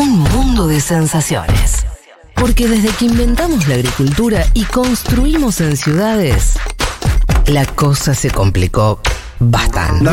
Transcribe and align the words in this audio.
Un 0.00 0.20
mundo 0.20 0.66
de 0.66 0.80
sensaciones. 0.80 1.84
Porque 2.34 2.66
desde 2.66 2.88
que 2.88 3.04
inventamos 3.04 3.68
la 3.68 3.74
agricultura 3.74 4.46
y 4.54 4.64
construimos 4.64 5.60
en 5.60 5.76
ciudades, 5.76 6.54
la 7.44 7.66
cosa 7.66 8.14
se 8.14 8.30
complicó 8.30 9.02
bastante. 9.40 10.10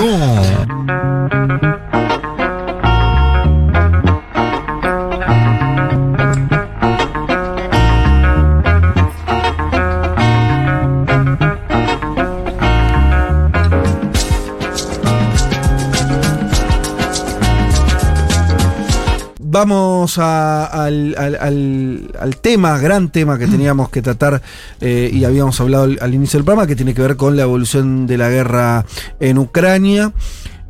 Vamos 19.57 20.19
a- 20.19 20.65
al, 20.65 21.15
al- 21.17 21.35
al- 21.41 22.11
al 22.19 22.37
tema, 22.37 22.77
gran 22.77 23.09
tema 23.09 23.39
que 23.39 23.47
teníamos 23.55 23.89
que 23.89 24.03
tratar 24.03 24.43
eh, 24.81 25.09
y 25.11 25.23
habíamos 25.23 25.59
hablado 25.59 25.85
al, 25.99 26.13
inicio 26.13 26.37
del 26.37 26.45
programa, 26.45 26.67
que 26.67 26.75
tiene 26.75 26.93
que 26.93 27.01
ver 27.01 27.15
con 27.15 27.35
la 27.35 27.41
evolución 27.41 28.05
de 28.05 28.19
la 28.19 28.29
guerra 28.29 28.85
en 29.19 29.39
Ucrania. 29.39 30.13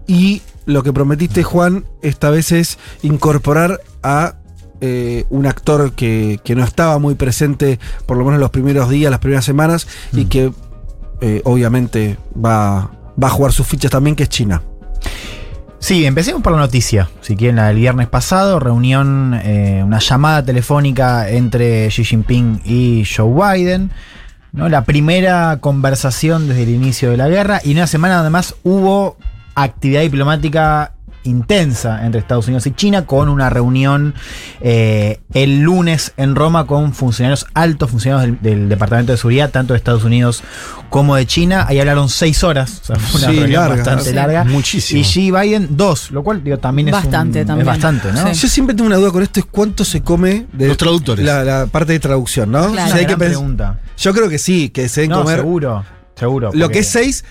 Y 0.08 0.42
lo 0.66 0.84
que 0.84 0.94
prometiste, 0.94 1.44
Juan, 1.44 1.84
esta 2.02 2.30
vez 2.30 2.54
es 2.54 2.80
incorporar 3.02 3.82
a 4.04 4.36
eh, 4.80 5.26
un 5.30 5.48
actor 5.48 5.92
que, 5.92 6.40
que 6.46 6.56
no 6.56 6.64
estaba 6.64 6.98
muy 6.98 7.16
presente, 7.16 7.80
por 8.06 8.16
lo 8.16 8.24
menos 8.24 8.40
los 8.40 8.52
primeros 8.52 8.90
días, 8.90 9.12
las 9.12 9.20
primeras 9.20 9.44
semanas, 9.44 9.86
y 10.14 10.26
que 10.26 10.54
eh, 11.20 11.42
obviamente 11.44 12.18
va, 12.34 12.90
va 13.22 13.28
a 13.28 13.32
jugar 13.32 13.52
sus 13.52 13.68
fichas 13.68 13.92
también, 13.92 14.16
que 14.16 14.24
es 14.24 14.30
China. 14.30 14.62
Sí, 15.80 16.06
empecemos 16.06 16.42
por 16.42 16.54
la 16.54 16.60
noticia. 16.60 17.10
Si 17.22 17.36
quieren, 17.36 17.58
la 17.58 17.68
del 17.68 17.78
viernes 17.78 18.08
pasado, 18.08 18.60
reunión, 18.60 19.40
eh, 19.44 19.82
una 19.86 20.00
llamada 20.00 20.44
telefónica 20.44 21.30
entre 21.30 21.88
Xi 21.90 22.04
Jinping 22.04 22.62
y 22.66 23.06
Joe 23.06 23.56
Biden. 23.56 23.92
¿no? 24.54 24.70
La 24.70 24.86
primera 24.86 25.58
conversación 25.60 26.48
desde 26.48 26.64
el 26.64 26.70
inicio 26.70 27.12
de 27.12 27.18
la 27.18 27.30
guerra 27.30 27.62
y 27.64 27.74
una 27.74 27.86
semana 27.86 28.20
además 28.20 28.56
hubo 28.64 29.18
actividad 29.54 30.02
diplomática 30.02 30.94
intensa 31.24 32.06
entre 32.06 32.20
Estados 32.22 32.48
Unidos 32.48 32.66
y 32.68 32.72
China 32.72 33.06
con 33.06 33.28
una 33.30 33.50
reunión 33.50 34.14
eh, 34.62 35.20
el 35.34 35.60
lunes 35.62 36.14
en 36.18 36.36
Roma 36.36 36.66
con 36.68 36.94
funcionarios, 36.94 37.46
altos 37.54 37.92
funcionarios 37.92 38.40
del, 38.42 38.60
del 38.60 38.70
Departamento 38.70 39.12
de 39.12 39.18
Seguridad, 39.18 39.50
tanto 39.52 39.74
de 39.74 39.78
Estados 39.78 40.04
Unidos 40.04 40.42
como 40.90 41.16
de 41.16 41.26
China. 41.26 41.66
Ahí 41.68 41.80
hablaron 41.80 42.08
seis 42.10 42.44
horas, 42.44 42.80
o 42.82 42.86
sea, 42.86 42.96
fue 42.96 43.20
una 43.22 43.30
Sí, 43.30 43.40
reunión 43.40 43.62
larga, 43.62 43.76
bastante 43.76 44.04
sí. 44.10 44.14
larga. 44.16 44.44
Muchísimo. 44.46 45.02
Y 45.02 45.04
Xi 45.04 45.32
Biden 45.32 45.68
dos, 45.78 46.12
lo 46.12 46.24
cual 46.24 46.44
digo, 46.44 46.58
también 46.60 46.88
es, 46.88 46.94
Bastante, 46.94 47.42
un- 47.42 47.48
también. 47.48 47.68
es 47.68 47.74
bastante, 47.74 48.12
¿no? 48.14 48.34
Sí. 48.34 48.42
Yo 48.42 48.48
siempre 48.48 48.76
tengo 48.76 48.88
una 48.88 48.98
duda 48.98 49.12
con 49.12 49.22
esto, 49.24 49.40
es 49.40 49.46
cuánto 49.46 49.84
se 49.84 50.02
come 50.02 50.46
de 50.54 50.68
Los 50.70 50.78
traductores. 50.78 51.26
La, 51.26 51.44
la 51.44 51.66
parte 51.68 51.94
de 51.94 52.00
traducción, 52.00 52.52
¿no? 52.52 52.72
Claro. 52.72 52.88
O 52.88 52.92
sea, 52.92 52.98
hay 53.00 53.06
que 53.06 53.18
pregunta. 53.18 53.80
Yo 53.98 54.14
creo 54.14 54.30
que 54.30 54.38
sí, 54.40 54.70
que 54.70 54.88
se 54.88 55.02
deben 55.02 55.12
No, 55.18 55.24
comer. 55.24 55.40
seguro, 55.40 55.84
seguro. 56.16 56.52
Lo 56.54 56.68
porque- 56.68 56.74
que 56.74 56.80
es 56.80 56.88
6 56.88 57.26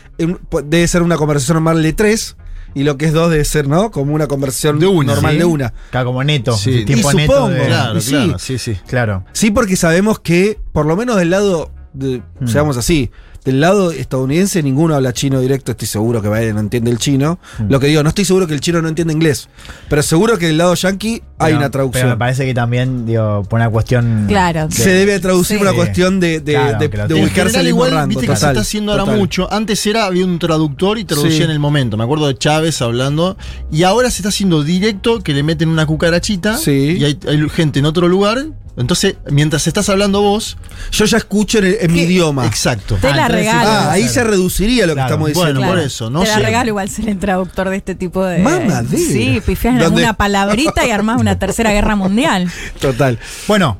debe 0.64 0.86
ser 0.88 1.02
una 1.02 1.16
conversación 1.16 1.54
normal 1.56 1.82
de 1.82 1.92
3 1.92 2.36
y 2.78 2.84
lo 2.84 2.98
que 2.98 3.06
es 3.06 3.12
2 3.14 3.30
debe 3.30 3.44
ser, 3.44 3.68
¿no? 3.68 3.90
Como 3.90 4.14
una 4.14 4.26
conversación 4.28 4.78
De 4.78 4.86
una. 4.86 5.14
normal 5.14 5.32
Sí. 5.32 5.38
de 5.38 5.44
una. 5.46 5.72
Claro, 5.90 6.06
como 6.08 6.22
neto. 6.22 6.56
Sí. 6.56 6.84
tiempo 6.84 7.10
Y 7.12 7.16
neto 7.16 7.32
supongo, 7.32 7.48
de- 7.50 7.66
Claro, 7.66 7.98
Y 7.98 8.00
sí. 8.02 8.10
claro, 8.10 8.38
sí, 8.38 8.58
sí. 8.58 8.76
Claro. 8.86 9.24
Sí, 9.32 9.50
porque 9.50 9.76
sabemos 9.76 10.18
que, 10.20 10.58
por 10.72 10.84
lo 10.84 10.94
menos 10.94 11.16
del 11.16 11.30
lado, 11.30 11.70
de, 11.94 12.22
Hmm. 12.38 12.46
seamos 12.46 12.76
así, 12.76 13.10
del 13.46 13.60
lado 13.60 13.90
estadounidense 13.92 14.62
ninguno 14.62 14.94
habla 14.94 15.14
chino 15.14 15.40
directo, 15.40 15.70
estoy 15.72 15.88
seguro 15.88 16.20
que 16.20 16.28
Biden 16.28 16.56
no 16.56 16.60
entiende 16.60 16.90
el 16.90 16.98
chino. 16.98 17.38
Hmm. 17.58 17.70
Lo 17.70 17.80
que 17.80 17.86
digo, 17.86 18.02
no 18.02 18.10
estoy 18.10 18.26
seguro 18.26 18.46
que 18.46 18.52
el 18.52 18.60
chino 18.60 18.82
no 18.82 18.88
entiende 18.88 19.14
inglés, 19.14 19.48
pero 19.88 20.02
seguro 20.02 20.36
que 20.36 20.46
del 20.48 20.58
lado 20.58 20.74
yankee 20.74 21.22
hay 21.38 21.46
Pero- 21.52 21.56
una 21.58 21.70
traducción. 21.70 22.02
Pero 22.02 22.14
me 22.14 22.18
parece 22.18 22.44
que 22.44 22.52
también, 22.54 23.06
digo, 23.06 23.44
por 23.48 23.58
una 23.60 23.70
cuestión. 23.70 24.24
Claro. 24.28 24.68
se 24.70 24.90
debe 24.90 25.18
traducir 25.20 25.56
Sí. 25.58 25.62
una 25.62 25.72
cuestión 25.72 26.20
de, 26.20 26.40
de, 26.40 26.52
Claro, 26.52 26.78
de- 26.78 27.14
de 27.14 27.22
ubicarse 27.22 27.58
al 27.58 27.66
igual, 27.68 27.92
rango. 27.92 28.08
viste 28.08 28.26
que 28.26 28.36
se 28.36 28.46
está 28.46 28.60
haciendo 28.60 28.92
ahora 28.92 29.04
mucho. 29.06 29.50
Antes 29.52 29.86
era, 29.86 30.04
había 30.06 30.24
un 30.24 30.38
traductor 30.38 30.98
y 30.98 31.04
traducía 31.04 31.30
Sí. 31.38 31.42
en 31.44 31.50
el 31.50 31.58
momento. 31.58 31.96
Me 31.96 32.04
acuerdo 32.04 32.26
de 32.26 32.36
Chávez 32.36 32.82
hablando. 32.82 33.36
Y 33.70 33.84
ahora 33.84 34.10
se 34.10 34.16
está 34.18 34.30
haciendo 34.30 34.62
directo 34.64 35.20
que 35.22 35.32
le 35.34 35.42
meten 35.42 35.68
una 35.68 35.86
cucarachita. 35.86 36.58
Sí. 36.58 36.96
Y 36.98 37.04
hay, 37.04 37.18
hay 37.28 37.48
gente 37.48 37.78
en 37.78 37.86
otro 37.86 38.08
lugar. 38.08 38.46
Entonces, 38.76 39.16
mientras 39.30 39.66
estás 39.66 39.88
hablando 39.88 40.20
vos. 40.20 40.56
Yo 40.92 41.04
ya 41.06 41.16
escucho 41.16 41.58
en, 41.58 41.64
el- 41.64 41.76
en 41.80 41.92
mi 41.92 42.00
idioma. 42.02 42.46
Exacto. 42.46 42.96
Te 43.00 43.12
la 43.14 43.26
sí 43.26 43.32
regalo. 43.32 43.70
Ah, 43.70 43.92
ahí 43.92 44.06
se 44.08 44.22
reduciría 44.22 44.86
lo 44.86 44.94
que 44.94 45.00
estamos 45.00 45.28
diciendo. 45.28 45.60
Bueno, 45.60 45.72
por 45.74 45.80
eso, 45.80 46.10
no 46.10 46.20
Te 46.20 46.28
la 46.28 46.34
sé. 46.34 46.40
regalo 46.40 46.68
igual 46.68 46.88
ser 46.90 47.08
el 47.08 47.18
traductor 47.18 47.70
de 47.70 47.76
este 47.76 47.94
tipo 47.94 48.24
de. 48.24 48.38
Mamadera. 48.40 48.84
Sí, 48.90 49.40
pifias 49.46 49.72
en 49.74 49.78
¿Dónde? 49.80 49.84
alguna 50.02 50.12
palabrita 50.12 50.86
y 50.86 50.90
armás 50.90 51.20
una 51.20 51.38
tercera 51.38 51.70
guerra 51.72 51.96
mundial. 51.96 52.50
Total. 52.80 53.18
Bueno, 53.48 53.78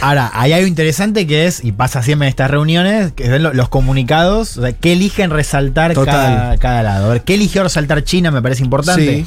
ahora, 0.00 0.30
hay 0.32 0.52
algo 0.54 0.66
interesante 0.66 1.26
que 1.26 1.46
es, 1.46 1.62
y 1.62 1.72
pasa 1.72 2.02
siempre 2.02 2.26
en 2.26 2.30
estas 2.30 2.50
reuniones, 2.50 3.12
que 3.12 3.24
es 3.34 3.40
lo- 3.42 3.52
los 3.52 3.68
comunicados, 3.68 4.56
o 4.56 4.62
sea, 4.62 4.72
qué 4.72 4.92
eligen 4.94 5.30
resaltar 5.30 5.92
cada 5.94 6.82
lado. 6.82 7.06
A 7.06 7.08
ver, 7.12 7.22
¿qué 7.22 7.34
eligió 7.34 7.62
resaltar 7.62 8.02
China? 8.02 8.30
Me 8.30 8.40
parece 8.40 8.62
importante. 8.64 9.24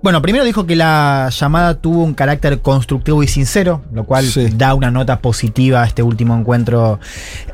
Bueno, 0.00 0.22
primero 0.22 0.44
dijo 0.44 0.64
que 0.64 0.76
la 0.76 1.28
llamada 1.36 1.74
tuvo 1.74 2.04
un 2.04 2.14
carácter 2.14 2.60
constructivo 2.60 3.24
y 3.24 3.26
sincero, 3.26 3.82
lo 3.92 4.04
cual 4.04 4.24
Sí. 4.24 4.46
da 4.54 4.72
una 4.74 4.92
nota 4.92 5.18
positiva 5.20 5.82
a 5.82 5.86
este 5.86 6.04
último 6.04 6.36
encuentro 6.38 7.00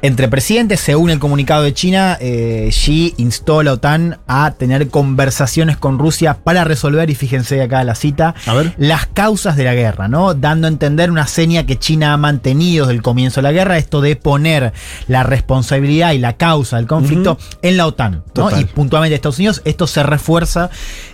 entre 0.03 0.28
presidentes. 0.28 0.81
Según 0.81 1.09
el 1.09 1.19
comunicado 1.19 1.62
de 1.62 1.72
China, 1.72 2.19
eh, 2.21 2.69
Xi 2.71 3.15
instó 3.16 3.60
a 3.60 3.65
la 3.65 3.72
OTAN 3.72 4.19
a 4.27 4.50
tener 4.59 4.88
conversaciones 4.88 5.78
con 5.78 5.99
Rusia 5.99 6.34
para 6.44 6.65
resolver, 6.65 7.09
y 7.09 7.15
fíjense 7.15 7.62
acá 7.62 7.82
la 7.82 7.94
cita, 7.94 8.34
A 8.47 8.53
ver. 8.53 8.75
las 8.76 9.06
causas 9.06 9.56
de 9.56 9.65
la 9.65 9.75
guerra, 9.75 10.09
¿no? 10.09 10.34
Dando 10.34 10.66
a 10.66 10.71
entender 10.71 11.11
una 11.11 11.26
seña 11.26 11.65
que 11.65 11.78
China 11.78 12.12
ha 12.12 12.16
mantenido 12.19 12.84
desde 12.84 12.97
el 12.97 13.03
comienzo 13.03 13.41
de 13.41 13.44
la 13.44 13.53
guerra, 13.53 13.78
esto 13.78 14.03
de 14.03 14.16
poner 14.16 14.75
la 15.09 15.22
responsabilidad 15.22 16.12
y 16.12 16.19
la 16.19 16.34
causa 16.34 16.76
del 16.76 16.87
conflicto 16.87 17.38
en 17.62 17.78
la 17.78 17.87
OTAN. 17.87 18.22
Y 18.61 18.65
puntualmente 18.66 19.15
Estados 19.15 19.38
Unidos, 19.38 19.62
esto 19.65 19.87
se 19.87 20.03
refuerza 20.03 20.69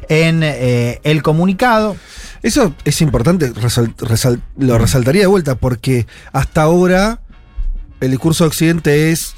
en 0.09 0.41
eh, 0.43 0.99
el 1.05 1.20
comunicado. 1.23 1.97
Eso 2.43 2.75
es 2.85 3.01
importante, 3.03 3.53
lo 4.57 4.79
resaltaría 4.79 5.23
de 5.23 5.27
vuelta, 5.27 5.55
porque 5.57 6.07
hasta 6.33 6.63
ahora 6.63 7.21
el 8.01 8.11
discurso 8.11 8.45
de 8.45 8.49
Occidente 8.49 9.11
es 9.11 9.35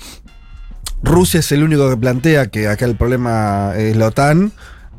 Rusia 1.03 1.41
es 1.41 1.50
el 1.50 1.65
único 1.65 1.91
que 1.91 1.97
plantea 1.97 2.47
que 2.47 2.69
acá 2.69 2.84
el 2.84 2.97
problema 2.97 3.72
es 3.76 3.97
la 3.97 4.06
OTAN 4.06 4.53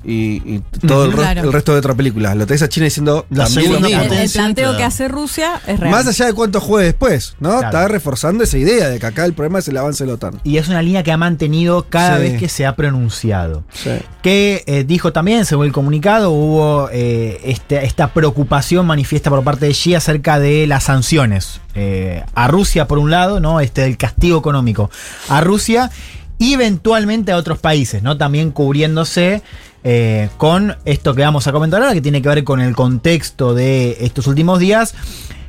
y, 0.05 0.55
y 0.55 0.61
todo 0.85 1.05
el, 1.05 1.09
Ujú. 1.09 1.17
re- 1.17 1.23
Claro. 1.23 1.41
el 1.43 1.53
resto 1.53 1.71
de 1.73 1.79
otra 1.79 1.93
película. 1.95 2.35
Lo 2.35 2.45
tenés 2.45 2.61
a 2.61 2.69
China 2.69 2.85
diciendo 2.85 3.25
La 3.29 3.45
segunda 3.47 3.87
el, 3.87 4.11
el 4.13 4.29
planteo 4.29 4.63
claro. 4.65 4.77
que 4.77 4.83
hace 4.83 5.07
Rusia 5.07 5.61
es 5.65 5.79
real. 5.79 5.91
Más 5.91 6.07
allá 6.07 6.25
de 6.25 6.33
cuánto 6.33 6.59
juegue 6.59 6.87
después, 6.87 7.35
¿no? 7.39 7.49
Claro. 7.49 7.65
Está 7.67 7.87
reforzando 7.87 8.43
esa 8.43 8.57
idea 8.57 8.89
de 8.89 8.99
que 8.99 9.05
acá 9.05 9.25
el 9.25 9.33
problema 9.33 9.59
es 9.59 9.67
el 9.67 9.77
avance 9.77 10.03
de 10.03 10.07
la 10.09 10.15
OTAN. 10.15 10.41
Y 10.43 10.57
es 10.57 10.67
una 10.67 10.81
línea 10.81 11.03
que 11.03 11.11
ha 11.11 11.17
mantenido 11.17 11.85
cada 11.89 12.17
Sí. 12.17 12.23
vez 12.23 12.39
que 12.39 12.49
se 12.49 12.65
ha 12.65 12.75
pronunciado. 12.75 13.63
Sí. 13.73 13.91
Que 14.21 14.63
eh, 14.67 14.83
dijo 14.85 15.13
también, 15.13 15.45
según 15.45 15.65
el 15.65 15.71
comunicado, 15.71 16.31
hubo 16.31 16.89
eh, 16.91 17.39
este- 17.45 17.85
esta 17.85 18.13
preocupación 18.13 18.85
manifiesta 18.85 19.29
por 19.29 19.43
parte 19.43 19.65
de 19.67 19.71
Xi 19.73 19.95
acerca 19.95 20.39
de 20.39 20.67
las 20.67 20.83
sanciones 20.83 21.61
eh, 21.75 22.23
a 22.35 22.47
Rusia, 22.47 22.87
por 22.87 22.99
un 22.99 23.09
lado, 23.09 23.39
¿no? 23.39 23.59
Este 23.59 23.81
del 23.81 23.97
castigo 23.97 24.37
económico 24.37 24.91
a 25.29 25.41
Rusia 25.41 25.89
y 26.37 26.53
eventualmente 26.53 27.31
a 27.31 27.37
otros 27.37 27.59
países, 27.59 28.03
¿no? 28.03 28.17
También 28.17 28.51
cubriéndose 28.51 29.41
eh, 29.83 30.29
con 30.37 30.75
esto 30.85 31.13
que 31.15 31.21
vamos 31.23 31.47
a 31.47 31.51
comentar 31.51 31.81
ahora, 31.81 31.93
que 31.93 32.01
tiene 32.01 32.21
que 32.21 32.29
ver 32.29 32.43
con 32.43 32.61
el 32.61 32.75
contexto 32.75 33.53
de 33.53 33.97
estos 34.01 34.27
últimos 34.27 34.59
días 34.59 34.93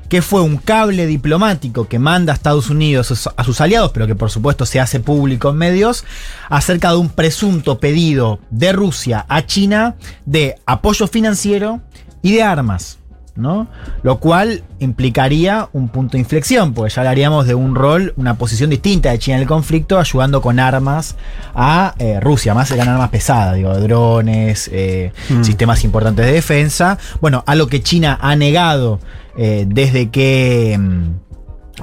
que 0.08 0.20
fue 0.22 0.42
un 0.42 0.58
cable 0.58 1.06
diplomático 1.06 1.88
que 1.88 1.98
manda 1.98 2.32
a 2.32 2.36
Estados 2.36 2.68
Unidos 2.68 3.10
a 3.36 3.42
sus- 3.44 3.60
aliados, 3.60 3.90
pero 3.92 4.06
que 4.06 4.14
por 4.14 4.30
supuesto 4.30 4.66
se 4.66 4.78
hace 4.78 5.00
público 5.00 5.50
en 5.50 5.56
medios, 5.56 6.04
acerca 6.50 6.90
de 6.90 6.98
un 6.98 7.08
presunto 7.08 7.80
pedido 7.80 8.38
de 8.50 8.72
Rusia 8.72 9.24
a 9.28 9.46
China 9.46 9.96
de 10.26 10.56
apoyo 10.66 11.06
financiero 11.08 11.80
y 12.22 12.32
de 12.34 12.42
armas. 12.42 12.98
¿No? 13.36 13.66
Lo 14.02 14.18
cual 14.18 14.62
implicaría 14.78 15.68
un 15.72 15.88
punto 15.88 16.12
de 16.12 16.18
inflexión, 16.20 16.72
porque 16.72 16.92
ya 16.94 17.02
hablaríamos 17.02 17.46
de 17.46 17.54
un 17.54 17.74
rol, 17.74 18.14
una 18.16 18.36
posición 18.36 18.70
distinta 18.70 19.10
de 19.10 19.18
China 19.18 19.36
en 19.36 19.42
el 19.42 19.48
conflicto, 19.48 19.98
ayudando 19.98 20.40
con 20.40 20.60
armas 20.60 21.16
a 21.54 21.94
eh, 21.98 22.20
Rusia, 22.20 22.54
más 22.54 22.70
eran 22.70 22.88
armas 22.88 23.10
pesadas, 23.10 23.56
digo, 23.56 23.74
drones, 23.78 24.70
eh, 24.72 25.12
sistemas 25.42 25.84
importantes 25.84 26.26
de 26.26 26.32
defensa. 26.32 26.98
Bueno, 27.20 27.42
algo 27.46 27.66
que 27.66 27.82
China 27.82 28.18
ha 28.20 28.36
negado 28.36 29.00
eh, 29.36 29.64
desde 29.66 30.10
que. 30.10 30.76
mm, 30.78 31.23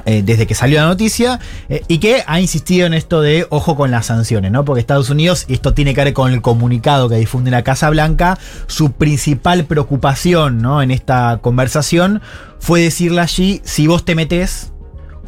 eh, 0.05 0.21
desde 0.25 0.47
que 0.47 0.55
salió 0.55 0.79
la 0.79 0.87
noticia 0.87 1.39
eh, 1.69 1.83
y 1.87 1.97
que 1.97 2.23
ha 2.25 2.39
insistido 2.39 2.87
en 2.87 2.93
esto 2.93 3.21
de 3.21 3.45
ojo 3.49 3.75
con 3.75 3.91
las 3.91 4.05
sanciones, 4.05 4.51
¿no? 4.51 4.63
Porque 4.65 4.79
Estados 4.79 5.09
Unidos, 5.09 5.45
y 5.47 5.53
esto 5.53 5.73
tiene 5.73 5.93
que 5.93 6.03
ver 6.03 6.13
con 6.13 6.31
el 6.31 6.41
comunicado 6.41 7.09
que 7.09 7.15
difunde 7.15 7.51
la 7.51 7.63
Casa 7.63 7.89
Blanca, 7.89 8.39
su 8.67 8.91
principal 8.93 9.65
preocupación, 9.65 10.61
¿no? 10.61 10.81
En 10.81 10.91
esta 10.91 11.39
conversación 11.41 12.21
fue 12.59 12.81
decirle 12.81 13.21
allí, 13.21 13.61
si 13.63 13.87
vos 13.87 14.05
te 14.05 14.15
metés 14.15 14.67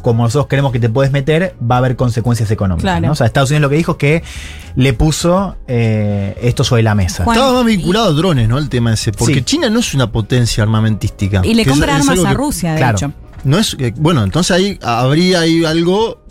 como 0.02 0.22
nosotros 0.22 0.48
creemos 0.50 0.70
que 0.70 0.78
te 0.80 0.90
puedes 0.90 1.12
meter, 1.12 1.56
va 1.62 1.76
a 1.76 1.78
haber 1.78 1.96
consecuencias 1.96 2.50
económicas. 2.50 2.82
Claro. 2.82 3.06
¿no? 3.06 3.12
O 3.12 3.14
sea, 3.14 3.26
Estados 3.26 3.48
Unidos 3.50 3.62
lo 3.62 3.70
que 3.70 3.76
dijo 3.76 3.92
es 3.92 3.96
que 3.98 4.22
le 4.76 4.92
puso 4.92 5.56
eh, 5.66 6.36
esto 6.42 6.62
sobre 6.62 6.82
la 6.82 6.94
mesa. 6.94 7.24
Juan, 7.24 7.34
Estaba 7.38 7.54
más 7.62 7.72
y- 7.72 7.76
vinculado 7.78 8.08
a 8.08 8.12
drones, 8.12 8.46
¿no? 8.46 8.58
El 8.58 8.68
tema 8.68 8.92
ese. 8.92 9.12
Porque 9.12 9.36
Sí. 9.36 9.42
China 9.44 9.70
no 9.70 9.80
es 9.80 9.94
una 9.94 10.12
potencia 10.12 10.62
armamentística. 10.62 11.40
Y 11.42 11.54
le 11.54 11.64
compra 11.64 11.96
armas 11.96 12.18
a 12.18 12.28
que- 12.28 12.34
Rusia, 12.34 12.72
de 12.72 12.78
claro. 12.78 12.98
hecho. 12.98 13.12
No 13.44 13.58
es. 13.58 13.74
que- 13.76 13.92
Bueno, 13.96 14.22
entonces 14.24 14.50
ahí 14.56 14.78
habría 14.82 15.40
ahí 15.40 15.64
algo 15.64 16.22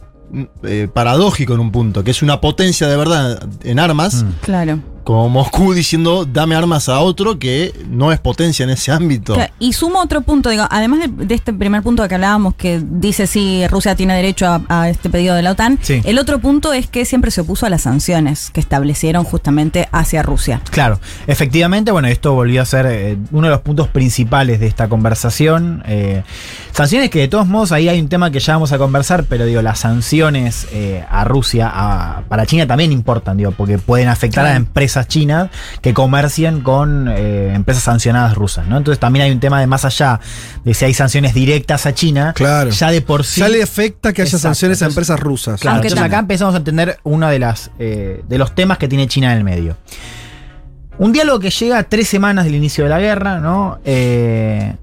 eh, 0.63 0.87
paradójico 0.91 1.53
en 1.53 1.59
un 1.59 1.71
punto, 1.71 2.03
que 2.03 2.09
es 2.11 2.23
una 2.23 2.41
potencia 2.41 2.87
de 2.87 2.97
verdad 2.97 3.47
en 3.63 3.79
armas, 3.79 4.23
Mm. 4.23 4.29
Claro. 4.41 4.79
Como 5.03 5.29
Moscú 5.29 5.73
diciendo 5.73 6.25
dame 6.25 6.55
armas 6.55 6.89
a 6.89 6.99
otro 6.99 7.37
que 7.39 7.73
no 7.89 8.11
es 8.11 8.19
potencia 8.19 8.63
en 8.63 8.69
ese 8.69 8.91
ámbito. 8.91 9.33
Claro, 9.33 9.53
Y 9.59 9.73
sumo 9.73 9.99
otro 10.01 10.21
punto, 10.21 10.49
digo, 10.49 10.65
además 10.69 10.99
de, 11.01 11.25
de 11.25 11.35
este 11.35 11.53
primer 11.53 11.81
punto 11.83 12.07
que 12.07 12.15
hablábamos, 12.15 12.55
que 12.55 12.81
dice 12.83 13.27
si 13.27 13.65
Rusia 13.67 13.95
tiene 13.95 14.15
derecho 14.15 14.47
a, 14.47 14.61
a 14.69 14.89
este 14.89 15.09
pedido 15.09 15.35
de 15.35 15.41
la 15.41 15.51
OTAN, 15.51 15.79
Sí. 15.81 16.01
el 16.05 16.19
otro 16.19 16.39
punto 16.39 16.73
es 16.73 16.87
que 16.87 17.05
siempre 17.05 17.31
se 17.31 17.41
opuso 17.41 17.65
a 17.65 17.69
las 17.69 17.81
sanciones 17.83 18.49
que 18.51 18.59
establecieron 18.59 19.23
justamente 19.23 19.87
hacia 19.91 20.23
Rusia. 20.23 20.61
Claro, 20.71 20.99
efectivamente, 21.27 21.91
bueno, 21.91 22.07
esto 22.07 22.33
volvió 22.33 22.61
a 22.61 22.65
ser 22.65 22.85
eh, 22.89 23.17
uno 23.31 23.47
de 23.47 23.51
los 23.53 23.61
puntos 23.61 23.87
principales 23.87 24.59
de 24.59 24.67
esta 24.67 24.87
conversación. 24.89 25.83
Eh, 25.87 26.23
sanciones 26.71 27.09
que 27.09 27.19
de 27.19 27.27
todos 27.27 27.47
modos 27.47 27.71
ahí 27.71 27.89
hay 27.89 27.99
un 27.99 28.09
tema 28.09 28.31
que 28.31 28.39
ya 28.39 28.53
vamos 28.53 28.71
a 28.71 28.77
conversar, 28.77 29.25
pero 29.25 29.45
digo, 29.45 29.61
las 29.61 29.79
sanciones 29.79 30.67
eh, 30.71 31.03
a 31.09 31.23
Rusia, 31.23 31.69
a- 31.73 32.21
para 32.29 32.45
China 32.45 32.65
también 32.67 32.91
importan, 32.91 33.37
digo, 33.37 33.51
porque 33.51 33.77
pueden 33.77 34.07
afectar 34.07 34.45
a 34.45 34.49
Claro. 34.49 34.57
Empresas 34.93 35.07
chinas 35.07 35.49
que 35.81 35.93
comercian 35.93 36.61
con 36.61 37.07
eh, 37.09 37.53
empresas 37.55 37.83
sancionadas 37.83 38.35
rusas, 38.35 38.67
¿no? 38.67 38.77
Entonces 38.77 38.99
también 38.99 39.25
hay 39.25 39.31
un 39.31 39.39
tema 39.39 39.59
de 39.59 39.65
más 39.65 39.85
allá 39.85 40.19
de 40.63 40.73
si 40.75 40.85
hay 40.85 40.93
sanciones 40.93 41.33
directas 41.33 41.85
a 41.87 41.93
China, 41.95 42.33
Claro. 42.35 42.69
ya 42.69 42.91
de 42.91 43.01
por 43.01 43.23
sí. 43.25 43.41
Ya 43.41 43.49
le 43.49 43.63
afecta 43.63 44.13
que 44.13 44.21
haya 44.21 44.29
Exacto, 44.29 44.43
sanciones 44.49 44.81
a 44.83 44.85
empresas 44.85 45.19
rusas. 45.19 45.59
Claro, 45.59 45.75
Aunque 45.75 45.87
entonces 45.87 46.05
acá 46.05 46.19
empezamos 46.19 46.53
a 46.53 46.57
entender 46.57 46.99
uno 47.03 47.27
de, 47.27 47.39
las, 47.39 47.71
eh, 47.79 48.23
de 48.27 48.37
los 48.37 48.53
temas 48.53 48.77
que 48.77 48.87
tiene 48.87 49.07
China 49.07 49.31
en 49.31 49.39
el 49.39 49.43
medio. 49.43 49.77
Un 50.99 51.11
diálogo 51.11 51.39
que 51.39 51.49
llega 51.49 51.79
a 51.79 51.83
tres 51.83 52.07
semanas 52.07 52.45
del 52.45 52.53
inicio 52.53 52.83
de 52.83 52.89
la 52.91 52.99
guerra, 52.99 53.39
¿no? 53.39 53.79
Eh, 53.83 54.75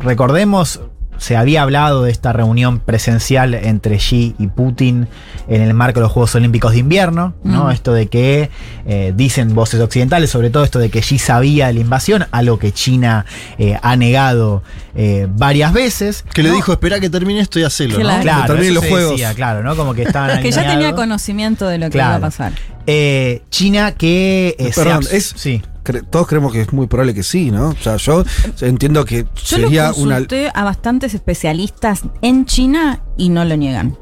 recordemos, 0.00 0.80
se 1.22 1.36
había 1.36 1.62
hablado 1.62 2.02
de 2.02 2.10
esta 2.10 2.32
reunión 2.32 2.80
presencial 2.80 3.54
entre 3.54 3.96
Xi 3.98 4.34
y 4.40 4.48
Putin 4.48 5.06
en 5.48 5.62
el 5.62 5.72
marco 5.72 6.00
de 6.00 6.04
los 6.04 6.12
Juegos 6.12 6.34
Olímpicos 6.34 6.72
de 6.72 6.78
Invierno, 6.78 7.32
¿no? 7.44 7.66
Mm. 7.66 7.70
Esto 7.70 7.92
de 7.92 8.08
que 8.08 8.50
eh, 8.86 9.12
dicen 9.14 9.54
voces 9.54 9.80
occidentales, 9.80 10.30
sobre 10.30 10.50
todo 10.50 10.64
esto 10.64 10.80
de 10.80 10.90
que 10.90 11.00
Xi 11.00 11.18
sabía 11.20 11.68
de 11.68 11.74
la 11.74 11.80
invasión, 11.80 12.26
a 12.32 12.42
lo 12.42 12.58
que 12.58 12.72
China 12.72 13.24
eh, 13.56 13.78
ha 13.82 13.94
negado 13.94 14.64
eh, 14.96 15.28
varias 15.30 15.72
veces. 15.72 16.24
Que 16.34 16.42
le 16.42 16.48
¿no? 16.48 16.56
dijo, 16.56 16.72
espera 16.72 16.98
que 16.98 17.08
termine 17.08 17.38
esto 17.40 17.60
y 17.60 17.62
hacelo, 17.62 17.96
Claro. 18.00 18.16
¿no? 18.16 18.22
Claro, 18.22 18.46
terminen 18.54 18.72
eso 18.72 18.80
los 18.80 18.90
juegos. 18.90 19.10
decía, 19.12 19.34
claro, 19.34 19.62
¿no? 19.62 19.76
Como 19.76 19.94
que 19.94 20.02
estaban 20.02 20.38
Que 20.42 20.50
ya 20.50 20.66
tenía 20.66 20.92
conocimiento 20.94 21.68
de 21.68 21.78
lo 21.78 21.86
que 21.86 21.92
Claro. 21.92 22.18
iba 22.18 22.26
a 22.26 22.30
pasar. 22.30 22.52
Eh, 22.88 23.42
China 23.48 23.92
que 23.92 24.56
eh, 24.58 24.72
se 24.72 24.82
Perdón, 24.82 25.04
es- 25.12 25.32
sí. 25.36 25.62
Cre- 25.84 26.04
todos 26.08 26.26
creemos 26.28 26.52
que 26.52 26.60
es 26.60 26.72
muy 26.72 26.86
probable 26.86 27.12
que 27.14 27.22
sí, 27.22 27.50
¿no? 27.50 27.70
O 27.70 27.76
sea, 27.76 27.96
yo 27.96 28.24
entiendo 28.60 29.04
que 29.04 29.24
Yo 29.44 29.58
lo 29.58 29.64
sería 29.64 29.92
una. 29.92 30.14
consulté 30.16 30.50
a 30.54 30.64
bastantes 30.64 31.14
especialistas 31.14 32.02
en 32.22 32.44
China 32.46 33.02
y 33.16 33.28
no 33.30 33.44
lo 33.44 33.56
niegan. 33.56 33.96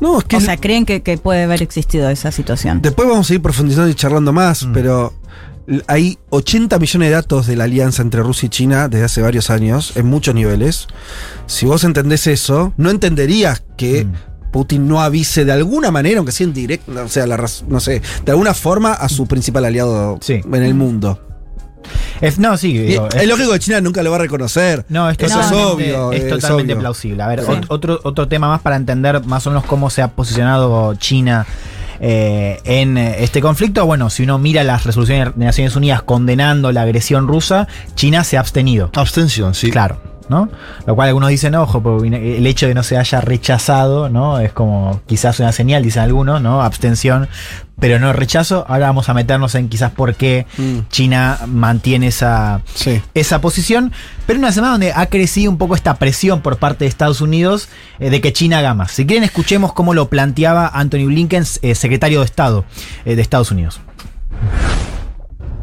No, 0.00 0.18
es 0.18 0.24
que 0.24 0.36
O 0.36 0.40
sea, 0.40 0.56
creen 0.56 0.84
que, 0.84 1.02
que 1.02 1.16
puede 1.18 1.44
haber 1.44 1.62
existido 1.62 2.08
esa 2.10 2.30
situación. 2.32 2.82
después 2.82 3.08
vamos 3.08 3.30
a 3.30 3.34
ir 3.34 3.40
profundizando 3.42 3.88
y 3.88 3.94
charlando 3.94 4.32
más, 4.32 4.64
Mm. 4.66 4.72
pero 4.72 5.14
hay 5.88 6.18
80 6.30 6.78
millones 6.78 7.08
de 7.08 7.14
datos 7.14 7.46
de 7.46 7.56
la 7.56 7.64
alianza 7.64 8.02
entre 8.02 8.22
Rusia 8.22 8.46
y 8.46 8.50
China 8.50 8.88
desde 8.88 9.04
hace 9.06 9.22
varios 9.22 9.50
años, 9.50 9.92
en 9.96 10.06
muchos 10.06 10.34
niveles. 10.34 10.86
Si 11.46 11.66
vos 11.66 11.82
entendés 11.84 12.26
eso, 12.26 12.72
no 12.76 12.90
entenderías 12.90 13.62
que. 13.76 14.04
Mm. 14.04 14.12
Putin 14.56 14.88
no 14.88 15.02
avise 15.02 15.44
de 15.44 15.52
alguna 15.52 15.90
manera, 15.90 16.16
aunque 16.16 16.32
sea 16.32 16.46
en 16.46 16.54
directo, 16.54 16.90
o 17.04 17.08
sea, 17.08 17.26
la 17.26 17.36
no 17.68 17.78
sé, 17.78 18.00
de 18.24 18.32
alguna 18.32 18.54
forma 18.54 18.94
a 18.94 19.06
su 19.10 19.26
principal 19.26 19.66
aliado 19.66 20.16
Sí. 20.22 20.40
en 20.50 20.62
el 20.62 20.72
mundo. 20.72 21.20
Es- 22.22 22.38
no, 22.38 22.56
sí. 22.56 22.72
Digo, 22.78 23.06
es, 23.14 23.28
lógico 23.28 23.52
que 23.52 23.58
China 23.58 23.82
nunca 23.82 24.02
lo 24.02 24.10
va 24.10 24.16
a 24.16 24.20
reconocer. 24.20 24.86
No, 24.88 25.10
esto 25.10 25.26
Eso 25.26 25.38
es, 25.40 25.44
es 25.44 25.52
totalmente- 25.52 25.92
obvio, 25.94 26.12
Es 26.12 26.22
es 26.22 26.28
totalmente 26.30 26.72
obvio. 26.72 26.80
plausible. 26.80 27.22
A 27.22 27.26
ver, 27.28 27.40
Sí. 27.42 27.52
otro, 27.68 28.00
otro 28.02 28.28
tema 28.28 28.48
más 28.48 28.62
para 28.62 28.76
entender 28.76 29.22
más 29.26 29.46
o 29.46 29.50
menos 29.50 29.64
cómo 29.66 29.90
se 29.90 30.00
ha 30.00 30.08
posicionado 30.08 30.94
China 30.94 31.46
eh, 32.00 32.58
en 32.64 32.96
este 32.98 33.40
conflicto. 33.42 33.84
Bueno, 33.86 34.08
si 34.10 34.22
uno 34.22 34.38
mira 34.38 34.64
las 34.64 34.84
resoluciones 34.84 35.34
de 35.36 35.44
Naciones 35.44 35.76
Unidas 35.76 36.02
condenando 36.02 36.72
la 36.72 36.82
agresión 36.82 37.28
rusa, 37.28 37.68
China 37.94 38.24
se 38.24 38.36
ha 38.36 38.40
abstenido. 38.40 38.90
Abstención, 38.94 39.54
sí. 39.54 39.70
Claro. 39.70 40.00
¿No? 40.28 40.48
Lo 40.86 40.94
cual 40.94 41.08
algunos 41.08 41.30
dicen, 41.30 41.54
ojo, 41.54 41.82
porque 41.82 42.36
el 42.36 42.46
hecho 42.46 42.66
de 42.66 42.74
no 42.74 42.82
se 42.82 42.96
haya 42.96 43.20
rechazado, 43.20 44.08
¿no? 44.08 44.38
Es 44.40 44.52
como 44.52 45.00
quizás 45.06 45.40
una 45.40 45.52
señal, 45.52 45.82
dicen 45.82 46.02
algunos, 46.02 46.40
¿no? 46.42 46.62
Abstención, 46.62 47.28
pero 47.78 47.98
no 47.98 48.12
rechazo. 48.12 48.64
Ahora 48.68 48.86
vamos 48.86 49.08
a 49.08 49.14
meternos 49.14 49.54
en 49.54 49.68
quizás 49.68 49.90
por 49.92 50.14
qué 50.14 50.46
Mm. 50.58 50.78
China 50.90 51.38
mantiene 51.46 52.06
esa, 52.08 52.62
Sí. 52.74 53.00
esa 53.14 53.40
posición, 53.40 53.92
pero 54.26 54.38
en 54.38 54.44
una 54.44 54.52
semana 54.52 54.72
donde 54.72 54.92
ha 54.94 55.06
crecido 55.06 55.50
un 55.50 55.58
poco 55.58 55.74
esta 55.74 55.94
presión 55.94 56.40
por 56.40 56.56
parte 56.58 56.84
de 56.84 56.88
Estados 56.88 57.20
Unidos 57.20 57.68
eh, 57.98 58.10
de 58.10 58.20
que 58.20 58.32
China 58.32 58.58
haga 58.58 58.74
más. 58.74 58.92
Si 58.92 59.06
quieren, 59.06 59.24
escuchemos 59.24 59.72
cómo 59.72 59.94
lo 59.94 60.08
planteaba 60.08 60.68
Anthony 60.68 61.06
Blinken, 61.06 61.44
eh, 61.62 61.74
secretario 61.74 62.20
de 62.20 62.24
Estado 62.26 62.64
eh, 63.04 63.14
de 63.16 63.22
Estados 63.22 63.50
Unidos. 63.50 63.80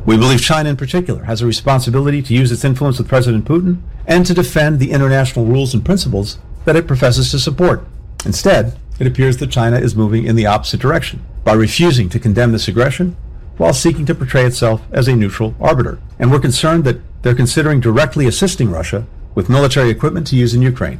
We 0.05 0.17
believe 0.17 0.41
China 0.41 0.69
in 0.69 0.75
particular 0.75 1.23
has 1.23 1.41
a 1.41 1.45
responsibility 1.45 2.21
to 2.21 2.33
use 2.33 2.51
its 2.51 2.65
influence 2.65 2.97
with 2.97 3.07
President 3.07 3.45
Putin 3.45 3.81
and 4.05 4.25
to 4.25 4.33
defend 4.33 4.79
the 4.79 4.91
international 4.91 5.45
rules 5.45 5.73
and 5.73 5.85
principles 5.85 6.39
that 6.65 6.75
it 6.75 6.87
professes 6.87 7.31
to 7.31 7.39
support. 7.39 7.85
Instead, 8.25 8.77
it 8.99 9.07
appears 9.07 9.37
that 9.37 9.49
China 9.51 9.77
is 9.77 9.95
moving 9.95 10.25
in 10.25 10.35
the 10.35 10.45
opposite 10.45 10.81
direction 10.81 11.23
by 11.45 11.53
refusing 11.53 12.09
to 12.09 12.19
condemn 12.19 12.51
this 12.51 12.67
aggression 12.67 13.15
while 13.55 13.73
seeking 13.73 14.05
to 14.05 14.15
portray 14.15 14.45
itself 14.45 14.81
as 14.91 15.07
a 15.07 15.15
neutral 15.15 15.55
arbiter. 15.61 15.99
And 16.19 16.31
we're 16.31 16.39
concerned 16.39 16.83
that 16.83 16.99
they're 17.21 17.33
considering 17.33 17.79
directly 17.79 18.27
assisting 18.27 18.69
Russia 18.69 19.05
with 19.35 19.49
military 19.49 19.89
equipment 19.89 20.27
to 20.27 20.35
use 20.35 20.53
in 20.53 20.61
Ukraine. 20.61 20.99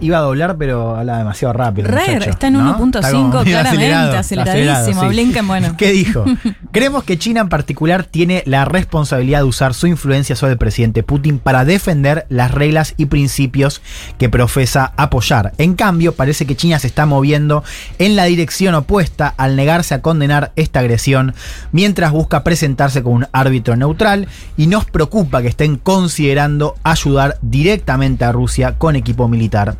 Iba 0.00 0.18
a 0.18 0.20
doblar, 0.20 0.56
pero 0.56 0.96
habla 0.96 1.18
demasiado 1.18 1.52
rápido. 1.52 1.88
está 1.88 2.46
en 2.48 2.54
¿no? 2.54 2.78
1.5 2.78 2.96
Está 2.96 3.10
como 3.10 3.28
medio 3.28 3.42
claramente, 3.42 4.16
aceleradísimo. 4.16 5.02
sí. 5.02 5.08
Blinken, 5.08 5.46
bueno. 5.46 5.74
¿Qué 5.78 5.92
dijo? 5.92 6.24
Creemos 6.72 7.04
que 7.04 7.18
China 7.18 7.40
en 7.40 7.48
particular 7.48 8.04
tiene 8.04 8.42
la 8.46 8.64
responsabilidad 8.64 9.40
de 9.40 9.44
usar 9.44 9.74
su 9.74 9.86
influencia 9.86 10.36
sobre 10.36 10.52
el 10.52 10.58
presidente 10.58 11.02
Putin 11.02 11.38
para 11.38 11.64
defender 11.64 12.26
las 12.28 12.50
reglas 12.50 12.94
y 12.96 13.06
principios 13.06 13.82
que 14.18 14.28
profesa 14.28 14.92
apoyar. 14.96 15.52
En 15.58 15.74
cambio, 15.74 16.14
parece 16.14 16.46
que 16.46 16.56
China 16.56 16.78
se 16.78 16.86
está 16.86 17.06
moviendo 17.06 17.64
en 17.98 18.16
la 18.16 18.24
dirección 18.24 18.74
opuesta 18.74 19.34
al 19.36 19.56
negarse 19.56 19.94
a 19.94 20.02
condenar 20.02 20.52
esta 20.56 20.80
agresión, 20.80 21.34
mientras 21.72 22.12
busca 22.12 22.44
presentarse 22.44 23.02
como 23.02 23.16
un 23.16 23.26
árbitro 23.32 23.76
neutral 23.76 24.28
y 24.56 24.66
nos 24.66 24.84
preocupa 24.84 25.42
que 25.42 25.48
estén 25.48 25.76
considerando 25.76 26.74
ayudar 26.82 27.38
directamente 27.42 28.24
a 28.24 28.32
Rusia 28.32 28.78
con 28.78 28.96
equipo 28.96 29.28
militar 29.28 29.76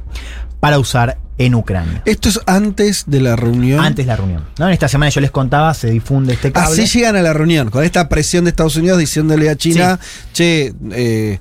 para 0.61 0.79
usar 0.79 1.19
en 1.38 1.55
Ucrania. 1.55 2.02
Esto 2.05 2.29
es 2.29 2.38
antes 2.47 3.05
de 3.07 3.21
la 3.21 3.35
reunión. 3.35 3.83
Antes 3.83 4.05
de 4.05 4.09
la 4.09 4.17
reunión. 4.17 4.45
¿no? 4.59 4.67
En 4.67 4.75
esta 4.75 4.88
semana 4.88 5.09
yo 5.11 5.23
les 5.23 5.31
contaba, 5.31 5.73
se 5.73 5.90
difunde 5.90 6.35
este 6.35 6.52
cable. 6.52 6.83
Así 6.83 6.99
llegan 6.99 7.17
a 7.17 7.23
la 7.23 7.33
reunión, 7.33 7.71
con 7.71 7.83
esta 7.83 8.09
presión 8.11 8.45
de 8.45 8.50
Estados 8.50 8.76
Unidos 8.76 8.99
diciéndole 8.99 9.49
a 9.49 9.57
China, 9.57 9.99
che, 10.35 10.75
eh, 10.93 11.40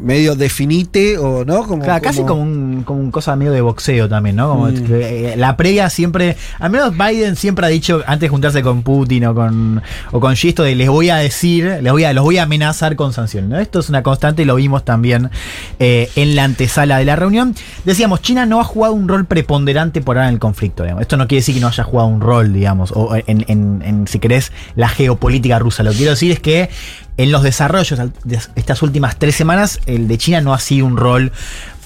medio 0.00 0.34
definite 0.34 1.18
o 1.18 1.44
no, 1.44 1.64
como, 1.66 1.84
Claro, 1.84 2.02
casi 2.02 2.22
como 2.22 2.42
un, 2.42 2.82
como 2.84 3.00
un 3.00 3.10
cosa 3.10 3.36
medio 3.36 3.52
de 3.52 3.60
boxeo 3.60 4.08
también, 4.08 4.36
¿no? 4.36 4.48
Como 4.50 4.66
Mm. 4.66 4.74
que, 4.84 5.32
eh, 5.32 5.36
la 5.36 5.56
previa 5.56 5.88
siempre, 5.88 6.36
al 6.58 6.70
menos 6.70 6.92
Biden 6.96 7.36
siempre 7.36 7.64
ha 7.66 7.68
dicho 7.68 8.02
antes 8.06 8.22
de 8.22 8.28
juntarse 8.28 8.62
con 8.62 8.82
Putin 8.82 9.26
o 9.26 9.34
con 9.34 9.82
o 10.12 10.20
con 10.20 10.34
Xi, 10.34 10.48
esto 10.48 10.62
de 10.64 10.74
les 10.74 10.88
voy 10.88 11.10
a 11.10 11.16
decir, 11.16 11.78
les 11.82 11.92
voy 11.92 12.04
a, 12.04 12.12
los 12.12 12.24
voy 12.24 12.38
a 12.38 12.42
amenazar 12.42 12.96
con 12.96 13.12
sanciones. 13.12 13.48
¿no? 13.50 13.58
Esto 13.58 13.78
es 13.80 13.88
una 13.88 14.02
constante 14.02 14.42
y 14.42 14.44
lo 14.44 14.56
vimos 14.56 14.84
también 14.84 15.30
eh, 15.78 16.10
en 16.16 16.34
la 16.34 16.44
antesala 16.44 16.98
de 16.98 17.04
la 17.04 17.16
reunión. 17.16 17.54
Decíamos, 17.84 18.20
China 18.22 18.46
no 18.46 18.60
ha 18.60 18.64
jugado 18.64 18.94
un 18.94 19.06
rol 19.08 19.26
preponderante 19.26 20.00
por 20.00 20.16
ahora 20.18 20.28
en 20.28 20.34
el 20.34 20.40
conflicto. 20.40 20.82
digamos. 20.82 21.02
Esto 21.02 21.16
no 21.16 21.28
quiere 21.28 21.40
decir 21.40 21.54
que 21.54 21.60
no 21.60 21.68
haya 21.68 21.84
jugado 21.84 22.08
un 22.08 22.20
rol, 22.20 22.52
digamos, 22.52 22.92
o 22.94 23.14
en, 23.14 23.44
en- 23.48 23.82
en, 23.84 24.06
si 24.08 24.18
querés, 24.18 24.52
la 24.74 24.88
geopolítica 24.88 25.58
rusa. 25.58 25.82
Lo 25.82 25.90
que 25.92 25.96
quiero 25.98 26.12
decir 26.12 26.32
es 26.32 26.40
que 26.40 26.68
en 27.18 27.32
los 27.32 27.42
desarrollos 27.42 27.98
de 28.24 28.38
estas 28.54 28.80
últimas 28.80 29.18
tres 29.18 29.34
semanas, 29.34 29.80
el 29.86 30.06
de 30.06 30.16
China 30.16 30.40
no 30.40 30.54
ha 30.54 30.60
sido 30.60 30.86
un 30.86 30.96
rol 30.96 31.32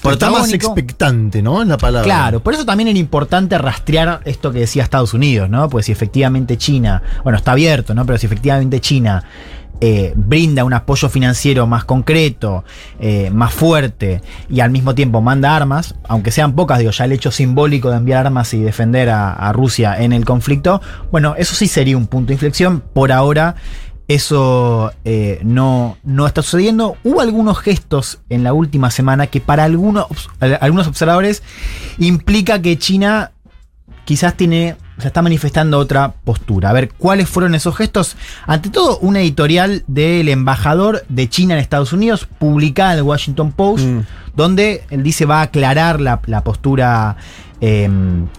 Pero 0.01 0.13
está 0.13 0.29
más 0.29 0.53
expectante, 0.53 1.41
¿no? 1.41 1.63
En 1.63 1.69
la 1.69 1.77
palabra. 1.77 2.05
Claro, 2.05 2.39
por 2.41 2.53
eso 2.53 2.65
también 2.65 2.87
era 2.89 2.99
importante 2.99 3.57
rastrear 3.57 4.21
esto 4.25 4.51
que 4.51 4.59
decía 4.59 4.83
Estados 4.83 5.13
Unidos, 5.15 5.49
¿no? 5.49 5.69
Pues 5.69 5.87
si 5.87 5.91
efectivamente 5.91 6.55
China, 6.57 7.01
bueno, 7.23 7.37
está 7.37 7.53
abierto, 7.53 7.95
¿no? 7.95 8.05
Pero 8.05 8.19
si 8.19 8.27
efectivamente 8.27 8.79
China 8.79 9.23
eh, 9.81 10.13
brinda 10.15 10.63
un 10.65 10.73
apoyo 10.73 11.09
financiero 11.09 11.65
más 11.65 11.83
concreto, 11.83 12.63
eh, 12.99 13.31
más 13.31 13.53
fuerte 13.53 14.21
y 14.49 14.59
al 14.59 14.69
mismo 14.69 14.93
tiempo 14.93 15.19
manda 15.19 15.55
armas, 15.55 15.95
aunque 16.07 16.29
sean 16.29 16.53
pocas, 16.53 16.77
digo, 16.77 16.91
ya 16.91 17.05
el 17.05 17.11
hecho 17.11 17.31
simbólico 17.31 17.89
de 17.89 17.97
enviar 17.97 18.27
armas 18.27 18.53
y 18.53 18.59
defender 18.59 19.09
a, 19.09 19.33
a 19.33 19.51
Rusia 19.51 19.99
en 19.99 20.13
el 20.13 20.25
conflicto, 20.25 20.79
bueno, 21.11 21.33
eso 21.39 21.55
sí 21.55 21.67
sería 21.67 21.97
un 21.97 22.05
punto 22.05 22.27
de 22.27 22.33
inflexión. 22.35 22.81
Por 22.81 23.11
ahora 23.11 23.55
eso 24.13 24.91
eh, 25.05 25.39
no, 25.43 25.97
no 26.03 26.27
está 26.27 26.41
sucediendo. 26.41 26.97
Hubo 27.03 27.21
algunos 27.21 27.57
gestos 27.59 28.19
en 28.29 28.43
la 28.43 28.53
última 28.53 28.91
semana 28.91 29.27
que 29.27 29.41
para 29.41 29.63
algunos, 29.63 30.29
algunos 30.61 30.87
observadores 30.87 31.43
implica 31.97 32.61
que 32.61 32.77
China 32.77 33.31
quizás 34.05 34.35
tiene, 34.35 34.75
se 34.97 35.07
está 35.07 35.21
manifestando 35.21 35.79
otra 35.79 36.13
postura. 36.23 36.69
A 36.69 36.73
ver, 36.73 36.89
¿cuáles 36.91 37.27
fueron 37.29 37.55
esos 37.55 37.75
gestos? 37.75 38.15
Ante 38.45 38.69
todo, 38.69 38.99
una 38.99 39.21
editorial 39.21 39.83
del 39.87 40.29
embajador 40.29 41.03
de 41.09 41.27
China 41.29 41.53
en 41.55 41.59
Estados 41.59 41.93
Unidos, 41.93 42.27
publicada 42.39 42.93
en 42.93 42.97
el 42.99 43.03
Washington 43.03 43.51
Post, 43.51 43.85
Mm. 43.85 43.99
donde 44.35 44.83
él 44.89 45.03
dice 45.03 45.25
va 45.25 45.39
a 45.39 45.43
aclarar 45.43 45.99
la, 46.01 46.19
la 46.25 46.43
postura 46.43 47.15
eh, 47.65 47.89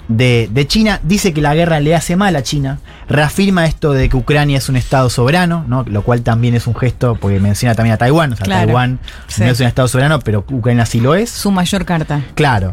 de, 0.09 0.51
de 0.53 0.67
China. 0.67 1.01
Dice 1.03 1.33
que 1.33 1.41
la 1.41 1.55
guerra 1.55 1.81
le 1.81 1.95
hace 1.95 2.15
mal 2.15 2.37
a 2.37 2.43
China. 2.43 2.79
Reafirma 3.09 3.65
esto 3.67 3.93
de 3.93 4.09
que 4.11 4.17
Ucrania 4.19 4.59
es 4.59 4.69
un 4.69 4.77
estado 4.77 5.09
soberano, 5.09 5.65
¿no? 5.67 5.83
lo 5.85 6.03
cual 6.03 6.21
también 6.23 6.55
es 6.55 6.67
un 6.67 6.75
gesto, 6.75 7.17
porque 7.21 7.41
menciona 7.41 7.75
también 7.75 7.95
a 7.95 7.97
Taiwán. 7.97 8.35
O 8.35 8.37
sea, 8.37 8.45
Claro. 8.45 8.67
Taiwán 8.67 8.99
Sí. 9.29 9.43
no 9.43 9.49
es 9.51 9.61
un 9.61 9.67
estado 9.67 9.89
soberano, 9.89 10.21
pero 10.21 10.45
Ucrania 10.51 10.85
sí 10.85 11.01
lo 11.01 11.15
es. 11.15 11.31
Su 11.31 11.51
mayor 11.51 11.85
carta. 11.87 12.21
Claro. 12.35 12.73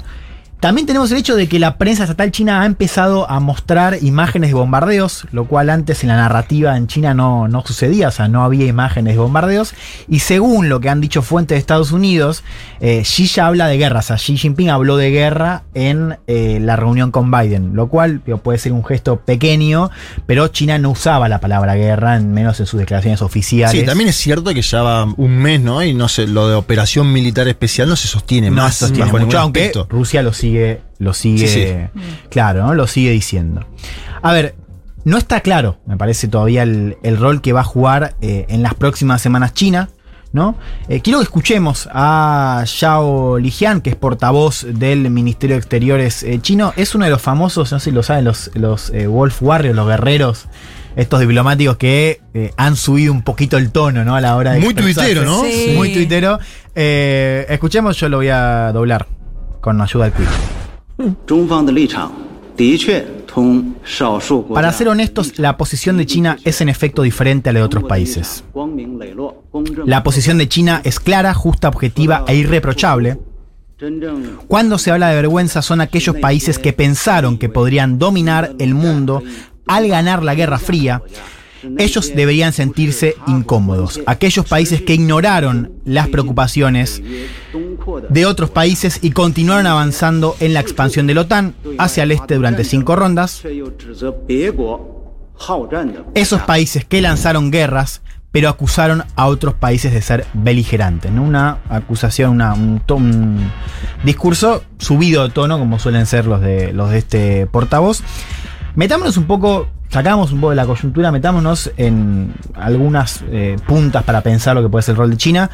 También 0.61 0.85
tenemos 0.85 1.11
el 1.11 1.17
hecho 1.17 1.35
de 1.35 1.47
que 1.47 1.57
la 1.57 1.79
prensa 1.79 2.03
estatal 2.03 2.29
china 2.29 2.61
ha 2.61 2.67
empezado 2.67 3.27
a 3.27 3.39
mostrar 3.39 3.97
imágenes 4.03 4.51
de 4.51 4.53
bombardeos, 4.53 5.25
lo 5.31 5.45
cual 5.45 5.71
antes 5.71 6.03
en 6.03 6.09
la 6.09 6.17
narrativa 6.17 6.77
en 6.77 6.85
China 6.85 7.15
no, 7.15 7.47
no 7.47 7.65
sucedía, 7.65 8.09
o 8.09 8.11
sea, 8.11 8.27
no 8.27 8.43
había 8.43 8.67
imágenes 8.67 9.15
de 9.15 9.19
bombardeos. 9.19 9.73
Y 10.07 10.19
según 10.19 10.69
lo 10.69 10.79
que 10.79 10.89
han 10.89 11.01
dicho 11.01 11.23
fuentes 11.23 11.55
de 11.55 11.59
Estados 11.59 11.91
Unidos, 11.91 12.43
eh, 12.79 13.01
Xi 13.01 13.25
ya 13.25 13.47
habla 13.47 13.65
de 13.65 13.79
guerra, 13.79 14.01
o 14.01 14.03
sea, 14.03 14.17
Xi 14.17 14.37
Jinping 14.37 14.69
habló 14.69 14.97
de 14.97 15.09
guerra 15.09 15.63
en 15.73 16.19
eh, 16.27 16.59
la 16.61 16.75
reunión 16.75 17.09
con 17.09 17.31
Biden, 17.31 17.75
lo 17.75 17.87
cual 17.87 18.21
digo, 18.23 18.37
puede 18.37 18.59
ser 18.59 18.71
un 18.73 18.85
gesto 18.85 19.17
pequeño, 19.17 19.89
pero 20.27 20.47
China 20.49 20.77
no 20.77 20.91
usaba 20.91 21.27
la 21.27 21.39
palabra 21.39 21.73
guerra, 21.73 22.17
en 22.17 22.33
menos 22.33 22.59
en 22.59 22.67
sus 22.67 22.79
declaraciones 22.79 23.23
oficiales. 23.23 23.79
Sí, 23.79 23.83
también 23.83 24.09
es 24.09 24.15
cierto 24.15 24.53
que 24.53 24.61
ya 24.61 24.83
va 24.83 25.05
un 25.05 25.37
mes, 25.39 25.59
¿no? 25.59 25.81
Y 25.81 25.95
no 25.95 26.07
sé, 26.07 26.27
lo 26.27 26.47
de 26.47 26.53
operación 26.53 27.11
militar 27.11 27.47
especial 27.47 27.89
no 27.89 27.95
se 27.95 28.07
sostiene 28.07 28.51
no 28.51 28.57
más. 28.57 28.75
se 28.75 28.85
sostiene 28.85 29.11
bajo 29.11 29.25
mucho, 29.25 29.39
aunque. 29.39 29.71
Rusia 29.89 30.21
lo 30.21 30.33
sigue, 30.33 30.50
lo 30.99 31.13
sigue, 31.13 31.47
Sí, 31.47 31.63
sí. 31.63 32.01
claro, 32.29 32.63
¿no? 32.65 32.73
lo 32.73 32.87
sigue 32.87 33.11
diciendo. 33.11 33.65
A 34.21 34.33
ver, 34.33 34.55
no 35.03 35.17
está 35.17 35.41
claro, 35.41 35.77
me 35.87 35.97
parece 35.97 36.27
todavía 36.27 36.63
el, 36.63 36.97
el 37.03 37.17
rol 37.17 37.41
que 37.41 37.53
va 37.53 37.61
a 37.61 37.65
jugar 37.65 38.15
eh, 38.21 38.45
en 38.49 38.61
las 38.63 38.73
próximas 38.75 39.21
semanas 39.21 39.53
China. 39.53 39.89
¿No? 40.33 40.55
Eh, 40.87 41.01
quiero 41.01 41.19
que 41.19 41.23
escuchemos 41.23 41.89
a 41.91 42.63
Xiao 42.65 43.37
Lijian, 43.37 43.81
que 43.81 43.89
es 43.89 43.97
portavoz 43.97 44.65
del 44.65 45.09
Ministerio 45.09 45.57
de 45.57 45.59
Exteriores 45.59 46.23
eh, 46.23 46.39
chino. 46.41 46.71
Es 46.77 46.95
uno 46.95 47.03
de 47.03 47.11
los 47.11 47.21
famosos, 47.21 47.69
no 47.73 47.79
sé 47.79 47.89
si 47.89 47.91
lo 47.91 48.01
saben, 48.01 48.23
los, 48.23 48.49
los 48.53 48.91
eh, 48.91 49.07
Wolf 49.07 49.41
Warriors, 49.43 49.75
los 49.75 49.85
guerreros, 49.89 50.45
estos 50.95 51.19
diplomáticos 51.19 51.75
que 51.75 52.21
eh, 52.33 52.53
han 52.55 52.77
subido 52.77 53.11
un 53.11 53.23
poquito 53.23 53.57
el 53.57 53.71
tono 53.73 54.05
¿no? 54.05 54.15
a 54.15 54.21
la 54.21 54.37
hora 54.37 54.53
de. 54.53 54.61
Muy 54.61 54.73
tuitero, 54.73 55.25
¿no? 55.25 55.43
Sí. 55.43 55.73
Muy 55.75 55.91
tuitero. 55.91 56.39
Eh, 56.75 57.45
escuchemos, 57.49 57.97
yo 57.97 58.07
lo 58.07 58.15
voy 58.15 58.29
a 58.29 58.71
doblar 58.71 59.07
con 59.61 59.77
la 59.77 59.85
ayuda 59.85 60.05
del 60.05 60.13
Para 64.53 64.73
ser 64.73 64.89
honestos, 64.89 65.39
la 65.39 65.57
posición 65.57 65.97
de 65.97 66.05
China 66.05 66.37
es 66.43 66.59
en 66.61 66.69
efecto 66.69 67.01
diferente 67.03 67.49
a 67.49 67.53
la 67.53 67.59
de 67.59 67.65
otros 67.65 67.83
países. 67.85 68.43
La 69.85 70.03
posición 70.03 70.37
de 70.37 70.49
China 70.49 70.81
es 70.83 70.99
clara, 70.99 71.33
justa, 71.33 71.69
objetiva 71.69 72.25
e 72.27 72.35
irreprochable. 72.35 73.19
Cuando 74.47 74.77
se 74.77 74.91
habla 74.91 75.09
de 75.09 75.15
vergüenza 75.15 75.61
son 75.61 75.81
aquellos 75.81 76.15
países 76.17 76.59
que 76.59 76.73
pensaron 76.73 77.37
que 77.37 77.49
podrían 77.49 77.97
dominar 77.97 78.53
el 78.59 78.75
mundo 78.75 79.23
al 79.65 79.87
ganar 79.87 80.23
la 80.23 80.35
Guerra 80.35 80.59
Fría 80.59 81.01
ellos 81.77 82.13
deberían 82.15 82.53
sentirse 82.53 83.15
incómodos. 83.27 84.01
Aquellos 84.05 84.45
países 84.47 84.81
que 84.81 84.93
ignoraron 84.93 85.71
las 85.85 86.07
preocupaciones 86.09 87.01
de 88.09 88.25
otros 88.25 88.49
países 88.49 88.99
y 89.01 89.11
continuaron 89.11 89.67
avanzando 89.67 90.35
en 90.39 90.53
la 90.53 90.59
expansión 90.59 91.07
de 91.07 91.15
la 91.15 91.21
OTAN 91.21 91.55
hacia 91.77 92.03
el 92.03 92.11
este 92.11 92.35
durante 92.35 92.63
cinco 92.63 92.95
rondas. 92.95 93.43
Esos 96.13 96.41
países 96.41 96.85
que 96.85 97.01
lanzaron 97.01 97.51
guerras, 97.51 98.01
pero 98.31 98.47
acusaron 98.49 99.03
a 99.15 99.25
otros 99.27 99.55
países 99.55 99.91
de 99.91 100.01
ser 100.01 100.25
beligerantes. 100.33 101.11
Una 101.11 101.59
acusación, 101.69 102.41
un, 102.41 103.51
discurso 104.03 104.63
subido 104.77 105.23
de 105.23 105.33
tono, 105.33 105.59
como 105.59 105.79
suelen 105.79 106.05
ser 106.05 106.25
los 106.25 106.41
de 106.41 106.97
este 106.97 107.47
portavoz. 107.47 108.03
Metámonos 108.75 109.17
un 109.17 109.25
poco 109.25 109.67
sacamos 109.91 110.31
un 110.31 110.39
poco 110.39 110.51
de 110.51 110.55
la 110.55 110.65
coyuntura, 110.65 111.11
metámonos 111.11 111.71
en 111.77 112.33
algunas 112.55 113.23
eh, 113.29 113.57
puntas 113.67 114.03
para 114.03 114.21
pensar 114.21 114.55
lo 114.55 114.63
que 114.63 114.69
puede 114.69 114.83
ser 114.83 114.93
el 114.93 114.97
rol 114.97 115.09
de 115.11 115.17
China. 115.17 115.49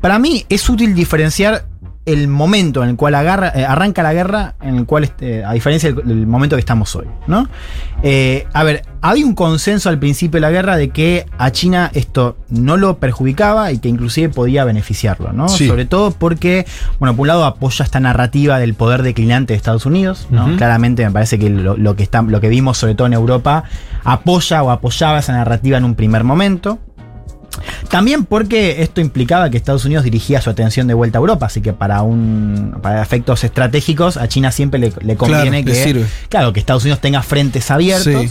Para 0.00 0.18
mí 0.18 0.44
es 0.48 0.68
útil 0.68 0.94
diferenciar 0.94 1.64
el 2.12 2.28
momento 2.28 2.82
en 2.82 2.90
el 2.90 2.96
cual 2.96 3.14
agarra- 3.14 3.52
eh, 3.54 3.64
arranca 3.64 4.02
la 4.02 4.12
guerra, 4.12 4.54
en 4.62 4.76
el 4.76 4.86
cual, 4.86 5.04
este, 5.04 5.44
a 5.44 5.52
diferencia 5.52 5.92
del, 5.92 6.06
del 6.06 6.26
momento 6.26 6.56
que 6.56 6.60
estamos 6.60 6.94
hoy, 6.96 7.06
¿no? 7.26 7.48
Eh, 8.02 8.46
a 8.52 8.64
ver, 8.64 8.82
había 9.00 9.24
un 9.26 9.34
consenso 9.34 9.88
al 9.88 9.98
principio 9.98 10.36
de 10.38 10.40
la 10.42 10.50
guerra 10.50 10.76
de 10.76 10.90
que 10.90 11.26
a 11.38 11.50
China 11.50 11.90
esto 11.94 12.36
no 12.48 12.76
lo 12.76 12.98
perjudicaba 12.98 13.72
y 13.72 13.78
que 13.78 13.88
inclusive 13.88 14.28
podía 14.28 14.64
beneficiarlo, 14.64 15.32
¿no? 15.32 15.48
Sí. 15.48 15.66
Sobre 15.68 15.84
todo 15.84 16.10
porque, 16.12 16.66
bueno, 16.98 17.14
por 17.14 17.22
un 17.22 17.28
lado 17.28 17.44
apoya 17.44 17.84
esta 17.84 18.00
narrativa 18.00 18.58
del 18.58 18.74
poder 18.74 19.02
declinante 19.02 19.52
de 19.52 19.56
Estados 19.56 19.86
Unidos, 19.86 20.26
¿no? 20.30 20.56
Claramente 20.56 21.04
me 21.04 21.10
parece 21.10 21.38
que 21.38 21.50
lo, 21.50 21.76
lo 21.76 21.96
que 21.96 22.02
está, 22.02 22.22
lo 22.22 22.40
que 22.40 22.48
vimos 22.48 22.78
sobre 22.78 22.94
todo 22.94 23.06
en 23.06 23.12
Europa 23.14 23.64
apoya 24.04 24.62
o 24.62 24.70
apoyaba 24.70 25.18
esa 25.18 25.32
narrativa 25.32 25.76
en 25.78 25.84
un 25.84 25.94
primer 25.94 26.24
momento. 26.24 26.78
También 27.90 28.24
porque 28.24 28.82
esto 28.82 29.00
implicaba 29.00 29.50
que 29.50 29.56
Estados 29.56 29.84
Unidos 29.84 30.04
dirigía 30.04 30.40
su 30.40 30.50
atención 30.50 30.86
de 30.86 30.94
vuelta 30.94 31.18
a 31.18 31.20
Europa, 31.20 31.46
así 31.46 31.60
que 31.60 31.72
para 31.72 32.02
un 32.02 32.78
para 32.82 33.02
efectos 33.02 33.44
estratégicos 33.44 34.16
a 34.16 34.28
China 34.28 34.52
siempre 34.52 34.80
le, 34.80 34.92
le 35.00 35.16
conviene 35.16 35.64
que 35.64 36.06
claro 36.28 36.52
que 36.52 36.60
Estados 36.60 36.84
Unidos 36.84 37.00
tenga 37.00 37.22
frentes 37.22 37.70
abiertos. 37.70 38.04
Sí. 38.04 38.30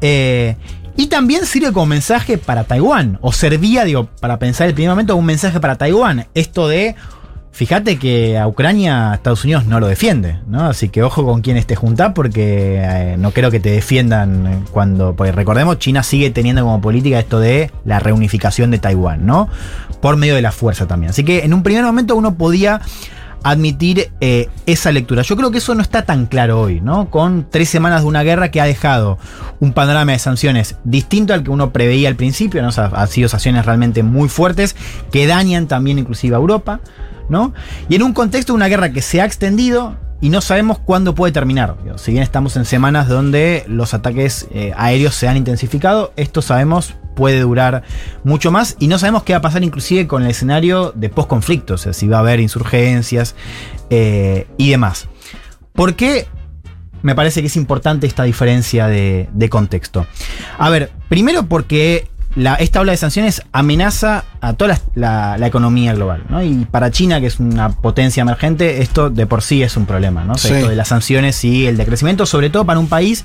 Eh, 0.00 0.56
y 0.98 1.06
también 1.06 1.46
sirve 1.46 1.72
como 1.72 1.86
mensaje 1.86 2.38
para 2.38 2.64
Taiwán, 2.64 3.18
o 3.22 3.32
servía, 3.32 3.84
digo, 3.84 4.08
para 4.20 4.40
pensar 4.40 4.66
el 4.66 4.74
primer 4.74 4.90
momento, 4.90 5.14
un 5.14 5.24
mensaje 5.24 5.60
para 5.60 5.76
Taiwán. 5.76 6.26
Esto 6.34 6.66
de, 6.66 6.96
fíjate 7.52 7.98
que 7.98 8.38
a 8.38 8.46
Ucrania 8.46 9.12
Estados 9.14 9.44
Unidos 9.44 9.66
no 9.66 9.80
lo 9.80 9.86
defiende, 9.86 10.38
¿no? 10.46 10.66
Así 10.66 10.88
que 10.88 11.02
ojo 11.02 11.24
con 11.24 11.40
quién 11.40 11.62
te 11.64 11.76
juntás 11.76 12.12
porque 12.14 12.80
eh, 12.82 13.16
no 13.18 13.32
creo 13.32 13.50
que 13.50 13.60
te 13.60 13.70
defiendan 13.70 14.64
cuando, 14.70 15.14
porque 15.14 15.32
recordemos, 15.32 15.78
China 15.78 16.02
sigue 16.02 16.30
teniendo 16.30 16.62
como 16.62 16.80
política 16.80 17.18
esto 17.18 17.40
de 17.40 17.70
la 17.84 17.98
reunificación 17.98 18.70
de 18.70 18.78
Taiwán, 18.78 19.26
¿no? 19.26 19.48
Por 20.00 20.16
medio 20.16 20.34
de 20.34 20.42
la 20.42 20.52
fuerza 20.52 20.86
también. 20.86 21.10
Así 21.10 21.24
que 21.24 21.44
en 21.44 21.52
un 21.52 21.62
primer 21.62 21.84
momento 21.84 22.16
uno 22.16 22.36
podía 22.36 22.80
admitir 23.42 24.10
eh, 24.20 24.48
esa 24.66 24.92
lectura. 24.92 25.22
Yo 25.22 25.36
creo 25.36 25.50
que 25.50 25.58
eso 25.58 25.74
no 25.74 25.82
está 25.82 26.02
tan 26.02 26.26
claro 26.26 26.60
hoy, 26.60 26.80
¿no? 26.80 27.10
Con 27.10 27.46
tres 27.48 27.68
semanas 27.68 28.02
de 28.02 28.08
una 28.08 28.22
guerra 28.22 28.50
que 28.50 28.60
ha 28.60 28.64
dejado 28.64 29.18
un 29.60 29.72
panorama 29.72 30.12
de 30.12 30.18
sanciones 30.18 30.76
distinto 30.84 31.34
al 31.34 31.42
que 31.42 31.50
uno 31.50 31.72
preveía 31.72 32.08
al 32.08 32.16
principio, 32.16 32.62
¿no? 32.62 32.70
Han 32.76 33.08
sido 33.08 33.28
sanciones 33.28 33.64
realmente 33.64 34.02
muy 34.02 34.28
fuertes 34.28 34.76
que 35.12 35.26
dañan 35.26 35.68
también 35.68 35.98
inclusive 35.98 36.34
a 36.34 36.38
Europa, 36.38 36.80
¿no? 37.28 37.52
Y 37.88 37.96
en 37.96 38.02
un 38.02 38.12
contexto 38.12 38.52
de 38.52 38.56
una 38.56 38.68
guerra 38.68 38.90
que 38.90 39.02
se 39.02 39.20
ha 39.20 39.24
extendido 39.24 39.96
y 40.20 40.30
no 40.30 40.40
sabemos 40.40 40.78
cuándo 40.78 41.14
puede 41.14 41.32
terminar. 41.32 41.76
Si 41.96 42.12
bien 42.12 42.22
estamos 42.22 42.56
en 42.56 42.64
semanas 42.64 43.08
donde 43.08 43.64
los 43.68 43.94
ataques 43.94 44.48
eh, 44.52 44.72
aéreos 44.76 45.14
se 45.14 45.28
han 45.28 45.36
intensificado, 45.36 46.12
esto 46.16 46.42
sabemos 46.42 46.94
puede 47.14 47.40
durar 47.40 47.82
mucho 48.22 48.52
más 48.52 48.76
y 48.78 48.86
no 48.86 48.98
sabemos 48.98 49.24
qué 49.24 49.32
va 49.32 49.38
a 49.38 49.42
pasar 49.42 49.64
inclusive 49.64 50.06
con 50.06 50.22
el 50.22 50.30
escenario 50.30 50.92
de 50.94 51.08
post-conflicto, 51.08 51.74
o 51.74 51.78
sea, 51.78 51.92
si 51.92 52.06
va 52.06 52.18
a 52.18 52.20
haber 52.20 52.38
insurgencias 52.38 53.34
eh, 53.90 54.46
y 54.56 54.70
demás. 54.70 55.08
¿Por 55.72 55.94
qué 55.94 56.28
me 57.02 57.14
parece 57.14 57.40
que 57.40 57.48
es 57.48 57.56
importante 57.56 58.06
esta 58.06 58.22
diferencia 58.22 58.86
de, 58.86 59.28
de 59.32 59.48
contexto? 59.48 60.06
A 60.58 60.70
ver, 60.70 60.92
primero 61.08 61.46
porque 61.46 62.08
la- 62.38 62.54
esta 62.54 62.80
ola 62.80 62.92
de 62.92 62.98
sanciones 62.98 63.42
amenaza 63.52 64.24
a 64.40 64.52
toda 64.52 64.68
la, 64.74 64.80
la- 64.94 65.38
la 65.38 65.46
economía 65.46 65.92
global, 65.94 66.22
¿no? 66.28 66.42
Y 66.42 66.64
para 66.70 66.90
China, 66.90 67.20
que 67.20 67.26
es 67.26 67.40
una 67.40 67.70
potencia 67.70 68.20
emergente, 68.22 68.80
esto 68.80 69.10
de 69.10 69.26
por 69.26 69.42
sí 69.42 69.62
es 69.62 69.76
un 69.76 69.84
problema, 69.86 70.24
¿no? 70.24 70.34
O 70.34 70.38
sea, 70.38 70.50
Sí. 70.52 70.56
esto 70.58 70.70
de 70.70 70.76
las 70.76 70.88
sanciones 70.88 71.44
y 71.44 71.66
el 71.66 71.76
decrecimiento, 71.76 72.24
sobre 72.26 72.48
todo 72.50 72.64
para 72.64 72.78
un 72.78 72.86
país, 72.88 73.24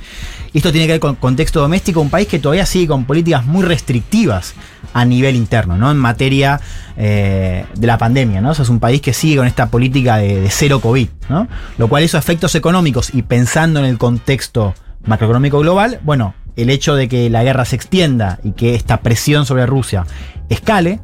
y 0.52 0.58
esto 0.58 0.72
tiene 0.72 0.88
que 0.88 0.94
ver 0.94 1.00
con 1.00 1.16
contexto 1.16 1.62
doméstico, 1.62 2.02
un 2.02 2.10
país 2.10 2.28
que 2.28 2.40
todavía 2.40 2.66
sigue 2.66 2.88
con 2.88 3.06
políticas 3.06 3.46
muy 3.46 3.64
restrictivas 3.64 4.56
a 4.94 5.06
nivel 5.06 5.36
interno, 5.36 5.78
¿no? 5.78 5.92
En 5.92 5.98
materia 5.98 6.60
eh, 6.98 7.66
de 7.76 7.88
la 7.88 7.98
pandemia, 7.98 8.42
¿no? 8.42 8.52
O 8.52 8.54
sea, 8.54 8.64
es 8.64 8.70
un 8.70 8.80
país 8.80 9.02
que 9.02 9.14
sigue 9.14 9.38
con 9.38 9.48
esta 9.48 9.68
política 9.68 10.18
de, 10.18 10.42
de 10.42 10.50
cero 10.50 10.80
COVID, 10.80 11.08
¿no? 11.30 11.48
Lo 11.78 11.88
cual 11.88 12.04
esos 12.04 12.20
efectos 12.20 12.56
económicos 12.56 13.14
y 13.14 13.22
pensando 13.24 13.80
en 13.80 13.86
el 13.86 13.98
contexto 13.98 14.74
macroeconómico 15.06 15.60
global, 15.60 16.00
bueno, 16.04 16.34
el 16.56 16.70
hecho 16.70 16.96
de 16.96 17.08
que 17.08 17.30
la 17.30 17.44
guerra 17.44 17.66
se 17.66 17.76
extienda 17.76 18.40
y 18.44 18.52
que 18.52 18.76
esta 18.76 19.02
presión 19.02 19.46
sobre 19.46 19.66
Rusia 19.66 20.06
escale, 20.50 21.00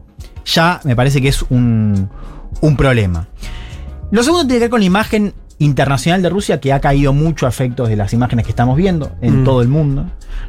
ya 0.45 0.79
me 0.83 0.95
parece 0.95 1.21
que 1.21 1.29
es 1.29 1.43
un, 1.49 2.09
un 2.61 2.77
problema. 2.77 3.27
Lo 4.11 4.23
segundo 4.23 4.45
tiene 4.45 4.57
que 4.57 4.63
ver 4.65 4.69
con 4.69 4.79
la 4.79 4.85
imagen 4.85 5.33
internacional 5.59 6.21
de 6.21 6.29
Rusia 6.29 6.59
que 6.59 6.71
ha 6.71 6.79
caído 6.79 7.11
mucho 7.13 7.45
a 7.45 7.49
efectos 7.49 7.89
de 7.89 7.95
las 7.97 8.13
imágenes 8.13 8.45
que 8.45 8.51
estamos 8.51 8.77
viendo 8.77 9.11
en 9.21 9.41
Mm. 9.41 9.43
todo 9.43 9.61
el 9.61 9.67
mundo, 9.67 10.05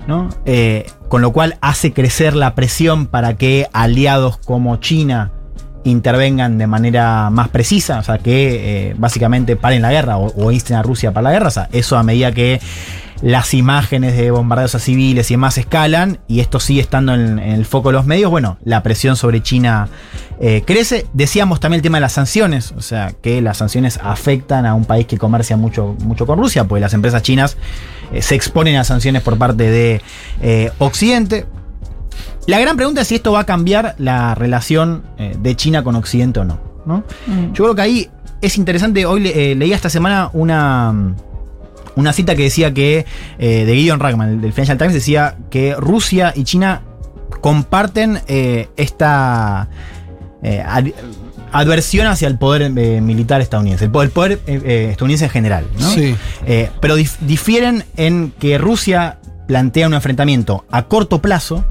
¿no? 0.07 0.29
Eh, 0.47 0.87
con 1.09 1.21
lo 1.21 1.33
cual 1.33 1.57
hace 1.61 1.93
crecer 1.93 2.37
la 2.37 2.55
presión 2.55 3.07
para 3.07 3.37
que 3.37 3.67
aliados 3.73 4.37
como 4.39 4.77
China 4.77 5.33
intervengan 5.83 6.59
de 6.59 6.67
manera 6.67 7.29
más 7.31 7.49
precisa, 7.49 7.99
o 7.99 8.03
sea, 8.05 8.19
que 8.19 8.91
eh, 8.91 8.95
básicamente 8.99 9.57
paren 9.57 9.83
la 9.83 9.91
guerra 9.91 10.17
o, 10.19 10.33
o 10.37 10.53
insten 10.53 10.77
a 10.77 10.83
Rusia 10.83 11.11
para 11.13 11.25
la 11.25 11.33
guerra, 11.33 11.49
o 11.49 11.51
sea, 11.53 11.69
eso 11.73 11.97
a 11.97 12.03
medida 12.03 12.33
que 12.33 12.61
las 13.23 13.53
imágenes 13.55 14.17
de 14.17 14.31
bombardeos 14.31 14.75
a 14.75 14.79
civiles 14.79 15.31
y 15.31 15.35
demás 15.35 15.59
escalan 15.59 16.21
y 16.27 16.41
esto 16.41 16.59
sigue 16.59 16.81
estando 16.81 17.15
en, 17.15 17.39
en 17.39 17.53
el 17.53 17.67
foco 17.67 17.91
de 17.91 17.95
los 17.95 18.07
medios, 18.07 18.31
bueno, 18.31 18.57
la 18.65 18.83
presión 18.83 19.17
sobre 19.17 19.43
China 19.43 19.89
eh, 20.41 20.63
crece. 20.67 21.07
Decíamos 21.13 21.61
también 21.61 21.81
el 21.81 21.83
tema 21.83 21.99
de 21.99 22.03
las 22.03 22.13
sanciones, 22.13 22.73
o 22.73 22.81
sea, 22.81 23.13
que 23.21 23.43
las 23.43 23.59
sanciones 23.59 24.01
afectan 24.03 24.65
a 24.65 24.75
un 24.75 24.87
país 24.87 25.07
que 25.07 25.19
comercia 25.19 25.57
mucho, 25.59 25.97
mucho 26.01 26.27
con 26.27 26.39
Rusia, 26.39 26.65
porque 26.65 26.81
las 26.81 26.95
empresas 26.95 27.23
chinas 27.23 27.57
eh, 28.13 28.23
se 28.23 28.35
exponen 28.37 28.77
a 28.77 28.85
sanciones 28.85 29.23
por 29.23 29.37
parte 29.37 29.65
de 29.71 30.01
eh, 30.41 30.71
Occidente. 30.79 31.45
La 32.47 32.59
gran 32.59 32.77
pregunta 32.77 33.03
es 33.03 33.09
si 33.09 33.17
esto 33.17 33.33
va 33.33 33.41
a 33.41 33.45
cambiar 33.47 33.95
la 33.99 34.35
relación 34.35 35.03
de 35.39 35.55
China 35.57 35.85
con 35.85 35.95
Occidente 35.95 36.41
o 36.41 36.45
no. 36.45 36.59
¿no? 36.87 37.05
Mm. 37.27 37.53
Yo 37.53 37.65
creo 37.65 37.75
que 37.75 37.83
ahí 37.83 38.11
es 38.41 38.57
interesante. 38.57 39.05
Hoy 39.05 39.21
le- 39.21 39.55
leía 39.55 39.77
esta 39.77 39.91
semana 39.91 40.31
una, 40.33 41.15
una 41.97 42.13
cita 42.13 42.35
que 42.35 42.43
decía 42.45 42.73
que, 42.75 43.07
eh, 43.39 43.65
de 43.65 43.75
Gideon 43.75 44.01
Ragman, 44.01 44.41
del 44.41 44.53
Financial 44.53 44.79
Times, 44.79 44.95
decía 44.95 45.37
que 45.51 45.75
Rusia 45.77 46.33
y 46.37 46.45
China 46.45 46.83
comparten 47.41 48.21
eh, 48.29 48.69
esta 48.77 49.69
eh, 50.43 50.63
ad- 50.67 50.93
adversión 51.53 52.07
hacia 52.07 52.29
el 52.29 52.39
poder 52.39 52.63
eh, 52.77 53.01
militar 53.01 53.41
estadounidense, 53.41 53.87
el 53.87 53.91
poder, 53.91 54.09
el 54.09 54.13
poder, 54.13 54.41
estadounidense 54.91 55.25
en 55.27 55.31
general. 55.31 55.65
¿no? 55.79 55.91
Sí. 55.91 56.15
Eh, 56.47 56.71
pero 56.81 56.97
dif- 56.99 57.19
difieren 57.21 57.85
en 57.97 58.33
que 58.39 58.59
Rusia 58.59 59.19
plantea 59.47 59.87
un 59.87 59.95
enfrentamiento 59.95 60.65
a 60.71 60.85
corto 60.85 61.21
plazo, 61.21 61.65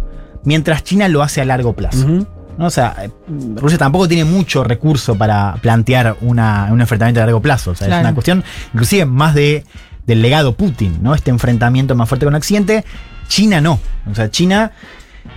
mientras 0.44 0.84
China 0.84 1.08
lo 1.08 1.22
hace 1.24 1.42
a 1.42 1.46
largo 1.46 1.74
plazo. 1.74 2.06
¿no? 2.58 2.66
O 2.66 2.70
sea, 2.70 2.94
Rusia 3.56 3.78
tampoco 3.78 4.08
tiene 4.10 4.26
mucho 4.26 4.66
recurso 4.66 5.16
para 5.16 5.56
plantear 5.62 6.18
una- 6.22 6.68
un 6.72 6.82
enfrentamiento 6.82 7.22
a 7.22 7.26
largo 7.26 7.42
plazo. 7.42 7.72
O 7.72 7.76
sea, 7.76 7.88
es 7.88 7.94
una 8.02 8.14
cuestión, 8.14 8.44
inclusive, 8.74 9.06
más 9.06 9.34
de, 9.34 9.64
del 10.10 10.22
legado 10.24 10.56
Putin, 10.56 10.98
¿no? 11.02 11.14
Este 11.14 11.30
enfrentamiento 11.30 11.96
más 11.96 12.10
fuerte 12.10 12.26
con 12.26 12.36
Occidente. 12.36 12.84
China 13.28 13.62
no. 13.62 13.80
O 14.10 14.16
sea, 14.16 14.30
China. 14.30 14.72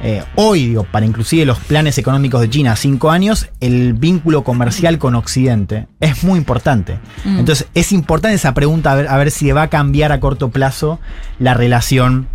eh, 0.02 0.22
hoy, 0.36 0.68
digo, 0.68 0.84
para 0.84 1.04
inclusive 1.04 1.44
los 1.44 1.58
planes 1.58 1.98
económicos 1.98 2.40
de 2.40 2.48
China 2.48 2.72
a 2.72 2.76
cinco 2.76 3.10
años, 3.10 3.48
el 3.60 3.92
vínculo 3.92 4.42
comercial 4.42 4.98
con 4.98 5.14
Occidente 5.14 5.86
es 6.00 6.24
muy 6.24 6.38
importante. 6.38 6.98
Mm. 7.24 7.40
Entonces, 7.40 7.66
es 7.74 7.92
importante 7.92 8.34
esa 8.34 8.54
pregunta 8.54 8.92
a 8.92 8.94
ver, 8.94 9.08
a 9.08 9.16
ver 9.18 9.30
si 9.30 9.52
va 9.52 9.62
a 9.62 9.68
cambiar 9.68 10.10
a 10.10 10.20
corto 10.20 10.50
plazo 10.50 10.98
la 11.38 11.52
relación 11.52 12.28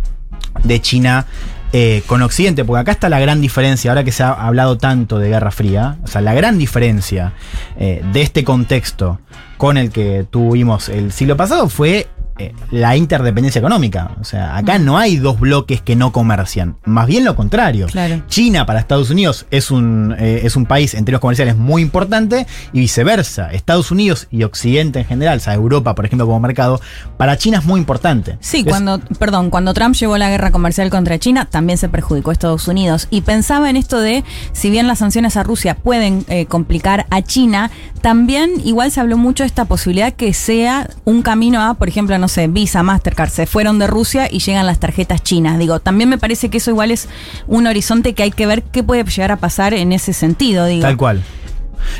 de 0.62 0.80
China 0.80 1.26
eh, 1.72 2.02
con 2.06 2.22
Occidente, 2.22 2.64
porque 2.64 2.80
acá 2.80 2.92
está 2.92 3.08
la 3.08 3.20
gran 3.20 3.40
diferencia, 3.40 3.90
ahora 3.90 4.04
que 4.04 4.12
se 4.12 4.22
ha 4.22 4.30
hablado 4.30 4.78
tanto 4.78 5.18
de 5.18 5.28
Guerra 5.28 5.50
Fría, 5.50 5.98
o 6.04 6.06
sea, 6.06 6.22
la 6.22 6.32
gran 6.32 6.58
diferencia 6.58 7.34
eh, 7.78 8.02
de 8.12 8.22
este 8.22 8.44
contexto 8.44 9.20
con 9.58 9.76
el 9.76 9.90
que 9.90 10.24
tuvimos 10.30 10.88
el 10.88 11.12
siglo 11.12 11.36
pasado 11.36 11.68
fue 11.68 12.06
eh, 12.38 12.54
la 12.70 12.96
interdependencia 12.96 13.58
económica. 13.58 14.12
O 14.20 14.24
sea, 14.24 14.56
acá 14.56 14.78
no 14.78 14.98
hay 14.98 15.16
dos 15.16 15.40
bloques 15.40 15.80
que 15.80 15.96
no 15.96 16.12
comercian, 16.12 16.76
más 16.84 17.06
bien 17.06 17.24
lo 17.24 17.36
contrario. 17.36 17.86
Claro. 17.86 18.22
China 18.28 18.66
para 18.66 18.80
Estados 18.80 19.10
Unidos 19.10 19.46
es 19.50 19.70
un, 19.70 20.14
eh, 20.18 20.42
es 20.44 20.56
un 20.56 20.66
país 20.66 20.94
en 20.94 21.04
términos 21.04 21.20
comerciales 21.20 21.56
muy 21.56 21.82
importante 21.82 22.46
y 22.72 22.80
viceversa. 22.80 23.52
Estados 23.52 23.90
Unidos 23.90 24.28
y 24.30 24.44
Occidente 24.44 25.00
en 25.00 25.06
general, 25.06 25.38
o 25.38 25.40
sea, 25.40 25.54
Europa, 25.54 25.94
por 25.94 26.06
ejemplo, 26.06 26.26
como 26.26 26.40
mercado, 26.40 26.80
para 27.16 27.36
China 27.36 27.58
es 27.58 27.64
muy 27.64 27.80
importante. 27.80 28.38
Sí, 28.40 28.64
cuando, 28.64 29.00
perdón, 29.18 29.50
cuando 29.50 29.74
Trump 29.74 29.94
llevó 29.94 30.16
la 30.18 30.30
guerra 30.30 30.50
comercial 30.50 30.90
contra 30.90 31.18
China, 31.18 31.46
también 31.50 31.78
se 31.78 31.88
perjudicó 31.88 32.30
a 32.30 32.32
Estados 32.32 32.68
Unidos. 32.68 33.08
Y 33.10 33.22
pensaba 33.22 33.70
en 33.70 33.76
esto 33.76 34.00
de, 34.00 34.24
si 34.52 34.70
bien 34.70 34.86
las 34.86 34.98
sanciones 34.98 35.36
a 35.36 35.42
Rusia 35.42 35.74
pueden 35.74 36.24
eh, 36.28 36.46
complicar 36.46 37.06
a 37.10 37.22
China, 37.22 37.70
también 38.00 38.50
igual 38.64 38.90
se 38.90 39.00
habló 39.00 39.16
mucho 39.16 39.42
de 39.42 39.48
esta 39.48 39.64
posibilidad 39.64 40.12
que 40.12 40.32
sea 40.32 40.88
un 41.04 41.22
camino 41.22 41.60
a, 41.60 41.74
por 41.74 41.88
ejemplo, 41.88 42.16
no 42.18 42.27
sé, 42.28 42.48
Visa, 42.48 42.82
Mastercard, 42.82 43.30
se 43.30 43.46
fueron 43.46 43.78
de 43.78 43.86
Rusia 43.86 44.28
y 44.30 44.38
llegan 44.40 44.66
las 44.66 44.78
tarjetas 44.80 45.22
chinas. 45.22 45.58
Digo, 45.58 45.80
también 45.80 46.08
me 46.08 46.18
parece 46.18 46.48
que 46.48 46.58
eso 46.58 46.70
igual 46.70 46.90
es 46.90 47.08
un 47.46 47.66
horizonte 47.66 48.12
que 48.14 48.22
hay 48.22 48.30
que 48.30 48.46
ver 48.46 48.62
qué 48.62 48.82
puede 48.82 49.04
llegar 49.04 49.32
a 49.32 49.36
pasar 49.36 49.74
en 49.74 49.92
ese 49.92 50.12
sentido, 50.12 50.66
digo. 50.66 50.82
Tal 50.82 50.96
cual. 50.96 51.22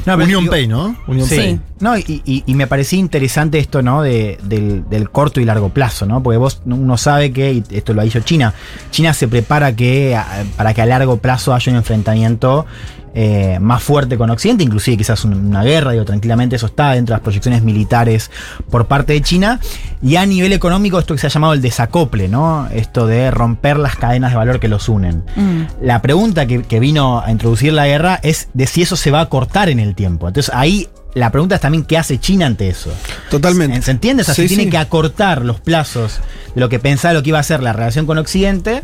No, 0.05 0.15
pero 0.17 0.25
Union 0.25 0.43
digo- 0.43 0.51
Pay, 0.53 0.67
¿no? 0.69 0.97
Union 1.07 1.29
Sí. 1.29 1.37
Pay. 1.37 1.61
No, 1.81 1.97
y, 1.97 2.23
y- 2.25 2.43
y 2.47 2.55
me 2.55 2.67
parecía 2.67 2.99
interesante 2.99 3.59
esto, 3.59 3.83
¿no? 3.83 4.03
De- 4.03 4.39
del, 4.43 4.89
del 4.89 5.11
corto 5.11 5.41
y 5.41 5.45
largo 5.45 5.69
plazo, 5.69 6.07
¿no? 6.07 6.23
Porque 6.23 6.37
vos 6.39 6.61
uno 6.67 6.97
sabe 6.97 7.33
que, 7.33 7.53
y 7.53 7.65
esto 7.71 7.95
lo 7.95 8.01
ha 8.01 8.05
dicho 8.05 8.21
China, 8.21 8.53
China 8.91 9.15
se 9.15 9.29
prepara 9.29 9.75
que, 9.77 10.17
a- 10.17 10.45
para 10.57 10.75
que 10.75 10.83
a 10.83 10.87
largo 10.87 11.19
plazo 11.19 11.55
haya 11.55 11.71
un 11.73 11.79
enfrentamiento 11.79 12.67
eh, 13.15 13.59
más 13.61 13.83
fuerte 13.83 14.17
con 14.19 14.29
Occidente, 14.31 14.63
inclusive 14.63 14.97
quizás 14.99 15.25
un- 15.25 15.35
una 15.35 15.65
guerra, 15.65 15.93
digo, 15.93 16.05
tranquilamente 16.05 16.57
eso 16.57 16.67
está 16.67 16.93
dentro 16.93 17.15
de 17.15 17.17
las 17.19 17.23
proyecciones 17.23 17.63
militares 17.63 18.31
por 18.71 18.87
parte 18.87 19.15
de 19.15 19.23
China. 19.23 19.59
Y 20.03 20.17
a 20.17 20.27
nivel 20.27 20.53
económico, 20.53 20.99
esto 20.99 21.15
que 21.15 21.21
se 21.21 21.27
ha 21.27 21.31
llamado 21.31 21.53
el 21.55 21.63
desacople, 21.63 22.29
¿no? 22.29 22.69
Esto 22.71 23.07
de 23.07 23.31
romper 23.31 23.79
las 23.79 23.97
cadenas 23.97 24.31
de 24.33 24.37
valor 24.37 24.61
que 24.61 24.69
los 24.69 24.89
unen. 24.89 25.25
Mm. 25.37 25.63
La 25.83 26.03
pregunta 26.03 26.47
que, 26.47 26.63
que 26.63 26.79
vino 26.81 27.21
a 27.21 27.33
introducir 27.33 27.73
la 27.73 27.87
guerra 27.87 28.21
es 28.23 28.49
de 28.53 28.67
si 28.67 28.83
eso 28.83 28.95
se 28.95 29.11
va 29.11 29.21
a 29.23 29.27
cortar 29.29 29.69
en 29.69 29.81
el 29.81 29.95
tiempo. 29.95 30.29
Entonces 30.29 30.55
ahí 30.55 30.87
la 31.19 31.31
pregunta 31.31 31.57
es 31.57 31.61
también 31.61 31.85
qué 31.85 31.99
hace 31.99 32.19
China 32.19 32.47
ante 32.47 32.69
eso. 32.69 32.91
Totalmente. 33.31 33.83
¿Se 33.83 33.91
entiende? 33.91 34.23
O 34.23 34.25
sea, 34.25 34.35
Sí, 34.35 34.43
si 34.43 34.49
tiene 34.49 34.65
sí. 34.65 34.71
que 34.71 34.79
acortar 34.79 35.45
los 35.45 35.61
plazos 35.61 36.21
de 36.55 36.61
lo 36.61 36.69
que 36.69 36.79
pensaba 36.79 37.15
lo 37.15 37.23
que 37.23 37.31
iba 37.31 37.39
a 37.39 37.43
ser 37.43 37.63
la 37.63 37.73
relación 37.73 38.07
con 38.07 38.19
Occidente 38.19 38.83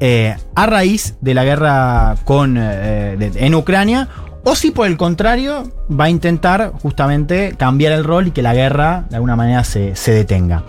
eh, 0.00 0.36
a 0.54 0.66
raíz 0.66 1.14
de 1.20 1.34
la 1.34 1.44
guerra 1.44 2.16
con, 2.24 2.56
eh, 2.58 3.16
de- 3.18 3.32
en 3.46 3.54
Ucrania. 3.54 4.08
O 4.48 4.54
si 4.54 4.70
por 4.70 4.86
el 4.86 4.96
contrario 4.96 5.72
va 5.90 6.04
a 6.04 6.08
intentar 6.10 6.70
justamente 6.80 7.56
cambiar 7.58 7.92
el 7.92 8.04
rol 8.04 8.28
y 8.28 8.30
que 8.30 8.42
la 8.42 8.54
guerra 8.54 9.04
de 9.10 9.16
alguna 9.16 9.34
manera 9.34 9.64
se, 9.64 9.96
se 9.96 10.12
detenga. 10.12 10.62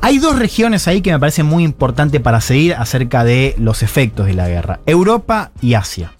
Hay 0.00 0.18
dos 0.20 0.38
regiones 0.38 0.86
ahí 0.86 1.00
que 1.00 1.10
me 1.10 1.18
parecen 1.18 1.46
muy 1.46 1.64
importantes 1.64 2.20
para 2.20 2.40
seguir 2.40 2.74
acerca 2.74 3.24
de 3.24 3.56
los 3.58 3.82
efectos 3.82 4.26
de 4.26 4.34
la 4.34 4.48
guerra. 4.48 4.78
Europa 4.86 5.50
y 5.60 5.74
Asia. 5.74 6.12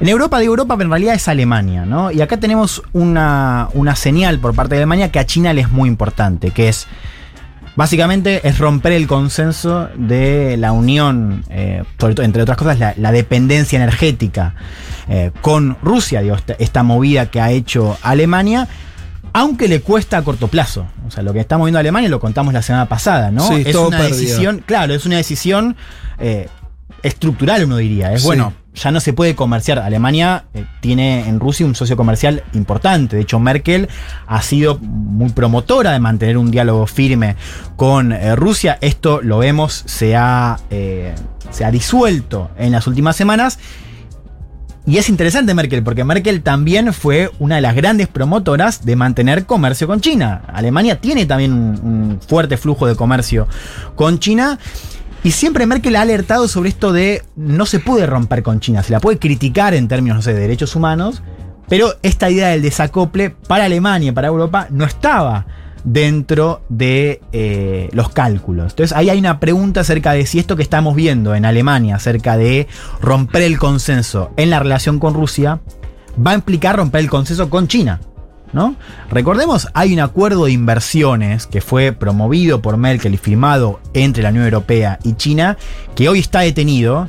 En 0.00 0.08
Europa, 0.08 0.38
de 0.38 0.46
Europa, 0.46 0.76
pero 0.76 0.86
en 0.86 0.90
realidad 0.92 1.14
es 1.14 1.28
Alemania, 1.28 1.84
¿no? 1.84 2.10
Y 2.10 2.22
acá 2.22 2.38
tenemos 2.38 2.82
una, 2.92 3.68
una 3.74 3.94
señal 3.96 4.38
por 4.38 4.54
parte 4.54 4.74
de 4.74 4.80
Alemania 4.80 5.12
que 5.12 5.18
a 5.18 5.26
China 5.26 5.52
le 5.52 5.60
es 5.60 5.70
muy 5.70 5.88
importante, 5.90 6.52
que 6.52 6.68
es, 6.70 6.86
básicamente, 7.76 8.46
es 8.48 8.58
romper 8.58 8.92
el 8.92 9.06
consenso 9.06 9.88
de 9.94 10.56
la 10.56 10.72
unión, 10.72 11.44
eh, 11.50 11.84
sobre 11.98 12.14
todo, 12.14 12.24
entre 12.24 12.42
otras 12.42 12.56
cosas, 12.56 12.78
la, 12.78 12.94
la 12.96 13.12
dependencia 13.12 13.76
energética 13.76 14.54
eh, 15.08 15.32
con 15.42 15.76
Rusia, 15.82 16.22
digo, 16.22 16.36
esta, 16.36 16.54
esta 16.54 16.82
movida 16.82 17.26
que 17.26 17.40
ha 17.40 17.50
hecho 17.50 17.98
Alemania, 18.02 18.68
aunque 19.32 19.68
le 19.68 19.80
cuesta 19.82 20.16
a 20.16 20.22
corto 20.22 20.48
plazo. 20.48 20.86
O 21.06 21.10
sea, 21.10 21.22
lo 21.22 21.32
que 21.32 21.40
estamos 21.40 21.66
viendo 21.66 21.78
en 21.78 21.84
Alemania 21.84 22.08
lo 22.08 22.20
contamos 22.20 22.54
la 22.54 22.62
semana 22.62 22.86
pasada, 22.86 23.30
¿no? 23.30 23.46
Sí, 23.46 23.62
es 23.66 23.72
todo 23.72 23.88
una 23.88 23.98
perdido. 23.98 24.16
decisión, 24.18 24.62
claro, 24.64 24.94
es 24.94 25.04
una 25.04 25.16
decisión 25.18 25.76
eh, 26.18 26.48
estructural, 27.02 27.64
uno 27.64 27.76
diría. 27.76 28.12
Es 28.12 28.22
Sí. 28.22 28.26
bueno, 28.26 28.54
ya 28.74 28.90
no 28.90 29.00
se 29.00 29.12
puede 29.12 29.34
comerciar. 29.34 29.78
Alemania 29.78 30.44
eh, 30.54 30.64
tiene 30.80 31.28
en 31.28 31.40
Rusia 31.40 31.66
un 31.66 31.74
socio 31.74 31.96
comercial 31.96 32.44
importante. 32.54 33.16
De 33.16 33.22
hecho, 33.22 33.38
Merkel 33.38 33.88
ha 34.26 34.42
sido 34.42 34.78
muy 34.78 35.30
promotora 35.30 35.92
de 35.92 36.00
mantener 36.00 36.38
un 36.38 36.50
diálogo 36.50 36.86
firme 36.86 37.36
con 37.76 38.12
eh, 38.12 38.36
Rusia. 38.36 38.78
Esto 38.80 39.20
lo 39.22 39.38
vemos, 39.38 39.82
se 39.86 40.16
ha, 40.16 40.58
eh, 40.70 41.14
se 41.50 41.64
ha 41.64 41.70
disuelto 41.70 42.50
en 42.56 42.72
las 42.72 42.86
últimas 42.86 43.16
semanas. 43.16 43.58
Y 44.86 44.96
es 44.96 45.08
interesante 45.08 45.52
Merkel, 45.52 45.82
porque 45.82 46.04
Merkel 46.04 46.42
también 46.42 46.92
fue 46.94 47.30
una 47.38 47.56
de 47.56 47.60
las 47.60 47.76
grandes 47.76 48.08
promotoras 48.08 48.84
de 48.84 48.96
mantener 48.96 49.44
comercio 49.44 49.86
con 49.86 50.00
China. 50.00 50.42
Alemania 50.52 51.00
tiene 51.00 51.26
también 51.26 51.52
un, 51.52 51.80
un 51.82 52.20
fuerte 52.20 52.56
flujo 52.56 52.86
de 52.86 52.96
comercio 52.96 53.46
con 53.94 54.18
China. 54.18 54.58
Y 55.22 55.32
siempre 55.32 55.66
Merkel 55.66 55.96
ha 55.96 56.02
alertado 56.02 56.48
sobre 56.48 56.70
esto 56.70 56.92
de 56.92 57.22
no 57.36 57.66
se 57.66 57.78
puede 57.78 58.06
romper 58.06 58.42
con 58.42 58.60
China, 58.60 58.82
se 58.82 58.92
la 58.92 59.00
puede 59.00 59.18
criticar 59.18 59.74
en 59.74 59.86
términos 59.86 60.16
no 60.16 60.22
sé, 60.22 60.32
de 60.32 60.40
derechos 60.40 60.74
humanos, 60.74 61.22
pero 61.68 61.94
esta 62.02 62.30
idea 62.30 62.48
del 62.48 62.62
desacople 62.62 63.30
para 63.30 63.64
Alemania 63.64 64.14
para 64.14 64.28
Europa 64.28 64.66
no 64.70 64.84
estaba 64.84 65.46
dentro 65.84 66.62
de 66.68 67.20
eh, 67.32 67.88
los 67.92 68.10
cálculos. 68.10 68.72
Entonces 68.72 68.96
ahí 68.96 69.10
hay 69.10 69.18
una 69.18 69.40
pregunta 69.40 69.80
acerca 69.80 70.12
de 70.12 70.26
si 70.26 70.38
esto 70.38 70.56
que 70.56 70.62
estamos 70.62 70.94
viendo 70.94 71.34
en 71.34 71.44
Alemania, 71.44 71.96
acerca 71.96 72.36
de 72.36 72.66
romper 73.00 73.42
el 73.42 73.58
consenso 73.58 74.30
en 74.36 74.50
la 74.50 74.58
relación 74.58 74.98
con 74.98 75.14
Rusia, 75.14 75.60
va 76.24 76.32
a 76.32 76.34
implicar 76.34 76.76
romper 76.76 77.02
el 77.02 77.10
consenso 77.10 77.50
con 77.50 77.68
China. 77.68 78.00
Recordemos, 79.10 79.68
hay 79.74 79.92
un 79.92 80.00
acuerdo 80.00 80.44
de 80.44 80.52
inversiones 80.52 81.46
que 81.46 81.60
fue 81.60 81.92
promovido 81.92 82.60
por 82.60 82.76
Merkel 82.76 83.14
y 83.14 83.18
firmado 83.18 83.80
entre 83.94 84.22
la 84.22 84.30
Unión 84.30 84.44
Europea 84.44 84.98
y 85.02 85.14
China, 85.14 85.56
que 85.94 86.08
hoy 86.08 86.18
está 86.18 86.40
detenido 86.40 87.08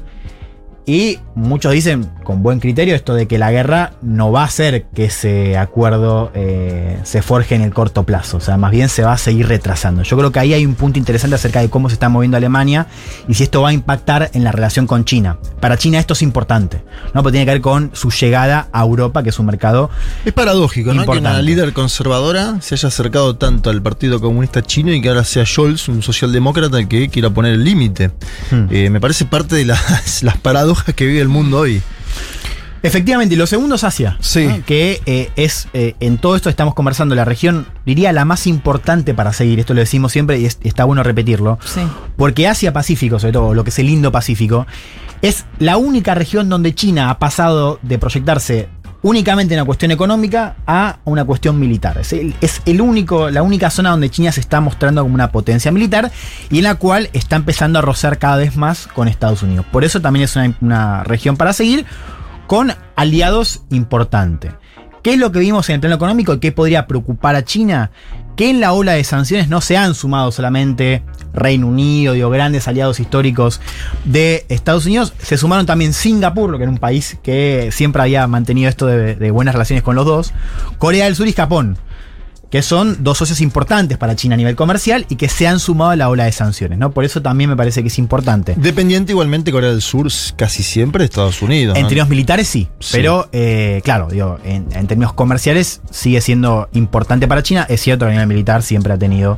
Y 0.86 1.20
muchos 1.36 1.74
dicen, 1.74 2.10
con 2.24 2.41
buen 2.41 2.60
criterio, 2.60 2.96
esto 2.96 3.13
de 3.13 3.28
que 3.28 3.38
la 3.38 3.52
guerra 3.52 3.94
no 4.02 4.32
va 4.32 4.41
a 4.41 4.46
hacer 4.46 4.86
que 4.96 5.06
ese 5.06 5.58
acuerdo 5.58 6.32
eh, 6.34 7.00
se 7.04 7.22
forje 7.22 7.54
en 7.56 7.62
el 7.62 7.72
corto 7.74 8.04
plazo. 8.04 8.38
O 8.38 8.39
sea, 8.39 8.58
más 8.58 8.72
bien 8.72 8.89
se 8.89 9.04
va 9.04 9.13
a 9.13 9.17
seguir 9.17 9.48
retrasando. 9.48 10.02
Yo 10.02 10.17
creo 10.17 10.32
que 10.32 10.39
ahí 10.39 10.54
hay 10.54 10.65
un 10.65 10.74
punto 10.74 10.98
interesante 10.98 11.36
acerca 11.36 11.62
de 11.62 11.70
cómo 11.70 11.89
se 11.89 11.94
está 11.94 12.10
moviendo 12.10 12.38
Alemania 12.38 12.88
y 13.28 13.36
si 13.36 13.44
esto 13.44 13.62
va 13.62 13.70
a 13.70 13.74
impactar 13.74 14.32
en 14.34 14.44
la 14.44 14.52
relación 14.52 14.88
con 14.88 15.06
China. 15.06 15.38
Para 15.60 15.78
China 15.78 16.00
esto 16.00 16.13
es 16.13 16.24
importante, 16.24 16.84
¿no? 17.13 17.22
Porque 17.22 17.34
tiene 17.34 17.46
que 17.46 17.52
ver 17.52 17.62
con 17.62 17.91
su 17.94 18.10
llegada 18.10 18.67
a 18.72 18.82
Europa, 18.82 19.22
que 19.22 19.30
es 19.30 19.38
un 19.38 19.46
mercado 19.46 19.91
Es 20.26 20.34
paradójico, 20.34 20.94
¿no? 20.94 21.02
Importante. 21.02 21.30
Que 21.30 21.36
una 21.36 21.41
líder 21.44 21.74
conservadora 21.74 22.60
se 22.62 22.76
haya 22.76 22.88
acercado 22.88 23.36
tanto 23.36 23.70
al 23.70 23.82
Partido 23.84 24.20
Comunista 24.20 24.63
Chino 24.63 24.91
y 24.91 25.02
que 25.02 25.10
ahora 25.10 25.24
sea 25.24 25.46
Scholz, 25.46 25.89
un 25.89 26.02
socialdemócrata, 26.02 26.80
el 26.80 26.88
que 26.88 27.10
quiera 27.10 27.30
poner 27.30 27.54
el 27.54 27.63
límite. 27.63 28.12
Hmm. 28.50 28.65
Eh, 28.72 28.89
me 28.89 29.00
parece 29.00 29.26
parte 29.26 29.56
de 29.56 29.65
las, 29.65 30.24
las 30.24 30.38
paradojas 30.38 30.70
que 30.95 31.05
vive 31.05 31.21
el 31.21 31.27
mundo 31.29 31.60
hoy. 31.60 31.81
Efectivamente, 32.84 33.36
y 33.36 33.38
lo 33.38 33.45
segundo 33.45 33.75
es 33.75 33.84
Asia. 33.84 34.17
Sí. 34.21 34.47
¿no? 34.47 34.65
Que 34.65 35.01
eh, 35.05 35.29
es, 35.36 35.67
eh, 35.73 35.93
en 35.99 36.17
todo 36.17 36.36
esto 36.36 36.49
estamos 36.49 36.73
conversando, 36.73 37.13
la 37.13 37.25
región, 37.25 37.67
diría, 37.86 38.12
la 38.12 38.25
más 38.25 38.47
importante 38.47 39.13
para 39.13 39.34
seguir. 39.34 39.60
Esto 39.60 39.75
lo 39.75 39.81
decimos 39.81 40.12
siempre 40.12 40.39
y 40.39 40.45
es- 40.45 40.57
está 40.63 40.84
bueno 40.86 41.03
repetirlo. 41.03 41.60
Sí. 41.63 41.81
Porque 42.17 42.47
Asia-Pacífico, 42.47 43.19
sobre 43.19 43.34
todo, 43.34 43.53
lo 43.53 43.63
que 43.63 43.69
es 43.69 43.77
el 43.77 43.88
Indo-Pacífico, 43.89 44.65
es 45.21 45.45
la 45.60 45.77
única 45.77 46.15
región 46.15 46.49
donde 46.49 46.73
China 46.73 47.12
ha 47.12 47.19
pasado 47.19 47.77
de 47.84 47.99
proyectarse 47.99 48.67
únicamente 49.03 49.53
en 49.53 49.59
una 49.59 49.65
cuestión 49.65 49.91
económica 49.91 50.55
a 50.65 50.99
una 51.05 51.25
cuestión 51.25 51.59
militar. 51.59 51.97
Es, 51.97 52.13
el, 52.13 52.35
es 52.41 52.61
el 52.65 52.81
único, 52.81 53.29
la 53.29 53.41
única 53.41 53.69
zona 53.69 53.91
donde 53.91 54.09
China 54.09 54.31
se 54.31 54.39
está 54.39 54.61
mostrando 54.61 55.01
como 55.01 55.15
una 55.15 55.31
potencia 55.31 55.71
militar 55.71 56.11
y 56.49 56.59
en 56.59 56.63
la 56.63 56.75
cual 56.75 57.09
está 57.13 57.35
empezando 57.35 57.79
a 57.79 57.81
rozar 57.81 58.17
cada 58.17 58.37
vez 58.37 58.55
más 58.55 58.87
con 58.87 59.07
Estados 59.07 59.43
Unidos. 59.43 59.65
Por 59.71 59.83
eso 59.83 60.01
también 60.01 60.25
es 60.25 60.35
una, 60.35 60.55
una 60.61 61.03
región 61.03 61.37
para 61.37 61.53
seguir 61.53 61.85
con 62.47 62.73
aliados 62.95 63.63
importantes. 63.69 64.53
¿Qué 65.03 65.13
es 65.13 65.17
lo 65.17 65.31
que 65.31 65.39
vimos 65.39 65.67
en 65.69 65.75
el 65.75 65.79
plano 65.79 65.95
económico 65.95 66.33
y 66.33 66.39
qué 66.39 66.51
podría 66.51 66.85
preocupar 66.85 67.35
a 67.35 67.43
China? 67.43 67.89
Que 68.41 68.49
en 68.49 68.60
la 68.60 68.73
ola 68.73 68.93
de 68.93 69.04
sanciones 69.04 69.49
no 69.49 69.62
se 69.62 69.77
han 69.77 69.93
sumado 69.93 70.32
solamente 70.32 71.04
Reino 71.32 71.67
Unido, 71.67 72.13
digo, 72.13 72.32
grandes 72.32 72.67
aliados 72.67 72.99
históricos 72.99 73.62
de 74.04 74.47
Estados 74.49 74.88
Unidos, 74.88 75.13
se 75.19 75.38
sumaron 75.38 75.67
también 75.67 75.93
Singapur, 75.93 76.49
lo 76.49 76.58
que 76.58 76.63
era 76.63 76.71
un 76.71 76.80
país 76.80 77.19
que 77.21 77.69
siempre 77.71 78.01
había 78.01 78.25
mantenido 78.25 78.67
esto 78.67 78.88
de, 78.88 79.13
de 79.13 79.30
buenas 79.30 79.54
relaciones 79.54 79.84
con 79.84 79.95
los 79.95 80.08
dos, 80.08 80.34
Corea 80.80 81.06
del 81.06 81.15
Sur 81.15 81.27
y 81.27 81.34
Japón, 81.34 81.77
que 82.51 82.61
son 82.61 83.03
dos 83.03 83.17
socios 83.17 83.41
importantes 83.41 83.97
para 83.97 84.15
China 84.15 84.35
a 84.35 84.37
nivel 84.37 84.55
comercial 84.55 85.05
y 85.09 85.15
que 85.15 85.29
se 85.29 85.47
han 85.47 85.59
sumado 85.59 85.91
a 85.91 85.95
la 85.95 86.09
ola 86.09 86.25
de 86.25 86.31
sanciones, 86.33 86.77
¿no? 86.77 86.91
Por 86.91 87.05
eso 87.05 87.21
también 87.21 87.49
me 87.49 87.55
parece 87.55 87.81
que 87.81 87.87
es 87.87 87.97
importante. 87.97 88.53
Dependiente 88.57 89.13
igualmente 89.13 89.51
Corea 89.51 89.71
del 89.71 89.81
Sur 89.81 90.07
casi 90.35 90.61
siempre 90.61 90.99
de 90.99 91.05
Estados 91.05 91.41
Unidos. 91.41 91.77
En 91.77 91.83
¿no? 91.83 91.87
términos 91.87 92.09
militares 92.09 92.47
sí, 92.47 92.67
Sí. 92.79 92.89
pero 92.91 93.29
eh, 93.31 93.81
claro, 93.83 94.09
digo, 94.11 94.37
en, 94.43 94.67
en 94.73 94.85
términos 94.87 95.13
comerciales 95.13 95.81
sigue 95.89 96.21
siendo 96.21 96.69
importante 96.73 97.27
para 97.27 97.41
China. 97.41 97.65
Es 97.69 97.81
cierto 97.81 98.05
que 98.05 98.09
a 98.09 98.13
nivel 98.13 98.27
militar 98.27 98.61
siempre 98.63 98.91
ha 98.93 98.97
tenido 98.97 99.37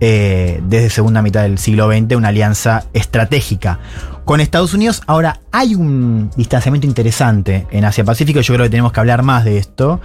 eh, 0.00 0.60
desde 0.66 0.90
segunda 0.90 1.22
mitad 1.22 1.42
del 1.42 1.56
siglo 1.58 1.88
XX 1.90 2.16
una 2.16 2.28
alianza 2.28 2.84
estratégica. 2.92 3.78
Con 4.26 4.40
Estados 4.40 4.74
Unidos 4.74 5.02
ahora 5.06 5.40
hay 5.50 5.74
un 5.74 6.30
distanciamiento 6.36 6.86
interesante 6.86 7.66
en 7.70 7.84
Asia-Pacífico, 7.86 8.40
yo 8.40 8.54
creo 8.54 8.66
que 8.66 8.70
tenemos 8.70 8.92
que 8.92 9.00
hablar 9.00 9.22
más 9.22 9.44
de 9.44 9.56
esto, 9.56 10.00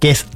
que 0.00 0.10
es, 0.10 0.26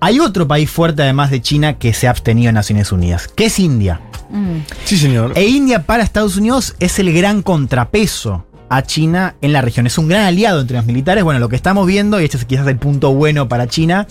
hay 0.00 0.20
otro 0.20 0.46
país 0.46 0.70
fuerte 0.70 1.02
además 1.02 1.30
de 1.30 1.40
China 1.40 1.78
que 1.78 1.92
se 1.92 2.06
ha 2.06 2.10
abstenido 2.10 2.48
en 2.48 2.54
Naciones 2.54 2.92
Unidas, 2.92 3.28
que 3.28 3.46
es 3.46 3.58
India. 3.58 4.00
Mm. 4.30 4.58
Sí, 4.84 4.96
señor. 4.98 5.32
E 5.34 5.46
India 5.46 5.84
para 5.84 6.02
Estados 6.02 6.36
Unidos 6.36 6.76
es 6.78 6.98
el 6.98 7.12
gran 7.12 7.42
contrapeso 7.42 8.46
a 8.68 8.82
China 8.82 9.36
en 9.40 9.52
la 9.52 9.62
región. 9.62 9.86
Es 9.86 9.98
un 9.98 10.08
gran 10.08 10.22
aliado 10.22 10.60
entre 10.60 10.76
los 10.76 10.86
militares. 10.86 11.24
Bueno, 11.24 11.40
lo 11.40 11.48
que 11.48 11.56
estamos 11.56 11.86
viendo, 11.86 12.20
y 12.20 12.24
este 12.24 12.36
es 12.36 12.44
quizás 12.44 12.66
el 12.66 12.76
punto 12.76 13.12
bueno 13.14 13.48
para 13.48 13.66
China, 13.66 14.06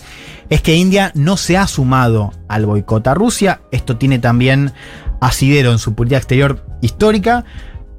es 0.50 0.62
que 0.62 0.74
India 0.76 1.12
no 1.14 1.36
se 1.36 1.56
ha 1.56 1.66
sumado 1.66 2.32
al 2.48 2.66
boicot 2.66 3.06
a 3.06 3.14
Rusia. 3.14 3.60
Esto 3.70 3.96
tiene 3.96 4.18
también 4.18 4.72
asidero 5.20 5.72
en 5.72 5.78
su 5.78 5.94
política 5.94 6.18
exterior 6.18 6.64
histórica. 6.80 7.44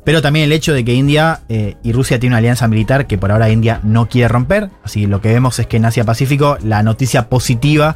Pero 0.09 0.23
también 0.23 0.45
el 0.45 0.53
hecho 0.53 0.73
de 0.73 0.83
que 0.83 0.95
India 0.95 1.41
eh, 1.49 1.75
y 1.83 1.91
Rusia 1.91 2.19
tienen 2.19 2.31
una 2.33 2.39
alianza 2.39 2.67
militar 2.67 3.05
que 3.05 3.19
por 3.19 3.31
ahora 3.31 3.51
India 3.51 3.79
no 3.83 4.09
quiere 4.09 4.27
romper. 4.27 4.71
Así 4.83 5.01
que 5.01 5.07
lo 5.07 5.21
que 5.21 5.31
vemos 5.31 5.59
es 5.59 5.67
que 5.67 5.77
en 5.77 5.85
Asia 5.85 6.03
Pacífico 6.03 6.57
la 6.63 6.81
noticia 6.81 7.29
positiva 7.29 7.95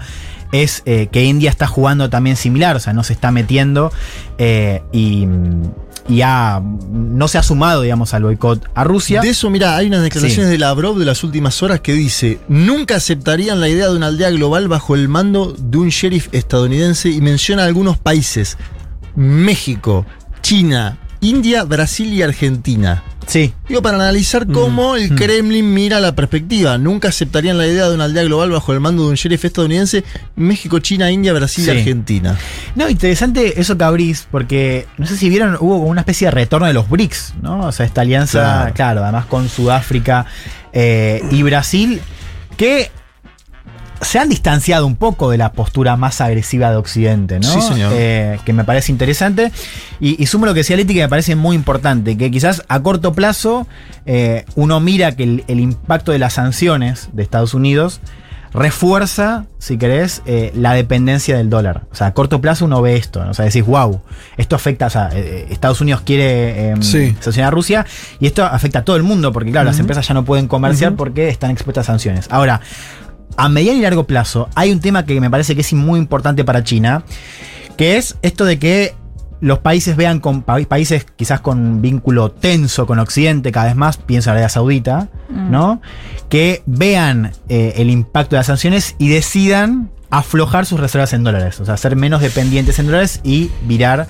es 0.52 0.84
eh, 0.86 1.08
que 1.12 1.23
India 1.23 1.49
está 1.49 1.65
jugando 1.65 2.12
también 2.12 2.36
similar, 2.36 2.76
o 2.76 2.80
sea, 2.80 2.93
no 2.93 3.04
se 3.04 3.13
está 3.13 3.32
metiendo 3.32 3.91
eh, 4.38 4.84
y, 4.91 5.28
y 6.08 6.21
ha- 6.21 6.62
no 6.91 7.28
se 7.28 7.39
ha 7.39 7.41
sumado, 7.41 7.82
digamos, 7.82 8.13
al 8.13 8.21
boicot 8.21 8.63
a 8.76 8.84
Rusia. 8.84 9.21
De 9.21 9.30
eso, 9.30 9.49
mira, 9.49 9.76
hay 9.76 9.88
unas 9.88 10.04
declaraciones 10.04 10.45
Sí. 10.45 10.52
de 10.52 10.60
Lavrov 10.60 10.99
de 10.99 11.06
las 11.06 11.23
últimas 11.23 11.63
horas 11.63 11.80
que 11.80 11.93
dice: 11.93 12.38
Nunca 12.47 12.97
aceptarían 12.97 13.60
la 13.60 13.69
idea 13.69 13.88
de 13.89 13.95
una 13.95 14.06
aldea 14.06 14.30
global 14.30 14.67
bajo 14.67 14.93
el 14.93 15.10
mando 15.10 15.56
de 15.58 15.80
un 15.80 15.89
sheriff 15.89 16.28
estadounidense 16.32 17.10
y 17.10 17.21
menciona 17.21 17.63
algunos 17.63 17.97
países: 17.97 18.60
México, 19.15 20.06
China, 20.43 20.99
India, 21.24 21.64
Brasil 21.64 22.14
y 22.14 22.22
Argentina. 22.22 23.04
Sí, 23.26 23.54
Digo, 23.70 23.82
para 23.82 23.96
analizar 23.96 24.46
cómo 24.48 24.98
el 24.98 25.16
Kremlin 25.16 25.74
mira 25.74 26.02
la 26.02 26.14
perspectiva. 26.14 26.78
Nunca 26.78 27.08
aceptarían 27.08 27.58
la 27.58 27.66
idea 27.66 27.88
de 27.88 27.96
una 27.96 28.04
aldea 28.04 28.24
global 28.26 28.52
bajo 28.52 28.74
el 28.74 28.82
mando 28.82 29.04
de 29.04 29.10
un 29.12 29.16
sheriff 29.16 29.46
estadounidense: 29.46 30.04
México, 30.36 30.80
China, 30.80 31.10
India, 31.10 31.32
Brasil 31.32 31.64
Sí. 31.64 31.72
y 31.72 31.78
Argentina. 31.78 32.38
No, 32.76 32.90
interesante 32.90 33.62
eso 33.62 33.78
que 33.78 33.84
abrís, 33.86 34.28
porque 34.30 34.88
no 34.98 35.06
sé 35.06 35.16
si 35.16 35.30
vieron, 35.30 35.56
hubo 35.62 35.78
como 35.80 35.86
una 35.90 36.02
especie 36.02 36.28
de 36.28 36.32
retorno 36.32 36.68
de 36.68 36.74
los 36.74 36.90
BRICS, 36.90 37.36
¿no? 37.42 37.62
O 37.68 37.72
sea, 37.72 37.86
esta 37.86 38.02
alianza, 38.02 38.40
Claro. 38.42 38.74
claro, 38.74 39.04
además 39.04 39.26
con 39.28 39.48
Sudáfrica 39.48 40.26
eh, 40.74 41.24
y 41.32 41.44
Brasil, 41.44 42.02
que 42.58 42.92
se 44.04 44.20
han 44.20 44.30
distanciado 44.30 44.86
un 44.88 44.96
poco 44.96 45.30
de 45.32 45.38
la 45.38 45.52
postura 45.54 45.96
más 45.98 46.22
agresiva 46.22 46.70
de 46.72 46.78
Occidente, 46.78 47.39
¿no? 47.39 47.48
Sí, 47.52 47.62
señor. 47.62 47.92
Eh, 47.96 48.39
que 48.46 48.54
me 48.54 48.63
parece 48.63 48.92
interesante. 48.92 49.52
Y, 50.00 50.22
y 50.22 50.26
sumo 50.28 50.46
lo 50.46 50.54
que 50.54 50.60
decía 50.62 50.76
Leti, 50.76 50.94
que 50.94 51.02
me 51.02 51.10
parece 51.10 51.36
muy 51.36 51.56
importante, 51.56 52.18
que 52.18 52.30
quizás 52.32 52.63
a 52.68 52.82
corto 52.82 53.13
plazo 53.13 53.68
eh, 54.06 54.46
uno 54.56 54.80
mira 54.80 55.13
que 55.16 55.24
el, 55.24 55.44
el 55.48 55.60
impacto 55.60 56.12
de 56.12 56.20
las 56.20 56.34
sanciones 56.34 57.10
de 57.13 57.24
Estados 57.24 57.54
Unidos 57.54 58.02
refuerza, 58.54 59.46
si 59.58 59.78
querés, 59.78 60.22
eh, 60.28 60.52
la 60.56 60.74
dependencia 60.74 61.36
del 61.36 61.50
dólar. 61.50 61.84
O 61.92 61.96
sea, 61.96 62.08
a 62.08 62.13
corto 62.13 62.39
plazo 62.39 62.66
uno 62.66 62.82
ve 62.84 62.96
esto, 62.96 63.24
¿no? 63.26 63.32
o 63.32 63.34
sea, 63.34 63.46
decís, 63.46 63.66
wow, 63.66 64.00
esto 64.38 64.56
afecta, 64.56 64.86
o 64.86 64.89
sea, 64.92 65.10
Estados 65.10 65.82
Unidos 65.82 66.02
quiere 66.06 66.72
eh, 66.72 66.76
Sí. 66.82 67.16
sancionar 67.20 67.48
a 67.48 67.52
Rusia 67.52 67.86
y 68.20 68.28
esto 68.28 68.46
afecta 68.46 68.80
a 68.80 68.86
todo 68.86 68.96
el 68.96 69.04
mundo, 69.04 69.34
porque 69.34 69.52
claro, 69.52 69.66
las 69.66 69.80
empresas 69.80 70.08
ya 70.08 70.13
no 70.13 70.24
pueden 70.24 70.48
comerciar 70.48 70.94
porque 70.94 71.30
están 71.30 71.50
expuestas 71.52 71.89
a 71.89 71.94
sanciones. 71.94 72.28
Ahora, 72.30 72.62
a 73.38 73.50
mediano 73.50 73.80
y 73.80 73.82
largo 73.82 74.06
plazo, 74.06 74.50
hay 74.56 74.72
un 74.72 74.80
tema 74.80 75.06
que 75.06 75.19
me 75.22 75.30
parece 75.30 75.56
que 75.56 75.62
es 75.62 75.74
muy 75.74 76.00
importante 76.00 76.43
para 76.43 76.63
China, 76.63 77.04
que 77.78 77.98
es 77.98 78.15
esto 78.22 78.46
de 78.46 78.60
que 78.60 78.93
los 79.41 79.60
países 79.60 79.98
vean 79.98 80.19
con 80.22 80.41
pa- 80.43 80.62
países 80.62 81.06
quizás 81.17 81.41
con 81.41 81.82
vínculo 81.82 82.32
tenso 82.32 82.86
con 82.86 83.00
Occidente 83.00 83.52
cada 83.52 83.65
vez 83.65 83.76
más, 83.76 83.98
pienso 83.98 84.30
en 84.30 84.32
Arabia 84.34 84.48
Saudita, 84.50 85.10
¿no? 85.30 85.82
Que 86.30 86.63
vean 86.65 87.32
eh, 87.50 87.74
el 87.78 87.89
impacto 87.89 88.36
de 88.36 88.39
las 88.39 88.48
sanciones 88.48 88.96
y 89.00 89.10
decidan 89.10 89.89
aflojar 90.19 90.67
sus 90.67 90.80
reservas 90.80 91.12
en 91.13 91.23
dólares, 91.23 91.60
o 91.60 91.65
sea, 91.65 91.76
ser 91.76 91.95
menos 91.95 92.21
dependientes 92.21 92.78
en 92.78 92.86
dólares 92.86 93.19
y 93.23 93.49
virar 93.63 94.06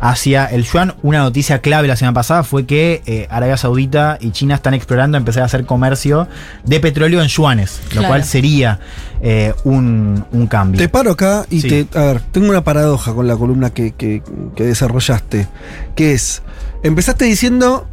hacia 0.00 0.44
el 0.46 0.64
yuan. 0.64 0.94
Una 1.02 1.20
noticia 1.20 1.60
clave 1.60 1.86
la 1.86 1.94
semana 1.94 2.14
pasada 2.14 2.42
fue 2.42 2.66
que 2.66 3.00
eh, 3.06 3.28
Arabia 3.30 3.56
Saudita 3.56 4.18
y 4.20 4.32
China 4.32 4.56
están 4.56 4.74
explorando 4.74 5.16
empezar 5.16 5.44
a 5.44 5.46
hacer 5.46 5.64
comercio 5.64 6.26
de 6.64 6.80
petróleo 6.80 7.22
en 7.22 7.28
yuanes, 7.28 7.80
lo 7.84 7.90
Claro. 7.90 8.08
cual 8.08 8.24
sería 8.24 8.80
eh, 9.22 9.54
un, 9.62 10.24
un 10.32 10.46
cambio. 10.48 10.80
Te 10.80 10.88
paro 10.88 11.12
acá 11.12 11.46
y 11.48 11.60
Sí. 11.60 11.68
te. 11.84 11.98
A 11.98 12.02
ver, 12.06 12.20
tengo 12.32 12.48
una 12.50 12.64
paradoja 12.64 13.14
con 13.14 13.28
la 13.28 13.36
columna 13.36 13.70
que, 13.70 13.92
que- 13.92 14.22
que 14.56 14.64
desarrollaste. 14.64 15.46
Que 15.94 16.12
es. 16.12 16.42
Empezaste 16.82 17.24
diciendo 17.24 17.86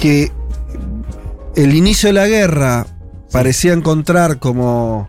que 0.00 0.30
el 1.56 1.74
inicio 1.74 2.08
de 2.08 2.12
la 2.12 2.28
guerra 2.28 2.86
parecía 3.32 3.72
encontrar 3.72 4.38
como. 4.38 5.08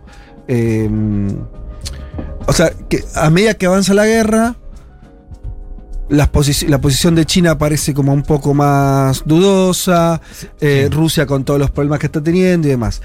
Eh, 0.53 0.89
o 2.45 2.51
sea, 2.51 2.71
que 2.89 3.03
a 3.15 3.29
medida 3.29 3.53
que 3.53 3.65
avanza 3.65 3.93
la 3.93 4.05
guerra. 4.05 4.55
la 6.09 6.29
posición 6.29 7.15
de 7.15 7.25
China 7.25 7.57
parece 7.57 7.93
como 7.93 8.13
un 8.13 8.23
poco 8.23 8.53
más 8.53 9.23
dudosa, 9.25 10.19
eh, 10.59 10.89
Rusia 10.91 11.25
con 11.25 11.45
todos 11.45 11.57
los 11.57 11.71
problemas 11.71 11.99
que 11.99 12.07
está 12.07 12.21
teniendo 12.21 12.67
y 12.67 12.71
demás. 12.71 13.01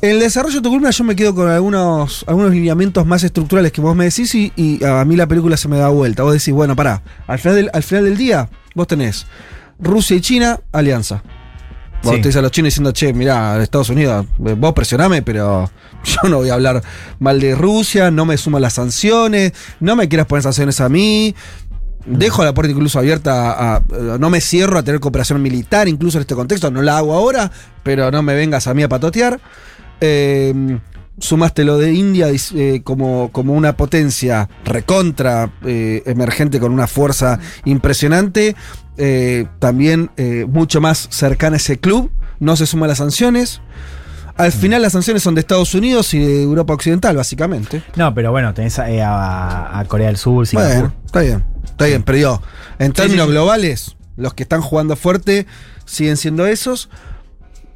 En 0.00 0.12
el 0.12 0.20
desarrollo 0.20 0.56
de 0.56 0.62
tu 0.62 0.70
columna 0.70 0.88
yo 0.90 1.04
me 1.04 1.14
quedo 1.14 1.34
con 1.34 1.48
algunos, 1.48 2.24
algunos 2.26 2.50
lineamientos 2.52 3.04
más 3.04 3.22
estructurales 3.24 3.72
que 3.72 3.82
vos 3.82 3.94
me 3.94 4.04
decís 4.04 4.34
y, 4.34 4.52
y 4.56 4.82
a 4.82 5.04
mí 5.04 5.16
la 5.16 5.26
película 5.26 5.58
se 5.58 5.68
me 5.68 5.76
da 5.76 5.88
vuelta. 5.88 6.22
Vos 6.22 6.32
decís, 6.32 6.54
bueno, 6.54 6.74
pará, 6.74 7.02
al 7.26 7.38
final 7.38 7.56
del, 7.56 7.70
al 7.74 7.82
final 7.82 8.04
del 8.04 8.16
día 8.16 8.48
vos 8.74 8.86
tenés 8.86 9.26
Rusia 9.78 10.16
y 10.16 10.22
China, 10.22 10.60
alianza. 10.72 11.22
Vos 12.02 12.14
Sí. 12.16 12.20
tenés 12.22 12.36
a 12.36 12.42
los 12.42 12.50
chinos 12.52 12.68
diciendo, 12.68 12.92
che, 12.92 13.12
mirá, 13.12 13.60
Estados 13.62 13.88
Unidos, 13.90 14.26
eh, 14.46 14.54
vos 14.56 14.72
presioname, 14.74 15.22
pero 15.22 15.70
yo 16.04 16.28
no 16.28 16.36
voy 16.38 16.50
a 16.50 16.54
hablar 16.54 16.82
mal 17.18 17.40
de 17.40 17.54
Rusia, 17.54 18.10
no 18.10 18.24
me 18.24 18.36
sumo 18.36 18.58
a 18.58 18.60
las 18.60 18.74
sanciones, 18.74 19.52
no 19.80 19.96
me 19.96 20.08
quieras 20.08 20.26
poner 20.26 20.42
sanciones 20.42 20.80
a 20.80 20.88
mí. 20.88 21.34
Dejo 22.04 22.44
la 22.44 22.54
puerta 22.54 22.70
incluso 22.70 23.00
abierta 23.00 23.50
a, 23.50 23.76
a- 23.76 23.82
No 24.20 24.30
me 24.30 24.40
cierro 24.40 24.78
a 24.78 24.82
tener 24.84 25.00
cooperación 25.00 25.42
militar, 25.42 25.88
incluso 25.88 26.18
en 26.18 26.20
este 26.22 26.36
contexto. 26.36 26.70
No 26.70 26.80
la 26.82 26.98
hago 26.98 27.12
ahora, 27.14 27.50
pero 27.82 28.12
no 28.12 28.22
me 28.22 28.34
vengas 28.36 28.68
a 28.68 28.74
mí 28.74 28.84
a 28.84 28.88
patotear. 28.88 29.40
Eh, 30.00 30.78
sumaste 31.18 31.64
lo 31.64 31.78
de 31.78 31.94
India 31.94 32.28
eh, 32.54 32.82
como, 32.84 33.30
como 33.32 33.54
una 33.54 33.76
potencia 33.76 34.48
recontra 34.64 35.50
eh, 35.64 36.02
emergente 36.06 36.60
con 36.60 36.72
una 36.72 36.86
fuerza 36.86 37.38
impresionante. 37.64 38.56
eh, 38.98 39.46
también 39.58 40.10
mucho 40.48 40.80
más 40.80 41.08
cercana 41.10 41.54
a 41.54 41.56
ese 41.58 41.78
club. 41.78 42.10
No 42.38 42.56
se 42.56 42.66
suma 42.66 42.86
a 42.86 42.88
las 42.88 42.98
sanciones. 42.98 43.60
Al 44.36 44.52
final 44.52 44.82
las 44.82 44.92
sanciones 44.92 45.22
son 45.22 45.34
de 45.34 45.40
Estados 45.40 45.74
Unidos 45.74 46.12
y 46.12 46.18
de 46.18 46.42
Europa 46.42 46.74
Occidental, 46.74 47.16
básicamente. 47.16 47.82
No, 47.94 48.12
pero 48.14 48.30
bueno, 48.30 48.52
tenés 48.52 48.78
a, 48.78 49.84
Corea 49.88 50.08
del 50.08 50.18
Sur, 50.18 50.46
Singapur. 50.46 50.72
Bueno, 50.74 50.92
está 51.06 51.20
bien, 51.20 51.44
está 51.64 51.86
bien, 51.86 52.02
pero 52.02 52.18
digo, 52.18 52.42
en 52.78 52.92
términos 52.92 53.26
sí. 53.26 53.32
globales, 53.32 53.96
los 54.16 54.34
que 54.34 54.42
están 54.42 54.60
jugando 54.60 54.94
fuerte 54.94 55.46
siguen 55.86 56.18
siendo 56.18 56.46
esos. 56.46 56.90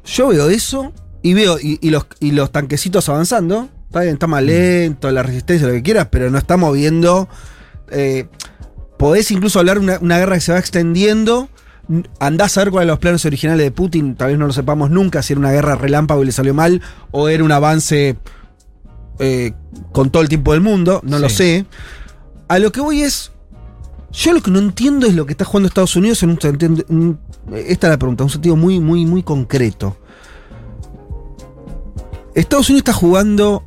Yo 0.05 0.27
veo 0.27 0.49
eso 0.49 0.93
y 1.21 1.33
veo, 1.33 1.57
y, 1.59 1.77
y 1.81 1.89
los, 1.89 2.05
y 2.19 2.31
los 2.31 2.51
tanquecitos 2.51 3.07
avanzando. 3.09 3.69
Está 3.87 4.01
bien, 4.01 4.13
está 4.13 4.27
más 4.27 4.43
lento, 4.43 5.11
la 5.11 5.23
resistencia, 5.23 5.67
lo 5.67 5.73
que 5.73 5.83
quieras, 5.83 6.07
pero 6.11 6.29
no 6.29 6.37
estamos 6.37 6.73
viendo. 6.73 7.27
eh, 7.91 8.27
podés 8.97 9.31
incluso 9.31 9.59
hablar 9.59 9.79
de 9.79 9.83
una, 9.83 9.99
una 9.99 10.17
guerra 10.19 10.35
que 10.35 10.41
se 10.41 10.51
va 10.51 10.59
extendiendo. 10.59 11.49
Andás 12.19 12.57
a 12.57 12.61
ver 12.61 12.71
cuáles 12.71 12.85
son 12.85 12.91
los 12.91 12.99
planes 12.99 13.25
originales 13.25 13.65
de 13.65 13.71
Putin. 13.71 14.15
Tal 14.15 14.29
vez 14.29 14.37
no 14.37 14.47
lo 14.47 14.53
sepamos 14.53 14.91
nunca 14.91 15.21
si 15.23 15.33
era 15.33 15.39
una 15.39 15.51
guerra 15.51 15.75
relámpago 15.75 16.23
y 16.23 16.27
le 16.27 16.31
salió 16.31 16.53
mal 16.53 16.81
o 17.09 17.27
era 17.27 17.43
un 17.43 17.51
avance 17.51 18.15
eh, 19.19 19.53
con 19.91 20.09
todo 20.09 20.21
el 20.21 20.29
tiempo 20.29 20.53
del 20.53 20.61
mundo. 20.61 21.01
No 21.03 21.19
lo 21.19 21.29
sé. 21.29 21.65
A 22.47 22.59
lo 22.59 22.71
que 22.71 22.79
voy 22.79 23.01
es. 23.01 23.31
Yo 24.13 24.33
lo 24.33 24.41
que 24.41 24.51
no 24.51 24.59
entiendo 24.59 25.07
es 25.07 25.15
lo 25.15 25.25
que 25.25 25.31
está 25.31 25.45
jugando 25.45 25.67
Estados 25.67 25.95
Unidos 25.95 26.21
en 26.23 26.29
un 26.31 26.39
sentido. 26.39 26.75
esta 27.55 27.87
es 27.87 27.91
la 27.91 27.97
pregunta, 27.97 28.23
un 28.23 28.29
sentido 28.29 28.55
muy, 28.55 28.79
muy, 28.79 29.05
muy 29.05 29.23
concreto. 29.23 29.97
Estados 32.35 32.69
Unidos 32.69 32.81
está 32.81 32.93
jugando. 32.93 33.63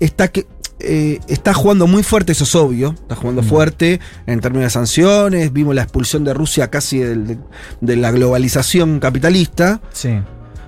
Está 0.00 0.28
que. 0.28 0.46
eh, 0.80 1.20
está 1.28 1.54
jugando 1.54 1.86
muy 1.86 2.02
fuerte, 2.02 2.32
eso 2.32 2.44
es 2.44 2.54
obvio. 2.54 2.90
Está 2.94 3.14
jugando 3.16 3.42
fuerte 3.42 4.00
en 4.26 4.40
términos 4.40 4.64
de 4.66 4.70
sanciones. 4.70 5.52
Vimos 5.52 5.74
la 5.74 5.82
expulsión 5.82 6.24
de 6.24 6.34
Rusia 6.34 6.68
casi 6.70 6.98
del- 6.98 7.26
de, 7.26 7.38
de 7.80 7.96
la 7.96 8.10
globalización 8.10 8.98
capitalista. 9.00 9.80
Sí. 9.92 10.20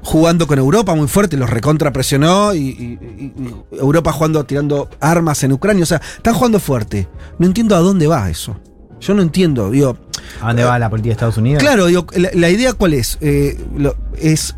Jugando 0.02 0.46
con 0.46 0.58
Europa 0.60 0.94
muy 0.94 1.08
fuerte, 1.08 1.36
los 1.36 1.50
recontra 1.50 1.92
presionó 1.92 2.54
y, 2.54 2.58
y- 2.58 2.98
y- 3.18 3.32
y 3.42 3.54
Europa 3.80 4.12
jugando, 4.12 4.44
tirando 4.46 4.88
armas 5.00 5.42
en 5.42 5.52
Ucrania. 5.52 5.82
O 5.82 5.86
sea, 5.86 6.00
están 6.16 6.34
jugando 6.34 6.60
fuerte. 6.60 7.08
No 7.40 7.46
entiendo 7.46 7.74
a 7.74 7.80
dónde 7.80 8.06
va 8.06 8.30
eso. 8.30 8.56
Yo 9.00 9.14
no 9.14 9.20
entiendo. 9.22 9.70
Digo, 9.70 9.98
¿A 10.40 10.46
dónde 10.48 10.64
va 10.64 10.78
la 10.78 10.88
política 10.88 11.08
de 11.10 11.12
Estados 11.14 11.36
Unidos? 11.38 11.60
Claro, 11.62 11.86
digo, 11.86 12.06
la, 12.14 12.30
la 12.34 12.48
idea 12.50 12.72
cuál 12.72 12.94
es? 12.94 13.18
Eh, 13.20 13.58
lo- 13.76 13.96
es 14.16 14.54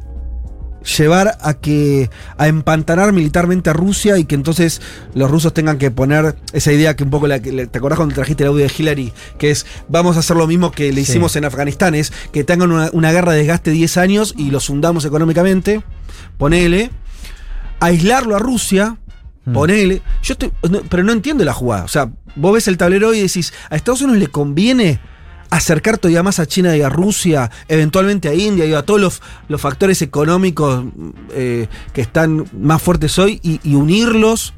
llevar 0.97 1.37
a 1.43 1.55
que 1.55 2.09
a 2.39 2.49
empantanar 2.49 3.13
militarmente 3.13 3.71
a 3.71 3.73
Rusia 3.73 4.17
y 4.19 4.25
que 4.25 4.35
entonces 4.35 4.81
los 5.15 5.31
rusos 5.31 5.53
tengan 5.53 5.77
que 5.79 5.91
poner 5.91 6.37
esa 6.53 6.73
idea 6.73 6.97
que 6.97 7.05
un 7.05 7.11
poco 7.11 7.27
la 7.27 7.41
te 7.41 7.69
acordás 7.79 7.97
cuando 7.99 8.15
trajiste 8.15 8.45
el 8.45 8.49
audio 8.51 8.65
de 8.67 8.73
Hillary 8.77 9.13
que 9.39 9.51
es 9.51 9.67
vamos 9.89 10.17
a 10.17 10.21
hacer 10.21 10.37
lo 10.37 10.47
mismo 10.47 10.71
que 10.73 10.93
le 10.93 11.05
Sí. 11.05 11.11
hicimos 11.13 11.37
en 11.37 11.45
Afganistán 11.45 11.95
es 11.95 12.13
que 12.33 12.45
tengan 12.45 12.73
una, 12.73 12.91
una 12.93 13.13
guerra 13.13 13.33
de 13.33 13.39
desgaste 13.39 13.71
10 13.71 13.97
años 13.99 14.35
y 14.37 14.51
los 14.51 14.71
hundamos 14.71 15.05
económicamente 15.05 15.83
ponele 16.39 16.91
aislarlo 17.81 18.37
a 18.37 18.39
Rusia 18.39 18.97
Mm. 19.45 19.53
Ponele. 19.55 20.03
Yo 20.23 20.33
estoy. 20.35 20.53
no, 20.69 20.83
pero 20.91 21.03
no 21.05 21.13
entiendo 21.13 21.43
la 21.43 21.55
jugada. 21.55 21.85
O 21.85 21.89
sea, 21.89 22.11
vos 22.37 22.53
ves 22.53 22.69
el 22.69 22.77
tablero 22.77 23.15
y 23.15 23.21
decís, 23.23 23.55
¿a 23.71 23.77
Estados 23.77 24.03
Unidos 24.03 24.19
le 24.21 24.27
conviene 24.27 25.01
acercar 25.51 25.99
todavía 25.99 26.23
más 26.23 26.39
a 26.39 26.47
China 26.47 26.77
y 26.77 26.83
a 26.83 26.89
Rusia, 26.89 27.51
eventualmente 27.69 28.29
a 28.29 28.35
India 28.35 28.67
y 28.67 28.75
a 28.75 28.83
todos 28.83 29.01
los, 29.01 29.23
los 29.49 29.61
factores 29.61 30.03
económicos 30.03 30.85
eh, 31.33 31.69
que 31.93 32.01
están 32.01 32.47
más 32.53 32.83
fuertes 32.83 33.19
hoy 33.19 33.41
y, 33.43 33.61
y 33.63 33.75
unirlos? 33.75 34.55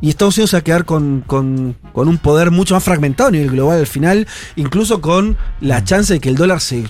Y 0.00 0.10
Estados 0.10 0.36
Unidos 0.36 0.50
se 0.50 0.56
va 0.56 0.60
a 0.60 0.64
quedar 0.64 0.84
con, 0.84 1.22
con- 1.26 1.74
con 1.94 2.08
un 2.08 2.18
poder 2.18 2.50
mucho 2.50 2.74
más 2.74 2.84
fragmentado 2.84 3.28
a 3.28 3.32
nivel 3.32 3.50
global 3.50 3.78
al 3.78 3.86
final, 3.86 4.26
incluso 4.54 5.00
con 5.00 5.38
la 5.60 5.84
chance 5.84 6.12
de 6.12 6.20
que 6.20 6.28
el 6.28 6.34
dólar 6.36 6.60
se 6.60 6.84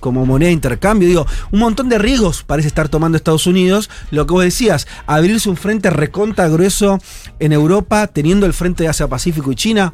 como 0.00 0.26
moneda 0.26 0.48
de 0.48 0.54
intercambio. 0.54 1.06
Digo, 1.08 1.24
un 1.52 1.60
montón 1.60 1.88
de 1.88 1.98
riesgos 1.98 2.42
parece 2.42 2.66
estar 2.66 2.88
tomando 2.88 3.16
Estados 3.16 3.46
Unidos. 3.46 3.88
Lo 4.10 4.26
que 4.26 4.32
vos 4.34 4.42
decías, 4.42 4.88
abrirse 5.06 5.48
un 5.48 5.56
frente 5.56 5.88
reconta 5.90 6.48
grueso 6.48 6.98
en 7.38 7.52
Europa, 7.52 8.08
teniendo 8.08 8.44
el 8.44 8.52
frente 8.54 8.82
de 8.82 8.88
Asia-Pacífico 8.88 9.52
y 9.52 9.54
China. 9.54 9.92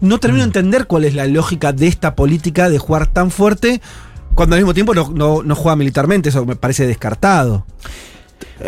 No 0.00 0.18
termino 0.18 0.42
de 0.44 0.46
entender 0.48 0.86
cuál 0.86 1.04
es 1.04 1.14
la 1.14 1.26
lógica 1.26 1.74
de 1.74 1.88
esta 1.88 2.14
política 2.16 2.70
de 2.70 2.78
jugar 2.78 3.06
tan 3.06 3.30
fuerte 3.30 3.82
cuando 4.34 4.54
al 4.56 4.62
mismo 4.62 4.72
tiempo 4.72 4.94
no, 4.94 5.10
no- 5.14 5.42
no 5.42 5.54
juega 5.54 5.76
militarmente. 5.76 6.30
Eso 6.30 6.46
me 6.46 6.56
parece 6.56 6.86
descartado. 6.86 7.66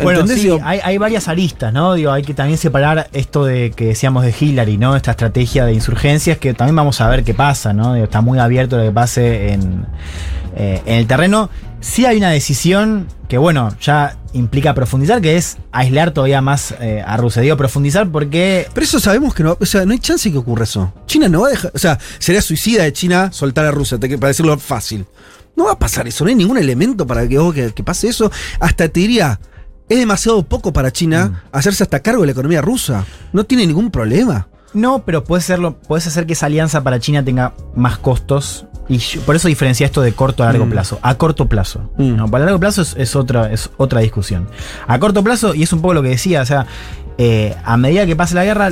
Bueno, 0.03 0.25
sí, 0.25 0.35
Digo, 0.35 0.59
hay, 0.63 0.79
hay 0.83 0.97
varias 0.97 1.27
aristas, 1.27 1.73
¿no? 1.73 1.93
Digo, 1.95 2.11
hay 2.11 2.23
que 2.23 2.33
también 2.33 2.57
separar 2.57 3.09
esto 3.13 3.45
de 3.45 3.71
que 3.71 3.87
decíamos 3.87 4.23
de 4.23 4.33
Hillary, 4.37 4.77
¿no? 4.77 4.95
Esta 4.95 5.11
estrategia 5.11 5.65
de 5.65 5.73
insurgencias 5.73 6.37
que 6.37 6.53
también 6.53 6.75
vamos 6.75 7.01
a 7.01 7.09
ver 7.09 7.23
qué 7.23 7.33
pasa, 7.33 7.73
¿no? 7.73 7.93
Digo, 7.93 8.05
está 8.05 8.21
muy 8.21 8.39
abierto 8.39 8.77
lo 8.77 8.83
que 8.83 8.91
pase 8.91 9.53
en, 9.53 9.85
eh, 10.55 10.81
en 10.85 10.95
el 10.95 11.07
terreno. 11.07 11.49
Sí 11.81 12.05
hay 12.05 12.17
una 12.17 12.29
decisión 12.29 13.07
que, 13.27 13.37
bueno, 13.37 13.75
ya 13.81 14.17
implica 14.33 14.73
profundizar, 14.73 15.19
que 15.19 15.35
es 15.35 15.57
aislar 15.71 16.11
todavía 16.11 16.41
más 16.41 16.75
eh, 16.79 17.03
a 17.05 17.17
Rusia. 17.17 17.41
Digo, 17.41 17.57
profundizar 17.57 18.09
porque 18.09 18.67
Pero 18.73 18.83
eso 18.83 18.99
sabemos 18.99 19.33
que 19.33 19.43
no, 19.43 19.57
o 19.59 19.65
sea, 19.65 19.85
no 19.85 19.91
hay 19.91 19.99
chance 19.99 20.31
que 20.31 20.37
ocurra 20.37 20.63
eso. 20.63 20.93
China 21.05 21.27
no 21.27 21.41
va 21.41 21.47
a 21.47 21.51
dejar, 21.51 21.71
o 21.73 21.79
sea, 21.79 21.97
sería 22.19 22.41
suicida 22.41 22.83
de 22.83 22.93
China 22.93 23.31
soltar 23.31 23.65
a 23.65 23.71
Rusia, 23.71 23.97
para 23.99 24.27
decirlo 24.27 24.57
fácil. 24.57 25.05
No 25.55 25.65
va 25.65 25.73
a 25.73 25.79
pasar 25.79 26.07
eso, 26.07 26.23
no 26.23 26.29
hay 26.29 26.35
ningún 26.35 26.57
elemento 26.57 27.05
para 27.05 27.27
que, 27.27 27.37
oh, 27.37 27.51
que, 27.51 27.73
que 27.73 27.83
pase 27.83 28.07
eso. 28.07 28.31
Hasta 28.59 28.87
te 28.87 28.99
diría, 29.01 29.39
es 29.93 29.99
demasiado 29.99 30.43
poco 30.43 30.71
para 30.73 30.91
China 30.91 31.43
hacerse 31.51 31.83
hasta 31.83 31.99
cargo 31.99 32.21
de 32.21 32.27
la 32.27 32.31
economía 32.33 32.61
rusa. 32.61 33.05
No 33.33 33.43
tiene 33.43 33.65
ningún 33.67 33.91
problema. 33.91 34.47
No, 34.73 35.03
pero 35.03 35.23
puedes 35.23 35.43
hacerlo, 35.45 35.75
puedes 35.87 36.07
hacer 36.07 36.25
que 36.25 36.33
esa 36.33 36.45
alianza 36.45 36.81
para 36.81 36.99
China 36.99 37.23
tenga 37.25 37.53
más 37.75 37.97
costos. 37.97 38.65
Y 38.87 38.97
yo- 38.97 39.21
por 39.21 39.35
eso 39.35 39.47
diferencia 39.47 39.85
esto 39.85 40.01
de 40.01 40.13
corto 40.13 40.43
a 40.43 40.47
largo 40.47 40.65
Mm. 40.65 40.69
plazo. 40.69 40.99
A 41.01 41.15
corto 41.15 41.47
plazo. 41.47 41.91
Mm. 41.97 42.15
No, 42.15 42.31
para 42.31 42.45
largo 42.45 42.59
plazo 42.59 42.81
es, 42.81 42.95
es 42.97 43.15
otra, 43.15 43.51
es 43.51 43.69
otra 43.77 43.99
discusión. 44.01 44.47
A 44.87 44.97
corto 44.99 45.23
plazo, 45.23 45.53
y 45.55 45.63
es 45.63 45.73
un 45.73 45.81
poco 45.81 45.93
lo 45.93 46.01
que 46.01 46.09
decía, 46.09 46.41
o 46.41 46.45
sea, 46.45 46.65
eh, 47.17 47.55
a 47.63 47.75
medida 47.77 48.05
que 48.05 48.15
pase 48.15 48.33
la 48.35 48.45
guerra, 48.45 48.71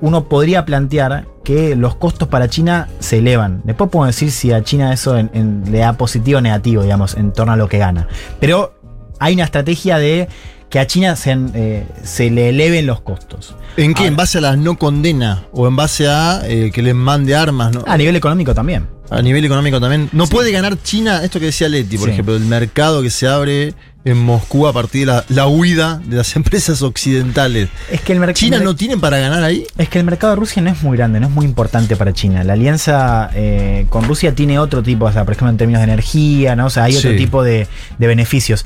uno 0.00 0.24
podría 0.28 0.64
plantear 0.64 1.26
que 1.42 1.74
los 1.76 1.96
costos 1.96 2.28
para 2.28 2.48
China 2.48 2.88
se 2.98 3.18
elevan. 3.18 3.62
Después 3.64 3.88
podemos 3.90 4.14
decir 4.14 4.30
si 4.30 4.52
a 4.52 4.62
China 4.62 4.92
eso 4.92 5.16
en- 5.16 5.30
en- 5.32 5.64
le 5.70 5.78
da 5.78 5.94
positivo 5.94 6.38
o 6.38 6.40
negativo, 6.40 6.82
digamos, 6.82 7.14
en 7.14 7.32
torno 7.32 7.52
a 7.52 7.56
lo 7.56 7.68
que 7.68 7.78
gana. 7.78 8.08
Pero 8.40 8.74
hay 9.18 9.34
una 9.34 9.44
estrategia 9.44 9.98
de 9.98 10.28
que 10.70 10.78
a 10.80 10.86
China 10.86 11.14
se, 11.16 11.36
eh, 11.54 11.86
se 12.02 12.30
le 12.30 12.48
eleven 12.48 12.86
los 12.86 13.00
costos. 13.00 13.54
¿En 13.76 13.94
qué? 13.94 14.00
Ahora- 14.00 14.08
¿En 14.08 14.16
base 14.16 14.38
a 14.38 14.40
la 14.40 14.56
no 14.56 14.76
condena? 14.78 15.44
¿O 15.52 15.68
en 15.68 15.76
base 15.76 16.08
a 16.08 16.42
eh, 16.44 16.70
que 16.74 16.82
les 16.82 16.94
mande 16.94 17.36
armas? 17.36 17.72
¿no? 17.72 17.84
A 17.86 17.96
nivel 17.96 18.16
económico 18.16 18.52
también. 18.54 18.88
A 19.08 19.22
nivel 19.22 19.44
económico 19.44 19.80
también. 19.80 20.08
No 20.12 20.26
puede 20.26 20.50
ganar 20.50 20.76
China, 20.82 21.22
esto 21.22 21.38
que 21.38 21.46
decía 21.46 21.68
Leti, 21.68 21.96
por 21.96 22.08
Sí. 22.08 22.12
ejemplo, 22.14 22.34
el 22.34 22.44
mercado 22.46 23.02
que 23.02 23.10
se 23.10 23.28
abre 23.28 23.74
en 24.04 24.18
Moscú 24.18 24.66
a 24.66 24.72
partir 24.72 25.02
de 25.02 25.06
la, 25.12 25.24
la 25.28 25.46
huida 25.46 26.00
de 26.04 26.16
las 26.16 26.34
empresas 26.36 26.82
occidentales. 26.82 27.68
Es 27.88 28.00
que 28.00 28.14
el. 28.14 28.34
¿China 28.34 28.58
no 28.58 28.74
tienen 28.74 29.00
para 29.00 29.18
ganar 29.18 29.44
ahí? 29.44 29.64
Es 29.78 29.88
que 29.88 30.00
el 30.00 30.04
mercado 30.04 30.32
de 30.32 30.40
Rusia 30.40 30.60
no 30.62 30.70
es 30.70 30.82
muy 30.82 30.96
grande, 30.96 31.20
no 31.20 31.28
es 31.28 31.32
muy 31.32 31.46
importante 31.46 31.94
para 31.94 32.12
China. 32.12 32.42
La 32.42 32.54
alianza 32.54 33.30
eh, 33.34 33.86
con 33.88 34.02
Rusia 34.04 34.34
tiene 34.34 34.58
otro 34.58 34.82
tipo, 34.82 35.04
o 35.04 35.12
sea, 35.12 35.24
por 35.24 35.34
ejemplo, 35.34 35.50
en 35.50 35.56
términos 35.56 35.80
de 35.80 35.84
energía, 35.92 36.56
¿no? 36.56 36.66
O 36.66 36.70
sea, 36.70 36.84
hay 36.84 36.96
otro 36.96 37.10
Sí. 37.12 37.16
tipo 37.16 37.44
de, 37.44 37.68
de 37.98 38.06
beneficios. 38.08 38.64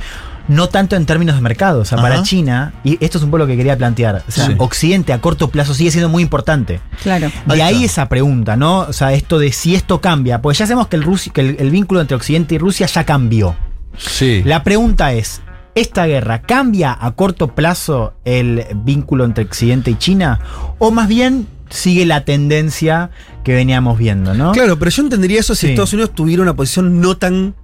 No 0.49 0.69
tanto 0.69 0.97
en 0.97 1.07
términos 1.07 1.37
de 1.37 1.43
mercado. 1.43 1.81
O 1.81 1.85
sea, 1.85 1.99
para. 1.99 2.23
China, 2.23 2.73
y 2.83 2.99
esto 3.05 3.19
es 3.19 3.25
un 3.25 3.31
poco 3.31 3.39
lo 3.39 3.47
que 3.47 3.57
quería 3.57 3.77
plantear. 3.77 4.25
O 4.27 4.31
sea, 4.31 4.47
Sí. 4.47 4.55
Occidente 4.59 5.13
a 5.13 5.21
corto 5.21 5.49
plazo 5.51 5.75
sigue 5.75 5.91
siendo 5.91 6.09
muy 6.09 6.23
importante. 6.23 6.81
Claro. 7.03 7.31
De 7.47 7.63
Ahí 7.63 7.85
esa 7.85 8.09
pregunta, 8.09 8.57
¿no? 8.57 8.81
O 8.81 8.93
sea, 8.93 9.13
esto 9.13 9.39
de 9.39 9.53
si 9.53 9.75
esto 9.75 10.01
cambia. 10.01 10.43
Pues 10.43 10.59
ya 10.59 10.67
sabemos 10.67 10.89
que 10.89 10.97
el, 10.97 11.05
Rusi- 11.05 11.31
que 11.31 11.41
el, 11.43 11.57
el 11.61 11.71
vínculo 11.71 12.01
entre 12.01 12.17
Occidente 12.17 12.57
y 12.57 12.59
Rusia 12.59 12.87
ya 12.87 13.05
cambió. 13.05 13.55
Sí. 13.97 14.43
La 14.45 14.63
pregunta 14.65 15.13
es, 15.13 15.41
¿esta 15.75 16.07
guerra 16.07 16.43
cambia 16.43 16.97
a 17.01 17.13
corto 17.13 17.55
plazo 17.55 18.15
el 18.25 18.65
vínculo 18.85 19.25
entre 19.25 19.45
Occidente 19.45 19.91
y 19.93 19.97
China? 19.97 20.41
¿O 20.79 20.91
más 20.91 21.07
bien 21.09 21.47
sigue 21.69 22.07
la 22.07 22.25
tendencia 22.25 23.11
que 23.45 23.55
veníamos 23.55 23.97
viendo, 23.99 24.35
no? 24.35 24.53
Claro, 24.53 24.79
pero 24.79 24.91
yo 24.91 25.03
entendería 25.05 25.39
eso 25.41 25.55
si 25.55 25.67
Sí. 25.67 25.73
Estados 25.73 25.93
Unidos 25.93 26.13
tuviera 26.15 26.43
una 26.43 26.55
posición 26.55 27.01
no 27.01 27.17
tan 27.17 27.55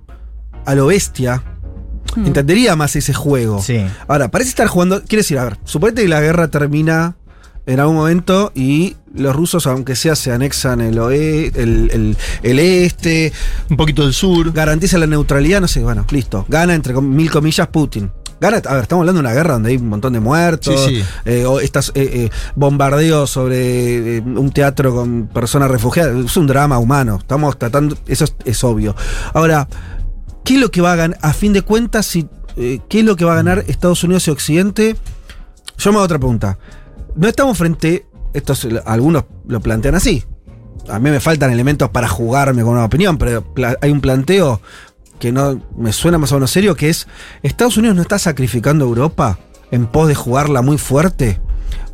a 0.65 0.75
lo 0.75 0.87
bestia. 0.87 1.43
Hmm. 2.15 2.27
Entendería 2.27 2.77
más 2.77 2.95
ese 2.97 3.13
juego. 3.15 3.63
Sí. 3.63 3.85
Ahora, 4.09 4.31
parece 4.31 4.51
estar 4.51 4.67
jugando. 4.69 5.03
Quiere 5.03 5.21
decir, 5.23 5.39
a 5.39 5.45
ver, 5.45 5.59
suponete 5.65 6.03
que 6.03 6.09
la 6.09 6.21
guerra 6.21 6.49
termina 6.49 7.17
en 7.67 7.81
algún 7.81 7.97
momento 7.97 8.53
y 8.55 8.97
los 9.15 9.35
rusos, 9.35 9.67
aunque 9.67 9.97
sea, 9.97 10.15
se 10.15 10.31
anexan 10.33 10.81
el, 10.81 10.99
oe- 10.99 11.51
el, 11.57 11.91
el- 11.93 12.17
el 12.43 12.59
este, 12.61 13.33
Un 13.69 13.77
poquito 13.77 14.03
del 14.05 14.13
sur. 14.15 14.53
garantiza 14.53 14.99
la 14.99 15.07
neutralidad, 15.07 15.61
no 15.61 15.67
sé, 15.69 15.83
bueno, 15.83 16.07
listo. 16.11 16.45
Gana 16.49 16.75
entre 16.75 16.95
com- 16.95 17.09
mil 17.09 17.31
comillas 17.31 17.67
Putin. 17.69 18.11
Gana, 18.39 18.59
a 18.67 18.75
ver, 18.75 18.83
estamos 18.83 19.01
hablando 19.03 19.21
de 19.23 19.27
una 19.27 19.35
guerra 19.35 19.55
donde 19.55 19.71
hay 19.71 19.79
un 19.79 19.89
montón 19.89 20.13
de 20.13 20.21
muertos, 20.21 20.85
Sí, 20.87 20.97
sí. 20.97 21.05
eh, 21.25 21.47
o 21.47 21.59
estas 21.59 21.89
eh, 21.95 22.09
eh, 22.13 22.31
bombardeos 22.55 23.31
sobre 23.31 24.19
eh, 24.19 24.21
un 24.21 24.51
teatro 24.53 24.95
con 24.95 25.27
personas 25.29 25.71
refugiadas. 25.71 26.15
Es 26.27 26.37
un 26.37 26.47
drama 26.47 26.79
humano. 26.79 27.17
Estamos 27.19 27.59
tratando, 27.59 27.97
eso 28.07 28.25
es, 28.25 28.35
es 28.45 28.63
obvio. 28.63 28.95
Ahora, 29.33 29.67
¿qué 30.47 30.55
es 30.55 30.61
lo 30.61 30.71
que 30.71 30.81
va 30.81 30.93
a 30.93 30.97
ganar? 30.97 31.19
A 31.21 31.35
fin 31.35 31.53
de 31.53 31.61
cuentas, 31.61 32.07
si, 32.07 32.27
eh, 32.57 32.81
¿qué 32.89 33.01
es 33.01 33.05
lo 33.05 33.17
que 33.17 33.27
va 33.27 33.33
a 33.33 33.37
ganar 33.37 33.65
Estados 33.67 34.03
Unidos 34.05 34.27
y 34.29 34.31
Occidente? 34.31 34.97
Yo 35.77 35.91
me 35.91 35.97
hago 35.97 36.05
otra 36.07 36.19
pregunta. 36.19 36.57
No 37.17 37.29
estamos 37.29 37.59
frente, 37.59 38.07
estos, 38.33 38.67
algunos 38.87 39.25
lo 39.47 39.61
plantean 39.61 39.97
así. 39.97 40.25
A 40.89 40.99
mí 41.01 41.11
me 41.11 41.21
faltan 41.21 41.51
elementos 41.51 41.91
para 41.91 42.09
jugarme 42.09 42.63
con 42.63 42.73
una 42.75 42.85
opinión, 42.85 43.19
pero 43.19 43.45
hay 43.83 43.91
un 43.91 44.01
planteo 44.01 44.61
que 45.19 45.33
no 45.33 45.61
me 45.77 45.93
suena 45.93 46.17
más 46.19 46.31
o 46.33 46.37
menos 46.37 46.51
serio, 46.51 46.77
que 46.77 46.91
es, 46.91 47.09
¿Estados 47.43 47.77
Unidos 47.77 47.97
no 47.97 48.03
está 48.03 48.19
sacrificando 48.19 48.85
a 48.85 48.89
Europa 48.89 49.39
en 49.73 49.87
pos 49.87 50.07
de 50.09 50.15
jugarla 50.15 50.63
muy 50.63 50.79
fuerte? 50.79 51.41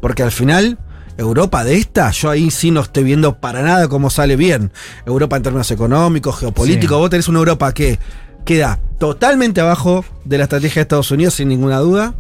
Porque 0.01 0.23
al 0.23 0.33
final, 0.33 0.79
Europa 1.17 1.65
de 1.65 1.77
esta, 1.77 2.11
yo 2.11 2.29
ahí 2.29 2.51
sí 2.51 2.71
no 2.71 2.81
estoy 2.81 3.05
viendo 3.05 3.39
para 3.39 3.63
nada 3.63 3.89
cómo 3.89 4.11
sale 4.11 4.37
bien. 4.37 4.73
Europa 5.07 5.37
en 5.37 5.43
términos 5.45 5.71
económicos, 5.71 6.39
geopolíticos, 6.41 6.97
Sí. 6.97 7.01
vos 7.01 7.11
tenés 7.11 7.29
una 7.29 7.39
Europa 7.39 7.73
que 7.73 7.99
queda 8.45 8.79
totalmente 8.99 9.61
abajo 9.61 10.05
de 10.25 10.39
la 10.39 10.45
estrategia 10.45 10.77
de 10.77 10.83
Estados 10.83 11.11
Unidos, 11.11 11.35
sin 11.35 11.49
ninguna 11.49 11.79
duda, 11.79 12.15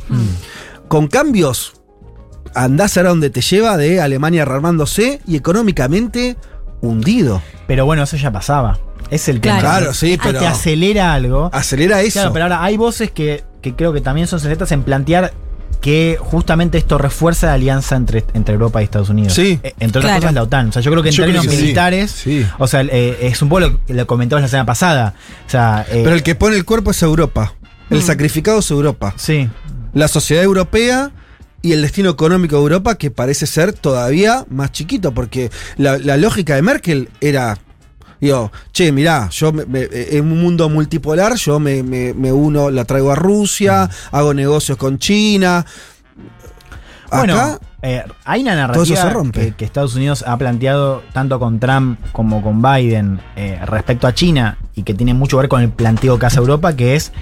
con 0.89 1.07
cambios 1.09 1.75
andás 2.55 2.97
a 2.99 3.03
dónde 3.03 3.31
te 3.31 3.41
lleva 3.41 3.77
de 3.77 4.01
Alemania 4.01 4.45
rearmándose 4.45 5.21
y 5.27 5.37
económicamente 5.37 6.37
hundido. 6.83 7.41
Pero 7.67 7.87
bueno, 7.87 8.03
eso 8.03 8.17
ya 8.17 8.31
pasaba. 8.31 8.79
Es 9.11 9.29
el 9.29 9.41
tema. 9.41 9.61
Claro. 9.61 9.79
Claro, 9.79 9.95
sí, 9.95 10.17
Ah, 10.19 10.23
pero 10.23 10.39
Te 10.41 10.47
acelera 10.47 11.13
algo. 11.15 11.51
acelera 11.53 12.01
eso. 12.03 12.15
Claro, 12.21 12.33
pero 12.33 12.45
ahora 12.47 12.63
hay 12.65 12.77
voces 12.77 13.11
que, 13.11 13.45
que 13.61 13.75
creo 13.75 13.93
que 13.93 14.01
también 14.01 14.27
son 14.27 14.41
sensatas 14.41 14.73
en 14.73 14.83
plantear 14.83 15.33
que 15.83 16.17
justamente 16.19 16.79
esto 16.79 16.97
refuerza 16.97 17.49
la 17.49 17.55
alianza 17.55 17.97
entre, 17.97 18.25
entre 18.33 18.55
Europa 18.55 18.81
y 18.81 18.85
Estados 18.85 19.11
Unidos. 19.11 19.35
Sí. 19.35 19.59
Eh, 19.63 19.75
Entre 19.81 19.99
otras 19.99 20.05
Claro. 20.13 20.21
cosas, 20.21 20.35
la 20.35 20.43
OTAN. 20.45 20.69
O 20.69 20.73
sea, 20.73 20.81
yo 20.81 20.91
creo 20.91 21.03
que 21.03 21.11
en 21.11 21.15
Yo 21.15 21.25
términos 21.25 21.47
que 21.47 21.57
militares, 21.57 22.11
Sí. 22.13 22.47
o 22.59 22.67
sea, 22.67 22.81
eh, 22.83 23.19
es 23.23 23.43
un 23.43 23.49
poco 23.51 23.61
lo 23.61 23.85
que 23.85 23.93
lo 23.93 24.07
comentabas 24.07 24.43
la 24.43 24.49
semana 24.49 24.65
pasada. 24.65 25.15
O 25.47 25.51
sea, 25.51 25.85
eh, 25.91 26.01
Pero 26.05 26.15
el 26.15 26.23
que 26.23 26.35
pone 26.35 26.57
el 26.57 26.65
cuerpo 26.65 26.93
es 26.93 27.03
Europa. 27.03 27.53
El 27.91 27.99
Mm. 27.99 28.03
sacrificado 28.03 28.61
es 28.61 28.71
Europa. 28.71 29.13
sí. 29.19 29.51
La 29.93 30.09
sociedad 30.09 30.43
europea 30.43 31.11
y 31.61 31.73
el 31.73 31.83
destino 31.83 32.09
económico 32.09 32.57
de 32.57 32.63
Europa 32.63 32.95
que 32.95 33.11
parece 33.11 33.47
ser 33.47 33.75
todavía 33.75 34.47
más 34.49 34.73
chiquito, 34.73 35.13
porque 35.13 35.51
la, 35.77 35.99
la 35.99 36.17
lógica 36.17 36.55
de 36.55 36.63
Merkel 36.63 37.11
era, 37.21 37.59
digo, 38.27 38.51
che, 38.73 38.93
mirá, 38.93 39.29
yo 39.31 39.53
me- 39.53 39.67
me- 39.67 39.89
en 39.93 40.31
un 40.31 40.41
mundo 40.41 40.69
multipolar, 40.69 41.35
yo 41.37 41.59
me, 41.61 41.83
me- 41.83 42.33
uno, 42.33 42.71
la 42.71 42.85
traigo 42.85 43.11
a 43.13 43.15
Rusia, 43.17 43.89
hago 44.11 44.33
negocios 44.35 44.79
con 44.79 44.99
China. 44.99 45.65
Bueno, 47.11 47.35
Acá, 47.35 47.59
eh, 47.83 48.03
hay 48.25 48.41
una 48.43 48.55
narrativa 48.55 48.97
se 49.03 49.11
rompe. 49.11 49.41
Que, 49.41 49.53
que 49.55 49.65
Estados 49.67 49.95
Unidos 49.97 50.25
ha 50.27 50.39
planteado 50.39 51.03
tanto 51.13 51.39
con 51.39 51.61
Trump 51.61 51.99
como 52.13 52.43
con 52.43 52.63
Biden 52.63 53.21
eh, 53.37 53.59
respecto 53.67 54.07
a 54.07 54.15
China 54.15 54.57
y 54.75 54.83
que 54.83 54.95
tiene 54.95 55.13
mucho 55.13 55.37
que 55.37 55.43
ver 55.43 55.49
con 55.51 55.61
el 55.61 55.69
planteo 55.71 56.19
que 56.19 56.25
hace 56.27 56.39
Europa, 56.39 56.75
que 56.75 56.97
es 56.97 57.13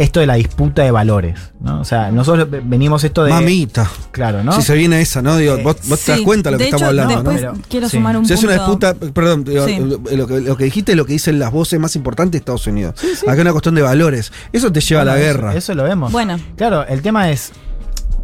esto 0.00 0.18
de 0.20 0.26
la 0.26 0.34
disputa 0.34 0.82
de 0.82 0.90
valores. 0.90 1.38
¿no? 1.60 1.80
O 1.80 1.84
sea, 1.84 2.10
nosotros 2.10 2.50
ve- 2.50 2.62
venimos 2.64 3.04
esto 3.04 3.22
de... 3.24 3.30
mamita. 3.32 3.88
Claro, 4.10 4.42
¿no? 4.42 4.52
Si 4.52 4.62
se 4.62 4.74
viene 4.74 5.00
esa, 5.00 5.20
¿no? 5.22 5.36
Digo, 5.36 5.56
Eh, 5.56 5.62
vos, 5.62 5.76
vos 5.88 6.00
te 6.00 6.12
das 6.12 6.20
cuenta 6.22 6.48
de 6.48 6.52
lo 6.52 6.58
que 6.58 6.64
de 6.64 6.68
estamos 6.70 6.82
hecho, 6.92 7.02
hablando, 7.02 7.22
¿no? 7.22 7.36
Pero- 7.36 7.54
quiero 7.68 7.88
sí. 7.88 7.96
sumar 7.98 8.16
un 8.16 8.24
Si 8.26 8.32
es 8.32 8.40
punto. 8.40 8.54
una 8.54 8.62
disputa, 8.62 8.94
perdón, 9.12 9.44
digo, 9.44 9.66
Sí. 9.66 9.78
lo, 9.78 10.26
que, 10.26 10.40
lo 10.40 10.56
que 10.56 10.64
dijiste 10.64 10.92
es 10.92 10.96
lo 10.98 11.04
que 11.04 11.12
dicen 11.12 11.38
las 11.38 11.52
voces 11.52 11.78
más 11.78 11.94
importantes 11.96 12.32
de 12.32 12.38
Estados 12.38 12.66
Unidos. 12.66 12.94
Acá 13.22 13.34
es 13.34 13.40
una 13.40 13.52
cuestión 13.52 13.74
de 13.74 13.82
valores. 13.82 14.32
Eso 14.52 14.72
te 14.72 14.80
lleva 14.80 15.02
a 15.02 15.04
la 15.04 15.16
eso- 15.18 15.24
guerra. 15.26 15.54
Eso, 15.54 15.74
lo 15.74 15.84
vemos. 15.84 16.10
Bueno. 16.12 16.38
Claro, 16.56 16.86
el 16.86 17.02
tema 17.02 17.30
es. 17.30 17.52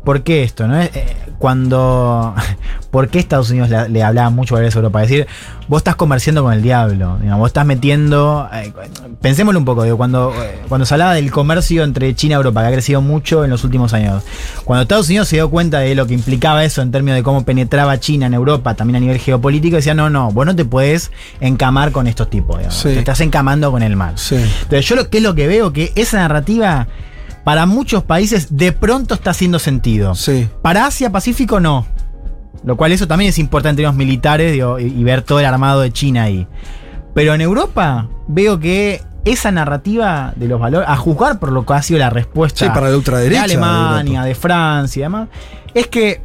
¿Por 0.07 0.23
qué 0.23 0.45
esto? 0.45 0.69
¿no? 0.69 0.81
Eh, 0.81 0.91
cuando. 1.39 2.33
¿Por 2.93 3.09
qué 3.09 3.19
Estados 3.19 3.51
Unidos 3.51 3.69
le, 3.69 3.89
le 3.91 4.03
hablaba 4.05 4.31
mucho 4.31 4.55
a 4.57 4.65
Europa? 4.65 5.03
Es 5.03 5.11
decir, 5.11 5.27
vos 5.69 5.81
estás 5.81 5.97
comerciando 5.97 6.43
con 6.45 6.53
el 6.55 6.63
diablo. 6.63 7.19
digamos, 7.21 7.41
vos 7.41 7.49
estás 7.49 7.67
metiendo. 7.67 8.49
eh, 8.55 8.73
pensémoslo 9.21 9.59
un 9.59 9.65
poco. 9.67 9.83
digo, 9.83 9.97
cuando, 9.97 10.33
eh, 10.33 10.61
cuando 10.69 10.87
se 10.87 10.95
hablaba 10.95 11.13
del 11.15 11.31
comercio 11.33 11.83
entre 11.83 12.15
China 12.15 12.35
y 12.35 12.37
Europa, 12.37 12.63
que 12.63 12.69
ha 12.69 12.73
crecido 12.73 13.03
mucho 13.03 13.45
en 13.45 13.51
los 13.51 13.65
últimos 13.65 13.93
años. 13.95 14.23
Cuando 14.65 14.83
Estados 14.83 15.09
Unidos 15.09 15.27
se 15.29 15.37
dio 15.37 15.51
cuenta 15.51 15.81
de 15.81 15.95
lo 15.97 16.07
que 16.07 16.15
implicaba 16.15 16.65
eso 16.65 16.81
en 16.83 16.93
términos 16.93 17.17
de 17.17 17.25
cómo 17.25 17.45
penetraba 17.45 17.99
China 17.99 18.27
en 18.27 18.35
Europa, 18.35 18.75
también 18.75 18.97
a 18.97 19.01
nivel 19.01 19.19
geopolítico, 19.19 19.75
decía: 19.77 19.93
no, 19.95 20.09
no, 20.09 20.31
vos 20.31 20.47
no 20.47 20.55
te 20.57 20.65
puedes 20.65 21.11
encamar 21.41 21.91
con 21.91 22.07
estos 22.07 22.31
tipos. 22.31 22.59
digamos, 22.59 22.77
Sí. 22.79 22.91
Te 22.91 22.99
estás 23.01 23.21
encamando 23.21 23.73
con 23.73 23.83
el 23.83 23.97
mal. 23.97 24.17
Sí. 24.17 24.37
Entonces, 24.37 24.87
yo 24.87 24.95
lo 24.95 25.11
que 25.11 25.19
es 25.19 25.23
lo 25.25 25.35
que 25.35 25.49
veo 25.49 25.73
que 25.73 25.91
esa 25.97 26.19
narrativa 26.19 26.87
para 27.47 27.65
muchos 27.65 28.03
países 28.03 28.57
de 28.57 28.73
pronto 28.73 29.15
está 29.15 29.31
haciendo 29.31 29.61
sentido. 29.61 30.17
Sí. 30.17 30.49
Para 30.63 30.87
Asia 30.87 31.13
Pacífico 31.13 31.61
no. 31.61 31.87
Lo 32.65 32.77
cual 32.77 32.91
eso 32.91 33.07
también 33.07 33.29
es 33.29 33.39
importante 33.39 33.71
en 33.81 33.87
términos 33.87 33.95
militares 33.95 34.51
digo, 34.51 34.81
y, 34.81 34.87
y 34.87 35.05
ver 35.05 35.23
todo 35.23 35.39
el 35.39 35.47
armado 35.47 35.83
de 35.83 35.93
China 35.93 36.25
ahí. 36.25 36.49
Pero 37.15 37.35
en 37.35 37.41
Europa 37.41 38.09
veo 38.27 38.59
que 38.59 39.01
esa 39.25 39.53
narrativa 39.53 40.33
de 40.35 40.49
los 40.49 40.59
valores, 40.59 40.89
a 40.89 40.97
juzgar 40.97 41.39
por 41.39 41.53
lo 41.53 41.65
que 41.65 41.75
ha 41.75 41.83
sido 41.83 42.01
la 42.01 42.11
respuesta 42.11 42.65
Sí, 42.65 42.69
para 42.75 42.91
la 42.91 42.97
ultraderecha 42.97 43.43
de 43.43 43.47
de 43.47 43.55
Alemania, 43.55 44.13
Europa. 44.13 44.25
de, 44.25 44.35
Francia 44.35 44.99
y 44.99 45.03
demás, 45.05 45.29
es 45.73 45.87
que 45.87 46.21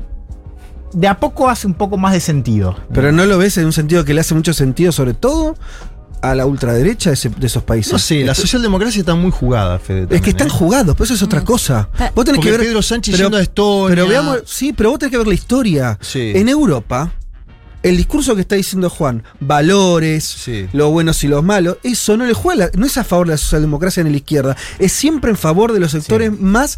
de 0.93 1.07
a 1.07 1.19
poco 1.19 1.49
hace 1.49 1.67
un 1.67 1.75
poco 1.75 1.97
más 1.97 2.13
de 2.13 2.19
sentido. 2.19 2.75
Pero 2.91 3.11
no 3.11 3.27
lo 3.27 3.37
ves 3.37 3.59
en 3.59 3.65
un 3.67 3.73
sentido 3.73 4.03
que 4.05 4.15
le 4.15 4.21
hace 4.21 4.33
mucho 4.33 4.53
sentido, 4.53 4.91
sobre 4.91 5.13
todo 5.13 5.53
a 6.21 6.35
la 6.35 6.45
ultraderecha 6.45 7.09
de, 7.09 7.13
ese- 7.15 7.29
de 7.29 7.47
esos 7.47 7.63
países. 7.63 7.91
No 7.93 7.99
sé, 7.99 8.23
la 8.23 8.35
socialdemocracia 8.35 8.99
está 8.99 9.15
muy 9.15 9.31
jugada, 9.31 9.79
Fede. 9.79 10.07
Es 10.15 10.21
que 10.21 10.29
están 10.31 10.47
¿eh? 10.47 10.51
jugados, 10.51 10.93
pero 10.95 11.05
eso 11.05 11.13
es 11.15 11.23
otra 11.23 11.43
cosa. 11.43 11.89
Ah, 11.97 12.11
Vos 12.15 12.25
tenés 12.25 12.37
Porque 12.39 12.51
que 12.51 12.57
ver. 12.57 12.67
Pedro 12.67 12.81
Sánchez 12.81 13.17
yendo 13.17 13.37
a 13.37 13.41
Estonia. 13.41 13.89
Pero 13.89 14.07
veamos, 14.07 14.39
sí, 14.45 14.73
pero 14.73 14.91
vos 14.91 14.99
tenés 14.99 15.11
que 15.11 15.17
ver 15.17 15.27
la 15.27 15.33
historia. 15.33 15.97
Sí. 16.01 16.31
En 16.35 16.47
Europa, 16.49 17.11
el 17.83 17.97
discurso 17.97 18.35
que 18.35 18.41
está 18.41 18.55
diciendo 18.55 18.89
Juan, 18.89 19.23
valores, 19.39 20.23
Sí. 20.23 20.67
los 20.73 20.91
buenos 20.91 21.23
y 21.23 21.27
los 21.27 21.43
malos, 21.43 21.77
eso 21.83 22.15
no 22.17 22.25
le 22.25 22.33
juega, 22.33 22.65
la- 22.65 22.71
no 22.79 22.85
es 22.85 22.97
a 22.97 23.03
favor 23.03 23.25
de 23.27 23.33
la 23.33 23.37
socialdemocracia 23.37 24.03
ni 24.03 24.11
la 24.11 24.17
izquierda, 24.17 24.55
es 24.77 24.91
siempre 24.91 25.31
en 25.31 25.37
favor 25.37 25.73
de 25.73 25.79
los 25.79 25.91
sectores 25.91 26.31
más 26.39 26.77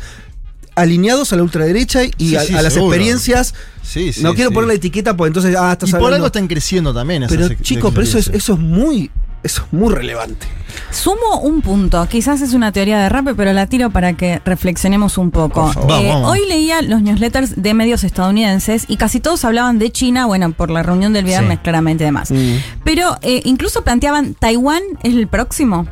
alineados 0.75 1.31
a 1.33 1.35
la 1.35 1.43
ultraderecha 1.43 2.03
y 2.03 2.11
Sí, 2.29 2.35
a, 2.35 2.41
sí, 2.43 2.55
a 2.55 2.61
las 2.61 2.73
seguro. 2.73 2.93
experiencias. 2.93 3.53
Sí, 3.83 4.11
sí, 4.13 4.23
no 4.23 4.33
quiero 4.33 4.49
sí. 4.49 4.55
poner 4.55 4.69
la 4.69 4.73
etiqueta 4.73 5.15
porque 5.15 5.27
entonces, 5.27 5.55
ah, 5.59 5.73
estás 5.73 5.89
Y 5.89 5.91
por 5.91 5.99
hablando- 5.99 6.15
algo 6.15 6.27
están 6.27 6.47
creciendo 6.47 6.93
también. 6.93 7.23
esas 7.23 7.37
Pero 7.37 7.53
chicos, 7.61 7.91
pero 7.93 8.03
eso 8.07 8.17
es, 8.17 8.27
eso 8.29 8.53
es 8.53 8.59
muy, 8.59 9.11
eso 9.43 9.63
es 9.65 9.73
muy 9.73 9.93
relevante. 9.93 10.47
Sumo 10.89 11.39
un 11.41 11.61
punto, 11.61 12.07
quizás 12.09 12.41
es 12.41 12.53
una 12.53 12.71
teoría 12.71 12.99
de 12.99 13.09
rap, 13.09 13.27
pero 13.37 13.53
la 13.53 13.67
tiro 13.67 13.91
para 13.91 14.13
que 14.13 14.41
reflexionemos 14.43 15.17
un 15.17 15.29
poco. 15.31 15.71
Vamos, 15.75 15.87
vamos. 15.87 16.31
Hoy 16.31 16.39
leía 16.47 16.81
los 16.81 17.01
newsletters 17.01 17.61
de 17.61 17.73
medios 17.73 18.03
estadounidenses 18.03 18.85
y 18.87 18.97
casi 18.97 19.19
todos 19.19 19.45
hablaban 19.45 19.77
de 19.79 19.91
China, 19.91 20.25
bueno, 20.25 20.51
por 20.51 20.71
la 20.71 20.81
reunión 20.81 21.13
del 21.13 21.25
viernes 21.25 21.57
Sí. 21.57 21.63
claramente 21.63 22.03
demás. 22.03 22.31
Mm. 22.31 22.55
Pero 22.83 23.17
eh, 23.21 23.41
incluso 23.45 23.83
planteaban, 23.83 24.33
Taiwán 24.33 24.81
es 25.03 25.13
el 25.13 25.27
próximo. 25.27 25.85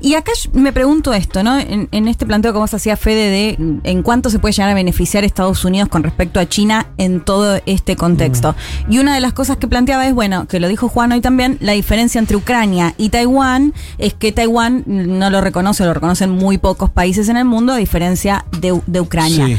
Y 0.00 0.14
acá 0.14 0.32
me 0.52 0.72
pregunto 0.72 1.12
esto, 1.14 1.42
¿no? 1.42 1.58
En, 1.58 1.88
en 1.92 2.08
este 2.08 2.26
planteo 2.26 2.52
que 2.52 2.58
vos 2.58 2.74
hacías, 2.74 2.98
Fede, 2.98 3.30
de 3.30 3.56
mm, 3.58 3.78
en 3.84 4.02
cuánto 4.02 4.30
se 4.30 4.38
puede 4.38 4.52
llegar 4.52 4.70
a 4.70 4.74
beneficiar 4.74 5.24
Estados 5.24 5.64
Unidos 5.64 5.88
con 5.88 6.02
respecto 6.02 6.40
a 6.40 6.48
China 6.48 6.86
en 6.98 7.20
todo 7.20 7.60
este 7.66 7.96
contexto. 7.96 8.54
Y 8.88 8.98
una 8.98 9.14
de 9.14 9.20
las 9.20 9.32
cosas 9.32 9.56
que 9.58 9.68
planteaba 9.68 10.06
es, 10.06 10.14
bueno, 10.14 10.46
que 10.46 10.58
lo 10.60 10.68
dijo 10.68 10.88
Juan 10.88 11.12
hoy 11.12 11.20
también, 11.20 11.56
la 11.60 11.72
diferencia 11.72 12.18
entre 12.18 12.36
Ucrania 12.36 12.93
y 12.96 13.08
Taiwán 13.08 13.74
es 13.98 14.14
que 14.14 14.32
Taiwán 14.32 14.84
no 14.86 15.30
lo 15.30 15.40
reconoce, 15.40 15.84
lo 15.84 15.94
reconocen 15.94 16.30
muy 16.30 16.58
pocos 16.58 16.90
países 16.90 17.28
en 17.28 17.36
el 17.36 17.44
mundo, 17.44 17.72
a 17.72 17.76
diferencia 17.76 18.44
de, 18.60 18.80
de 18.86 19.00
Ucrania. 19.00 19.46
Sí. 19.46 19.56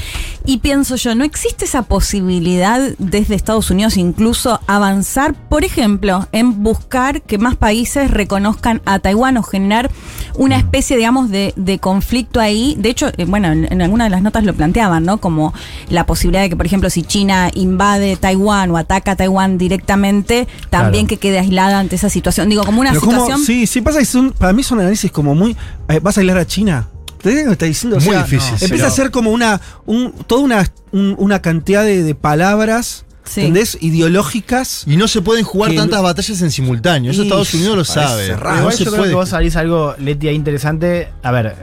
Y 0.48 0.60
pienso 0.60 0.96
yo, 0.96 1.16
¿no 1.16 1.24
existe 1.24 1.66
esa 1.66 1.82
posibilidad 1.82 2.80
desde 3.00 3.34
Estados 3.34 3.72
Unidos 3.72 3.98
incluso 3.98 4.60
avanzar, 4.68 5.34
por 5.34 5.64
ejemplo, 5.64 6.28
en 6.32 6.62
buscar 6.62 7.24
que 7.24 7.40
más 7.40 7.56
países 7.56 8.12
reconozcan 8.12 8.80
a 8.86 9.00
Taiwán 9.00 9.38
o 9.38 9.44
generar 9.44 9.90
una 10.36 10.56
especie, 10.58 10.98
digamos, 10.98 11.32
de, 11.32 11.54
de 11.56 11.80
conflicto 11.80 12.40
ahí? 12.40 12.76
De 12.78 12.90
hecho, 12.90 13.08
eh, 13.18 13.26
bueno, 13.26 13.48
en, 13.52 13.66
en 13.72 13.82
alguna 13.82 14.04
de 14.04 14.12
las 14.12 14.22
notas 14.22 14.44
lo 14.44 14.54
planteaban, 14.54 15.04
¿no? 15.04 15.18
Como 15.18 15.52
la 15.90 16.06
posibilidad 16.06 16.44
de 16.44 16.50
que, 16.50 16.56
por 16.56 16.68
ejemplo, 16.68 16.92
si 16.92 17.02
China 17.02 17.50
invade 17.56 18.16
Taiwán 18.16 18.70
o 18.70 18.78
ataca 18.78 19.12
a 19.14 19.16
Taiwán 19.16 19.58
directamente, 19.58 20.48
también 20.70 21.06
Claro. 21.06 21.08
que 21.08 21.18
quede 21.18 21.40
aislada 21.40 21.80
ante 21.80 21.96
esa 21.96 22.10
situación. 22.10 22.50
Digo, 22.50 22.64
como 22.66 22.82
una 22.82 22.92
Pero 22.92 23.02
como- 23.02 23.12
situación... 23.14 23.40
sí, 23.44 23.66
sí 23.66 23.82
pasa 23.82 23.98
que 23.98 24.06
son, 24.06 24.32
para 24.32 24.54
mí 24.54 24.62
son 24.62 24.80
análisis 24.80 25.12
como 25.12 25.34
muy. 25.34 25.58
eh, 25.90 26.00
¿Vas 26.04 26.18
a 26.18 26.22
aislar 26.22 26.38
a 26.38 26.46
China? 26.46 26.88
¿Te 27.26 27.32
entiendes 27.32 27.46
lo 27.46 27.50
que 27.50 27.54
está 27.54 27.66
diciendo? 27.66 27.98
O 27.98 28.02
Muy 28.02 28.16
difícil, 28.18 28.58
sí. 28.60 28.66
Empieza 28.66 28.86
a 28.88 28.92
ser 28.92 29.10
como 29.10 29.32
una. 29.32 29.60
Un, 29.88 30.12
toda 30.28 30.42
una, 30.42 30.72
un- 30.92 31.16
una 31.18 31.42
cantidad 31.42 31.84
de, 31.84 32.04
de 32.04 32.14
palabras. 32.14 33.04
Sí. 33.24 33.40
¿Entendés? 33.42 33.80
Ideológicas. 33.82 34.84
Y 34.86 34.98
no 34.98 35.08
se 35.08 35.24
pueden 35.24 35.44
jugar 35.44 35.72
Que- 35.72 35.78
tantas 35.78 36.04
batallas 36.04 36.40
en 36.42 36.52
simultáneo. 36.52 37.12
Eso 37.12 37.24
Y 37.24 37.26
Estados 37.26 37.52
Unidos 37.56 37.78
lo 37.78 37.84
sabe. 37.84 38.28
raro. 38.36 38.40
Pero 38.58 38.62
No 38.66 38.72
se 38.72 38.84
yo 38.84 38.92
creo 38.92 38.98
puede. 39.02 39.12
que 39.12 39.16
vos 39.16 39.30
salís 39.30 39.56
algo, 39.56 39.96
Leti, 39.98 40.28
ahí 40.28 40.36
interesante. 40.36 41.10
A 41.24 41.32
ver, 41.32 41.56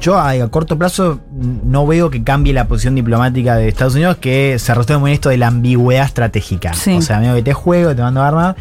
yo 0.00 0.16
a, 0.16 0.30
a 0.30 0.48
corto 0.48 0.78
plazo 0.78 1.20
no 1.64 1.86
veo 1.86 2.08
que 2.08 2.22
cambie 2.24 2.54
la 2.54 2.66
posición 2.66 2.94
diplomática 2.94 3.56
de 3.56 3.68
Estados 3.68 3.94
Unidos, 3.94 4.16
que 4.18 4.58
se 4.58 4.72
resuelve 4.74 5.00
muy 5.00 5.10
en 5.10 5.14
esto 5.16 5.28
de 5.28 5.36
la 5.36 5.48
ambigüedad 5.48 6.06
estratégica. 6.06 6.72
Sí. 6.72 6.92
O 6.92 7.02
sea, 7.02 7.18
amigo 7.18 7.34
que 7.34 7.42
te 7.42 7.52
juego, 7.52 7.94
te 7.94 8.00
mando 8.00 8.22
armas. 8.22 8.56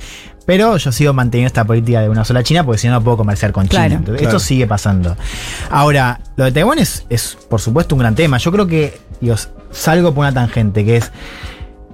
Pero 0.48 0.78
yo 0.78 0.94
sigo 0.94 1.12
manteniendo 1.12 1.48
esta 1.48 1.66
política 1.66 2.02
de 2.02 2.08
una 2.08 2.24
sola 2.24 2.42
China 2.42 2.64
porque 2.64 2.80
si 2.80 2.88
no, 2.88 2.94
no 2.94 3.04
puedo 3.04 3.18
comerciar 3.18 3.52
con 3.52 3.68
China. 3.68 3.88
Claro. 3.88 3.96
Entonces, 3.98 4.22
Claro. 4.22 4.38
Esto 4.38 4.48
sigue 4.48 4.66
pasando. 4.66 5.18
Ahora, 5.70 6.22
lo 6.38 6.46
de 6.46 6.54
Taiwán 6.54 6.80
es, 6.80 7.06
es, 7.10 7.38
por 7.50 7.60
supuesto, 7.60 7.96
un 7.96 8.00
gran 8.00 8.16
tema. 8.16 8.38
Yo 8.38 8.50
creo 8.54 8.66
que, 8.66 8.98
Dios, 9.20 9.50
salgo 9.72 10.14
por 10.14 10.22
una 10.22 10.34
tangente, 10.34 10.86
que 10.86 10.96
es. 10.96 11.12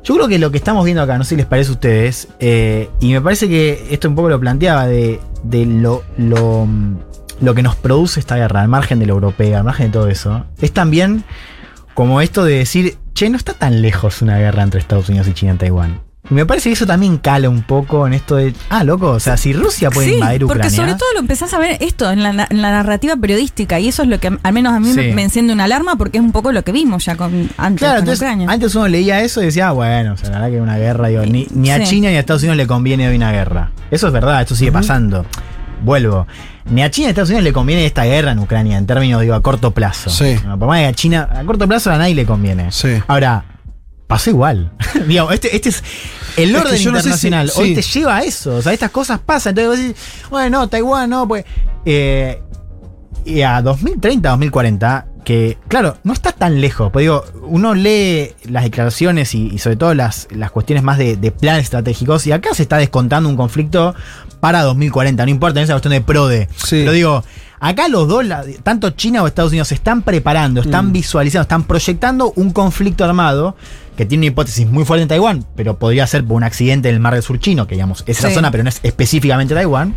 Yo 0.03 0.13
creo 0.13 0.27
que 0.27 0.37
lo 0.37 0.51
que 0.51 0.57
estamos 0.59 0.85
viendo 0.85 1.01
acá, 1.01 1.17
no 1.17 1.23
sé 1.23 1.31
si 1.31 1.35
les 1.37 1.47
parece 1.47 1.71
a 1.71 1.73
ustedes, 1.73 2.27
eh, 2.39 2.91
y 2.99 3.13
me 3.13 3.21
parece 3.21 3.49
que 3.49 3.87
esto 3.89 4.07
un 4.07 4.13
poco 4.13 4.29
lo 4.29 4.39
planteaba 4.39 4.85
de, 4.85 5.19
de 5.41 5.65
lo, 5.65 6.03
lo, 6.17 6.67
lo 7.41 7.55
que 7.55 7.63
nos 7.63 7.75
produce 7.75 8.19
esta 8.19 8.35
guerra, 8.35 8.61
al 8.61 8.67
margen 8.67 8.99
de 8.99 9.07
la 9.07 9.13
europea, 9.13 9.57
al 9.57 9.63
margen 9.63 9.87
de 9.87 9.93
todo 9.93 10.09
eso, 10.09 10.45
es 10.61 10.71
también 10.71 11.23
como 11.95 12.21
esto 12.21 12.45
de 12.45 12.59
decir, 12.59 12.97
che, 13.15 13.29
no 13.31 13.37
está 13.37 13.53
tan 13.53 13.81
lejos 13.81 14.21
una 14.21 14.37
guerra 14.37 14.61
entre 14.61 14.79
Estados 14.79 15.09
Unidos 15.09 15.27
y 15.27 15.33
China 15.33 15.53
en 15.53 15.57
Taiwán. 15.57 16.12
Y 16.29 16.33
me 16.35 16.45
parece 16.45 16.69
que 16.69 16.73
eso 16.73 16.85
también 16.85 17.17
cala 17.17 17.49
un 17.49 17.63
poco 17.63 18.07
en 18.07 18.13
esto 18.13 18.37
de, 18.37 18.53
ah, 18.69 18.85
loco, 18.85 19.09
o 19.11 19.19
sea, 19.19 19.35
si 19.35 19.51
Rusia 19.51 19.91
puede 19.91 20.07
Sí, 20.07 20.13
invadir 20.15 20.41
porque 20.45 20.59
Ucrania. 20.67 20.77
sobre 20.77 20.93
todo 20.93 21.09
lo 21.13 21.19
empezás 21.19 21.53
a 21.53 21.59
ver 21.59 21.77
esto 21.81 22.09
en 22.11 22.23
la, 22.23 22.47
en 22.49 22.61
la 22.61 22.71
narrativa 22.71 23.17
periodística 23.17 23.77
y 23.79 23.89
eso 23.89 24.03
es 24.03 24.07
lo 24.09 24.19
que 24.21 24.31
al 24.41 24.53
menos 24.53 24.73
a 24.73 24.79
mí 24.79 24.87
Sí. 24.93 24.95
me, 24.95 25.13
me 25.15 25.23
enciende 25.23 25.51
una 25.51 25.65
alarma 25.65 25.97
porque 25.97 26.19
es 26.19 26.23
un 26.23 26.31
poco 26.31 26.53
lo 26.53 26.63
que 26.63 26.71
vimos 26.71 27.03
ya 27.05 27.17
con 27.17 27.49
antes 27.57 27.79
Claro, 27.79 27.95
con 27.95 27.99
entonces 27.99 28.19
Ucrania. 28.21 28.47
antes 28.49 28.73
uno 28.73 28.87
leía 28.87 29.19
eso 29.21 29.41
y 29.41 29.45
decía, 29.47 29.67
ah, 29.67 29.71
bueno, 29.73 30.13
o 30.13 30.17
sea, 30.17 30.29
la 30.29 30.35
verdad 30.39 30.51
que 30.55 30.61
una 30.61 30.77
guerra, 30.77 31.07
digo, 31.09 31.25
ni, 31.25 31.45
ni 31.53 31.71
a 31.71 31.77
Sí. 31.79 31.83
China 31.95 32.09
ni 32.09 32.15
a 32.15 32.19
Estados 32.21 32.41
Unidos 32.43 32.55
le 32.57 32.67
conviene 32.67 33.07
hoy 33.09 33.17
una 33.17 33.31
guerra. 33.33 33.71
Eso 33.91 34.07
es 34.07 34.13
verdad, 34.13 34.41
esto 34.41 34.55
sigue 34.55 34.71
pasando. 34.71 35.25
Vuelvo. 35.83 36.25
Ni 36.71 36.81
a 36.83 36.89
China 36.89 37.07
ni 37.07 37.07
a 37.07 37.09
Estados 37.09 37.29
Unidos 37.31 37.43
le 37.43 37.51
conviene 37.51 37.85
esta 37.85 38.05
guerra 38.05 38.31
en 38.31 38.39
Ucrania, 38.39 38.77
en 38.77 38.85
términos, 38.87 39.19
digo, 39.21 39.33
a 39.35 39.41
corto 39.41 39.71
plazo. 39.71 40.09
Sí. 40.09 40.37
No, 40.45 40.57
por 40.57 40.69
más 40.69 40.79
que 40.79 40.85
a 40.85 40.93
China, 40.93 41.27
a 41.35 41.43
corto 41.43 41.67
plazo 41.67 41.91
a 41.91 41.97
nadie 41.97 42.15
le 42.15 42.25
conviene. 42.25 42.71
Sí. 42.71 42.87
Ahora, 43.07 43.43
pasó 44.13 44.29
igual. 44.29 44.71
Digo, 45.07 45.31
este, 45.31 45.55
este 45.55 45.69
es 45.69 45.83
el 46.37 46.53
Es 46.55 46.61
orden 46.61 46.73
que 46.75 46.79
yo 46.83 46.91
no 46.91 46.97
sé 46.97 47.03
si- 47.03 47.27
internacional. 47.27 47.51
Hoy 47.55 47.69
sí. 47.69 47.75
te 47.75 47.81
lleva 47.81 48.17
a 48.17 48.21
eso. 48.21 48.55
O 48.57 48.61
sea, 48.61 48.71
estas 48.73 48.91
cosas 48.91 49.19
pasan. 49.19 49.57
Entonces 49.57 49.69
vos 49.69 49.95
decís, 49.95 50.29
bueno, 50.29 50.59
no, 50.59 50.67
Taiwán, 50.69 51.09
no, 51.09 51.27
pues. 51.27 51.45
eh, 51.85 52.39
y 53.25 53.41
a 53.41 53.61
2030, 53.61 54.29
2040, 54.29 55.07
que 55.23 55.57
claro, 55.69 55.97
no 56.03 56.11
está 56.13 56.31
tan 56.33 56.59
lejos. 56.61 56.91
Pues 56.91 57.03
digo, 57.03 57.23
uno 57.43 57.73
lee 57.73 58.31
las 58.43 58.63
declaraciones 58.65 59.33
y, 59.33 59.47
y 59.47 59.57
sobre 59.59 59.77
todo 59.77 59.93
las, 59.93 60.27
las 60.31 60.51
cuestiones 60.51 60.83
más 60.83 60.97
de, 60.97 61.15
de 61.15 61.31
planes 61.31 61.63
estratégicos, 61.63 62.27
y 62.27 62.31
acá 62.33 62.53
se 62.53 62.63
está 62.63 62.77
descontando 62.77 63.29
un 63.29 63.37
conflicto 63.37 63.95
para 64.41 64.61
2040. 64.63 65.23
No 65.25 65.31
importa 65.31 65.59
en 65.59 65.63
esa 65.63 65.73
cuestión 65.73 65.93
de 65.93 66.01
PRODE. 66.01 66.49
Sí. 66.55 66.79
Pero 66.81 66.91
digo, 66.91 67.23
acá 67.61 67.87
los 67.87 68.09
dos, 68.09 68.25
tanto 68.61 68.89
China 68.89 69.23
o 69.23 69.27
Estados 69.27 69.51
Unidos, 69.51 69.69
se 69.69 69.75
están 69.75 70.01
preparando, 70.01 70.59
están 70.59 70.89
Mm. 70.89 70.91
visualizando, 70.91 71.43
están 71.43 71.63
proyectando 71.63 72.33
un 72.35 72.51
conflicto 72.51 73.05
armado 73.05 73.55
que 73.95 74.05
tiene 74.05 74.25
una 74.27 74.31
hipótesis 74.31 74.67
muy 74.67 74.85
fuerte 74.85 75.03
en 75.03 75.07
Taiwán, 75.09 75.45
pero 75.55 75.77
podría 75.77 76.05
ser 76.07 76.23
por 76.25 76.37
un 76.37 76.43
accidente 76.43 76.89
en 76.89 76.95
el 76.95 77.01
mar 77.01 77.13
del 77.13 77.23
sur 77.23 77.39
chino, 77.39 77.67
que 77.67 77.75
digamos, 77.75 78.03
es 78.07 78.19
esa 78.19 78.29
Sí. 78.29 78.35
zona, 78.35 78.51
pero 78.51 78.63
no 78.63 78.69
es 78.69 78.79
específicamente 78.83 79.53
Taiwán 79.53 79.95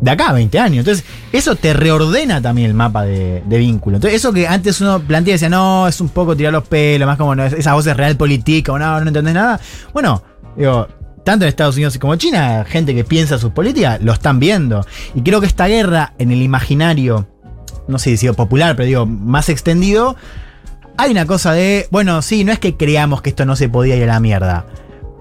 de 0.00 0.10
acá 0.10 0.28
a 0.30 0.32
20 0.34 0.58
años. 0.58 0.78
Entonces, 0.80 1.04
eso 1.32 1.56
te 1.56 1.72
reordena 1.72 2.40
también 2.42 2.68
el 2.68 2.74
mapa 2.74 3.04
de, 3.04 3.42
de 3.46 3.58
vínculo. 3.58 3.96
Entonces, 3.96 4.18
eso 4.18 4.32
que 4.32 4.46
antes 4.46 4.80
uno 4.80 5.00
plantea 5.00 5.32
y 5.32 5.34
decía, 5.34 5.48
no, 5.48 5.88
es 5.88 6.00
un 6.00 6.08
poco 6.10 6.36
tirar 6.36 6.52
los 6.52 6.64
pelos, 6.66 7.06
más 7.06 7.16
como 7.16 7.34
no, 7.34 7.44
esa 7.44 7.74
voz 7.74 7.86
es 7.86 7.96
real 7.96 8.16
política, 8.16 8.72
o 8.72 8.78
no, 8.78 9.00
no 9.00 9.06
entendés 9.08 9.34
nada. 9.34 9.58
Bueno, 9.92 10.22
digo, 10.56 10.88
tanto 11.24 11.44
en 11.44 11.48
Estados 11.48 11.76
Unidos 11.76 11.96
como 11.98 12.16
China, 12.16 12.64
gente 12.68 12.94
que 12.94 13.04
piensa 13.04 13.38
sus 13.38 13.52
políticas, 13.52 14.00
lo 14.02 14.12
están 14.12 14.38
viendo. 14.38 14.86
Y 15.14 15.22
creo 15.22 15.40
que 15.40 15.46
esta 15.46 15.66
guerra 15.68 16.12
en 16.18 16.30
el 16.30 16.42
imaginario, 16.42 17.26
no 17.88 17.98
sé 17.98 18.16
si 18.16 18.30
popular, 18.32 18.76
pero 18.76 18.86
digo, 18.86 19.06
más 19.06 19.48
extendido, 19.48 20.16
hay 20.96 21.10
una 21.10 21.26
cosa 21.26 21.52
de, 21.52 21.88
bueno, 21.90 22.22
sí, 22.22 22.44
no 22.44 22.52
es 22.52 22.58
que 22.58 22.76
creamos 22.76 23.22
que 23.22 23.30
esto 23.30 23.44
no 23.44 23.56
se 23.56 23.68
podía 23.68 23.96
ir 23.96 24.04
a 24.04 24.06
la 24.06 24.20
mierda, 24.20 24.66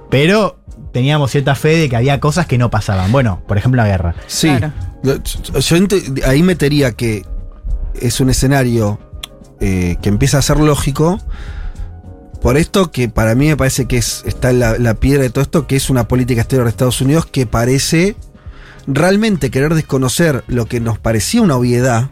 pero 0.09 0.59
teníamos 0.91 1.31
cierta 1.31 1.55
fe 1.55 1.75
de 1.77 1.89
que 1.89 1.95
había 1.95 2.19
cosas 2.19 2.45
que 2.45 2.57
no 2.57 2.69
pasaban. 2.69 3.11
Bueno, 3.11 3.41
por 3.47 3.57
ejemplo, 3.57 3.81
la 3.81 3.87
guerra. 3.87 4.15
Sí. 4.27 4.47
Claro. 4.47 4.71
Yo, 5.03 5.75
ahí 6.25 6.43
metería 6.43 6.93
que 6.93 7.25
es 7.99 8.21
un 8.21 8.29
escenario 8.29 8.99
eh, 9.59 9.97
que 10.01 10.09
empieza 10.09 10.37
a 10.37 10.41
ser 10.41 10.59
lógico. 10.59 11.19
Por 12.41 12.57
esto 12.57 12.91
que 12.91 13.09
para 13.09 13.35
mí 13.35 13.47
me 13.47 13.57
parece 13.57 13.87
que 13.87 13.97
es, 13.97 14.23
está 14.25 14.51
en 14.51 14.59
la, 14.59 14.77
la 14.77 14.95
piedra 14.95 15.23
de 15.23 15.29
todo 15.29 15.41
esto, 15.41 15.65
que 15.65 15.75
es 15.75 15.89
una 15.89 16.07
política 16.07 16.41
exterior 16.41 16.65
de 16.65 16.71
Estados 16.71 17.01
Unidos 17.01 17.25
que 17.25 17.45
parece 17.45 18.15
realmente 18.85 19.49
querer 19.49 19.73
desconocer 19.73 20.43
lo 20.47 20.65
que 20.65 20.79
nos 20.79 20.99
parecía 20.99 21.41
una 21.41 21.55
obviedad, 21.55 22.09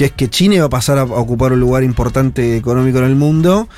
que 0.00 0.06
es 0.06 0.12
que 0.12 0.30
China 0.30 0.54
iba 0.54 0.64
a 0.64 0.70
pasar 0.70 0.96
a, 0.96 1.04
ocupar 1.04 1.52
un 1.52 1.60
lugar 1.60 1.84
importante 1.84 2.56
económico 2.56 3.00
en 3.00 3.04
el 3.04 3.16
mundo, 3.16 3.68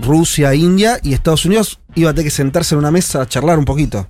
Rusia, 0.00 0.54
India 0.54 1.00
y 1.02 1.12
Estados 1.12 1.44
Unidos 1.44 1.80
iba 1.96 2.10
a 2.10 2.14
tener 2.14 2.26
que 2.26 2.30
sentarse 2.30 2.76
en 2.76 2.78
una 2.78 2.92
mesa 2.92 3.22
a 3.22 3.26
charlar 3.26 3.58
un 3.58 3.64
poquito. 3.64 4.06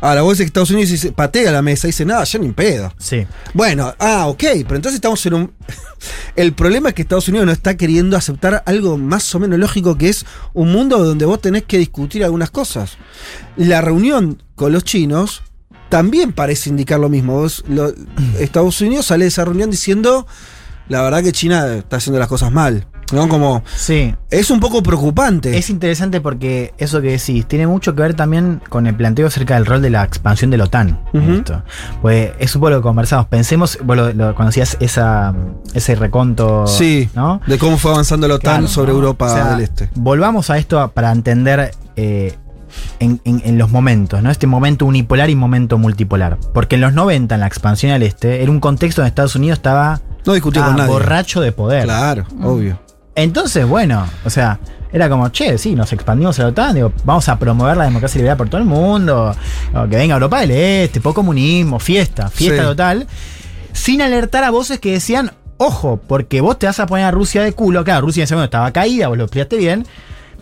Ahora, 0.00 0.22
vos 0.22 0.38
decís 0.38 0.44
que 0.44 0.50
Estados 0.50 0.70
Unidos 0.70 0.90
dice, 0.90 1.10
patea 1.10 1.50
la 1.50 1.62
mesa 1.62 1.88
y 1.88 1.90
dice, 1.90 2.04
nada, 2.04 2.22
yo 2.22 2.38
ni 2.38 2.52
pedo. 2.52 2.94
Sí. 2.96 3.26
Bueno, 3.54 3.92
ah, 3.98 4.28
ok, 4.28 4.44
pero 4.62 4.76
entonces 4.76 4.94
estamos 4.94 5.26
en 5.26 5.34
un... 5.34 5.52
El 6.36 6.52
problema 6.52 6.90
es 6.90 6.94
que 6.94 7.02
Estados 7.02 7.26
Unidos 7.26 7.46
no 7.46 7.52
está 7.52 7.76
queriendo 7.76 8.16
aceptar 8.16 8.62
algo 8.64 8.96
más 8.96 9.34
o 9.34 9.40
menos 9.40 9.58
lógico 9.58 9.98
que 9.98 10.10
es 10.10 10.24
un 10.54 10.70
mundo 10.70 11.02
donde 11.02 11.24
vos 11.24 11.40
tenés 11.40 11.64
que 11.64 11.78
discutir 11.78 12.22
algunas 12.22 12.52
cosas. 12.52 12.98
La 13.56 13.80
reunión 13.80 14.40
con 14.54 14.70
los 14.70 14.84
chinos 14.84 15.42
también 15.92 16.32
parece 16.32 16.70
indicar 16.70 16.98
lo 16.98 17.10
mismo. 17.10 17.34
Vos, 17.34 17.62
lo- 17.68 17.92
Estados 18.40 18.80
Unidos 18.80 19.04
sale 19.04 19.24
de 19.26 19.28
esa 19.28 19.44
reunión 19.44 19.70
diciendo, 19.70 20.26
la 20.88 21.02
verdad 21.02 21.22
que 21.22 21.32
China 21.32 21.66
está 21.74 21.98
haciendo 21.98 22.18
las 22.18 22.28
cosas 22.28 22.50
mal. 22.50 22.86
¿No? 23.12 23.28
Como... 23.28 23.62
Sí. 23.76 24.14
Es 24.30 24.50
un 24.50 24.58
poco 24.58 24.82
preocupante. 24.82 25.58
Es 25.58 25.68
interesante 25.68 26.22
porque 26.22 26.72
eso 26.78 27.02
que 27.02 27.10
decís 27.10 27.44
tiene 27.46 27.66
mucho 27.66 27.94
que 27.94 28.00
ver 28.00 28.14
también 28.14 28.62
con 28.70 28.86
el 28.86 28.94
planteo 28.96 29.26
acerca 29.26 29.52
del 29.56 29.66
rol 29.66 29.82
de 29.82 29.90
la 29.90 30.02
expansión 30.02 30.50
de 30.50 30.56
la 30.56 30.64
OTAN. 30.64 30.98
en 31.12 31.30
esto. 31.34 31.62
Pues 32.00 32.30
es 32.38 32.54
un 32.54 32.60
poco 32.62 32.70
lo 32.70 32.76
que 32.78 32.82
conversamos. 32.84 33.26
Pensemos, 33.26 33.78
vos 33.84 33.98
lo, 33.98 34.14
lo 34.14 34.34
conocías 34.34 34.78
esa, 34.80 35.34
ese 35.74 35.94
reconto. 35.94 36.66
Sí, 36.66 37.10
¿no? 37.14 37.42
de 37.46 37.58
cómo 37.58 37.76
fue 37.76 37.90
avanzando 37.90 38.26
la 38.28 38.36
OTAN 38.36 38.60
Claro, 38.60 38.68
sobre 38.68 38.92
¿no? 38.92 38.96
Europa 39.00 39.26
O 39.26 39.34
sea, 39.34 39.50
del 39.56 39.60
Este. 39.64 39.90
Volvamos 39.94 40.48
a 40.48 40.56
esto 40.56 40.90
para 40.94 41.12
entender 41.12 41.72
eh, 41.96 42.38
en, 43.00 43.20
en- 43.24 43.42
en 43.44 43.58
los 43.58 43.70
momentos, 43.70 44.22
¿no? 44.22 44.30
Este 44.30 44.46
momento 44.46 44.86
unipolar 44.86 45.30
y 45.30 45.34
momento 45.34 45.78
multipolar. 45.78 46.38
Porque 46.54 46.76
en 46.76 46.80
los 46.82 46.92
90, 46.92 47.34
en 47.34 47.40
la 47.40 47.46
expansión 47.46 47.92
al 47.92 48.02
este, 48.02 48.42
era 48.42 48.50
un 48.50 48.60
contexto 48.60 49.00
donde 49.02 49.08
Estados 49.08 49.36
Unidos 49.36 49.58
estaba 49.58 50.00
No 50.26 50.32
discutía 50.34 50.62
ah, 50.64 50.66
con 50.68 50.76
nadie. 50.76 50.90
borracho 50.92 51.40
de 51.40 51.52
poder. 51.52 51.84
Claro, 51.84 52.24
obvio. 52.42 52.78
Entonces, 53.14 53.66
bueno, 53.66 54.06
o 54.24 54.30
sea, 54.30 54.58
era 54.92 55.08
como, 55.08 55.28
che, 55.30 55.58
sí, 55.58 55.74
nos 55.74 55.92
expandimos 55.92 56.38
a 56.38 56.42
la 56.44 56.48
OTAN, 56.48 56.74
digo, 56.74 56.92
vamos 57.04 57.28
a 57.28 57.38
promover 57.38 57.76
la 57.76 57.84
democracia 57.84 58.18
y 58.18 58.22
libertad 58.22 58.38
por 58.38 58.48
todo 58.48 58.60
el 58.60 58.66
mundo, 58.66 59.34
que 59.90 59.96
venga 59.96 60.14
Europa 60.14 60.40
del 60.40 60.50
Este, 60.52 61.00
poco 61.00 61.16
comunismo, 61.16 61.78
fiesta, 61.78 62.28
fiesta 62.30 62.62
Sí. 62.62 62.68
total, 62.68 63.06
sin 63.72 64.00
alertar 64.02 64.44
a 64.44 64.50
voces 64.50 64.80
que 64.80 64.92
decían, 64.92 65.32
ojo, 65.58 66.00
porque 66.06 66.40
vos 66.40 66.58
te 66.58 66.66
vas 66.66 66.80
a 66.80 66.86
poner 66.86 67.04
a 67.06 67.10
Rusia 67.10 67.42
de 67.42 67.52
culo, 67.52 67.84
claro, 67.84 68.00
Rusia 68.06 68.22
en 68.22 68.24
ese 68.24 68.34
momento 68.34 68.56
estaba 68.56 68.70
caída, 68.72 69.08
vos 69.08 69.16
lo 69.18 69.24
explicaste 69.24 69.56
bien, 69.56 69.86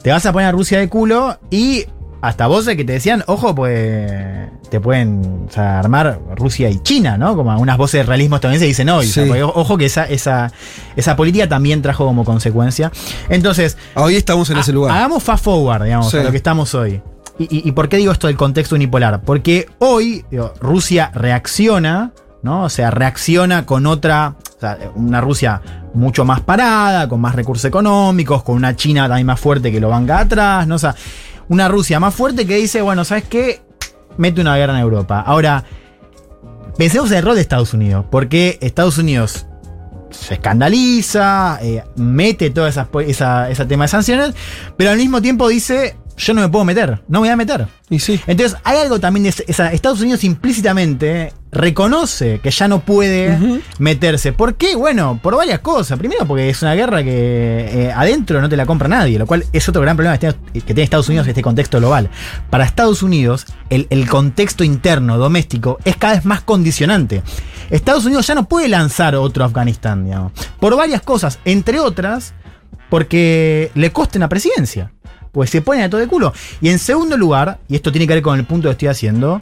te 0.02 0.10
vas 0.10 0.24
a 0.26 0.32
poner 0.32 0.48
a 0.48 0.52
Rusia 0.52 0.78
de 0.78 0.88
culo 0.88 1.38
y 1.50 1.86
hasta 2.22 2.46
voces 2.46 2.76
que 2.76 2.84
te 2.84 2.92
decían, 2.92 3.24
ojo, 3.26 3.54
pues 3.54 4.10
te 4.70 4.80
pueden 4.80 5.46
o 5.48 5.52
sea, 5.52 5.78
armar 5.78 6.20
Rusia 6.36 6.68
y 6.70 6.78
China, 6.80 7.16
¿no? 7.18 7.34
Como 7.36 7.50
algunas 7.50 7.76
voces 7.78 8.00
de 8.00 8.02
realismo 8.04 8.38
también 8.40 8.60
se 8.60 8.66
dicen 8.66 8.88
hoy. 8.90 9.06
o 9.06 9.08
sea, 9.08 9.46
ojo 9.46 9.76
que 9.78 9.86
esa, 9.86 10.04
esa, 10.04 10.52
esa 10.96 11.16
política 11.16 11.48
también 11.48 11.82
trajo 11.82 12.04
como 12.04 12.24
consecuencia. 12.24 12.92
Entonces, 13.28 13.76
Hoy 13.94 14.16
estamos 14.16 14.48
en 14.50 14.58
ese 14.58 14.72
lugar. 14.72 14.96
hagamos 14.96 15.22
fast 15.22 15.44
forward, 15.44 15.84
digamos, 15.84 16.10
Sí. 16.10 16.18
a 16.18 16.22
lo 16.24 16.30
que 16.30 16.36
estamos 16.36 16.74
hoy. 16.74 17.00
¿Y, 17.38 17.44
y, 17.44 17.68
y 17.68 17.72
por 17.72 17.88
qué 17.88 17.96
digo 17.96 18.12
esto 18.12 18.26
del 18.26 18.36
contexto 18.36 18.74
unipolar? 18.74 19.22
Porque 19.22 19.66
hoy 19.78 20.24
digo, 20.30 20.52
Rusia 20.60 21.10
reacciona, 21.14 22.12
¿no? 22.42 22.64
O 22.64 22.68
sea, 22.68 22.90
reacciona 22.90 23.64
con 23.64 23.86
otra, 23.86 24.34
o 24.56 24.60
sea, 24.60 24.78
una 24.94 25.20
Rusia 25.22 25.62
mucho 25.94 26.24
más 26.24 26.40
parada, 26.42 27.08
con 27.08 27.20
más 27.20 27.34
recursos 27.34 27.64
económicos, 27.64 28.42
con 28.42 28.56
una 28.56 28.76
China 28.76 29.08
también 29.08 29.26
más 29.26 29.40
fuerte 29.40 29.72
que 29.72 29.80
lo 29.80 29.88
banca 29.88 30.20
atrás, 30.20 30.66
¿no? 30.66 30.74
O 30.74 30.78
sea, 30.78 30.94
una 31.50 31.66
Rusia 31.66 31.98
más 31.98 32.14
fuerte 32.14 32.46
que 32.46 32.56
dice, 32.56 32.80
bueno, 32.80 33.04
¿sabes 33.04 33.24
qué? 33.24 33.60
Mete 34.16 34.40
una 34.40 34.56
guerra 34.56 34.72
en 34.74 34.80
Europa. 34.80 35.20
Ahora, 35.20 35.64
pensemos 36.78 37.10
en 37.10 37.18
el 37.18 37.24
rol 37.24 37.34
de 37.34 37.40
Estados 37.40 37.74
Unidos, 37.74 38.06
porque 38.08 38.56
Estados 38.60 38.98
Unidos 38.98 39.46
se 40.10 40.34
escandaliza, 40.34 41.58
eh, 41.60 41.82
mete 41.96 42.50
todo 42.50 42.68
esa, 42.68 42.86
tema 43.66 43.84
de 43.84 43.88
sanciones, 43.88 44.34
pero 44.76 44.90
al 44.90 44.96
mismo 44.96 45.20
tiempo 45.20 45.48
dice, 45.48 45.96
yo 46.16 46.34
no 46.34 46.40
me 46.40 46.48
puedo 46.48 46.64
meter, 46.64 47.02
no 47.08 47.20
me 47.20 47.26
voy 47.26 47.28
a 47.30 47.36
meter. 47.36 47.66
Y 47.88 47.98
sí. 47.98 48.20
Entonces, 48.28 48.56
hay 48.62 48.78
algo 48.78 49.00
también 49.00 49.24
de 49.24 49.34
esa, 49.48 49.72
Estados 49.72 50.00
Unidos 50.00 50.22
implícitamente 50.22 51.32
reconoce 51.52 52.40
que 52.40 52.50
ya 52.50 52.68
no 52.68 52.80
puede 52.80 53.60
meterse. 53.78 54.32
¿Por 54.32 54.54
qué? 54.54 54.76
Bueno, 54.76 55.18
por 55.22 55.36
varias 55.36 55.60
cosas. 55.60 55.98
Primero, 55.98 56.26
porque 56.26 56.48
es 56.48 56.62
una 56.62 56.74
guerra 56.74 57.02
que 57.02 57.10
eh, 57.10 57.92
adentro 57.94 58.40
no 58.40 58.48
te 58.48 58.56
la 58.56 58.66
compra 58.66 58.88
nadie, 58.88 59.18
lo 59.18 59.26
cual 59.26 59.44
es 59.52 59.68
otro 59.68 59.82
gran 59.82 59.96
problema 59.96 60.16
que 60.18 60.28
tiene, 60.28 60.36
que 60.52 60.74
tiene 60.74 60.82
Estados 60.82 61.08
Unidos 61.08 61.26
en 61.26 61.30
este 61.30 61.42
contexto 61.42 61.78
global. 61.78 62.10
Para 62.50 62.64
Estados 62.64 63.02
Unidos, 63.02 63.46
el, 63.68 63.86
el 63.90 64.08
contexto 64.08 64.64
interno, 64.64 65.18
doméstico, 65.18 65.78
es 65.84 65.96
cada 65.96 66.14
vez 66.14 66.24
más 66.24 66.42
condicionante. 66.42 67.22
Estados 67.70 68.04
Unidos 68.04 68.26
ya 68.26 68.34
no 68.34 68.48
puede 68.48 68.68
lanzar 68.68 69.14
otro 69.14 69.44
Afganistán, 69.44 70.04
digamos. 70.04 70.32
Por 70.58 70.76
varias 70.76 71.02
cosas, 71.02 71.38
entre 71.44 71.78
otras, 71.80 72.34
porque 72.88 73.70
le 73.74 73.92
coste 73.92 74.18
una 74.18 74.28
presidencia. 74.28 74.92
Pues 75.32 75.50
se 75.50 75.62
ponen 75.62 75.84
a 75.84 75.90
todo 75.90 76.00
de 76.00 76.08
culo. 76.08 76.32
Y 76.60 76.70
en 76.70 76.80
segundo 76.80 77.16
lugar, 77.16 77.60
y 77.68 77.76
esto 77.76 77.92
tiene 77.92 78.08
que 78.08 78.14
ver 78.14 78.22
con 78.22 78.38
el 78.38 78.44
punto 78.44 78.68
que 78.68 78.72
estoy 78.72 78.88
haciendo, 78.88 79.40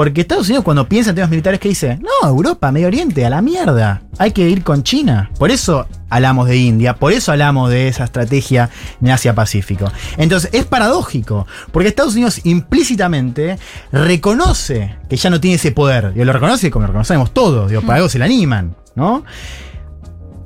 porque 0.00 0.22
Estados 0.22 0.48
Unidos 0.48 0.64
cuando 0.64 0.88
piensa 0.88 1.10
en 1.10 1.16
temas 1.16 1.28
militares, 1.28 1.60
¿qué 1.60 1.68
dice? 1.68 1.98
No, 1.98 2.26
Europa, 2.26 2.72
Medio 2.72 2.86
Oriente, 2.86 3.26
a 3.26 3.28
la 3.28 3.42
mierda. 3.42 4.00
Hay 4.16 4.30
que 4.30 4.48
ir 4.48 4.64
con 4.64 4.82
China. 4.82 5.30
Por 5.38 5.50
eso 5.50 5.86
hablamos 6.08 6.48
de 6.48 6.56
India, 6.56 6.96
por 6.96 7.12
eso 7.12 7.32
hablamos 7.32 7.68
de 7.68 7.86
esa 7.86 8.04
estrategia 8.04 8.70
en 9.02 9.10
Asia-Pacífico. 9.10 9.92
Entonces, 10.16 10.48
es 10.54 10.64
paradójico, 10.64 11.46
porque 11.70 11.90
Estados 11.90 12.14
Unidos 12.14 12.40
implícitamente 12.44 13.58
reconoce 13.92 14.96
que 15.06 15.18
ya 15.18 15.28
no 15.28 15.38
tiene 15.38 15.56
ese 15.56 15.70
poder. 15.70 16.14
Y 16.16 16.24
lo 16.24 16.32
reconoce 16.32 16.70
como 16.70 16.84
lo 16.84 16.92
reconocemos 16.92 17.34
todos, 17.34 17.68
digo, 17.68 17.82
para 17.82 17.96
algo 17.96 18.08
se 18.08 18.18
le 18.18 18.24
animan, 18.24 18.74
¿no? 18.94 19.22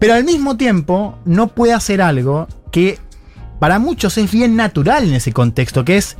Pero 0.01 0.15
al 0.15 0.25
mismo 0.25 0.57
tiempo, 0.57 1.17
no 1.27 1.47
puede 1.47 1.75
hacer 1.75 2.03
algo 2.03 2.49
que 2.73 2.99
para 3.61 3.79
muchos 3.79 4.19
es 4.19 4.33
bien 4.33 4.57
natural 4.57 5.05
en 5.05 5.15
ese 5.15 5.33
contexto, 5.33 5.85
que 5.85 5.97
es 5.97 6.17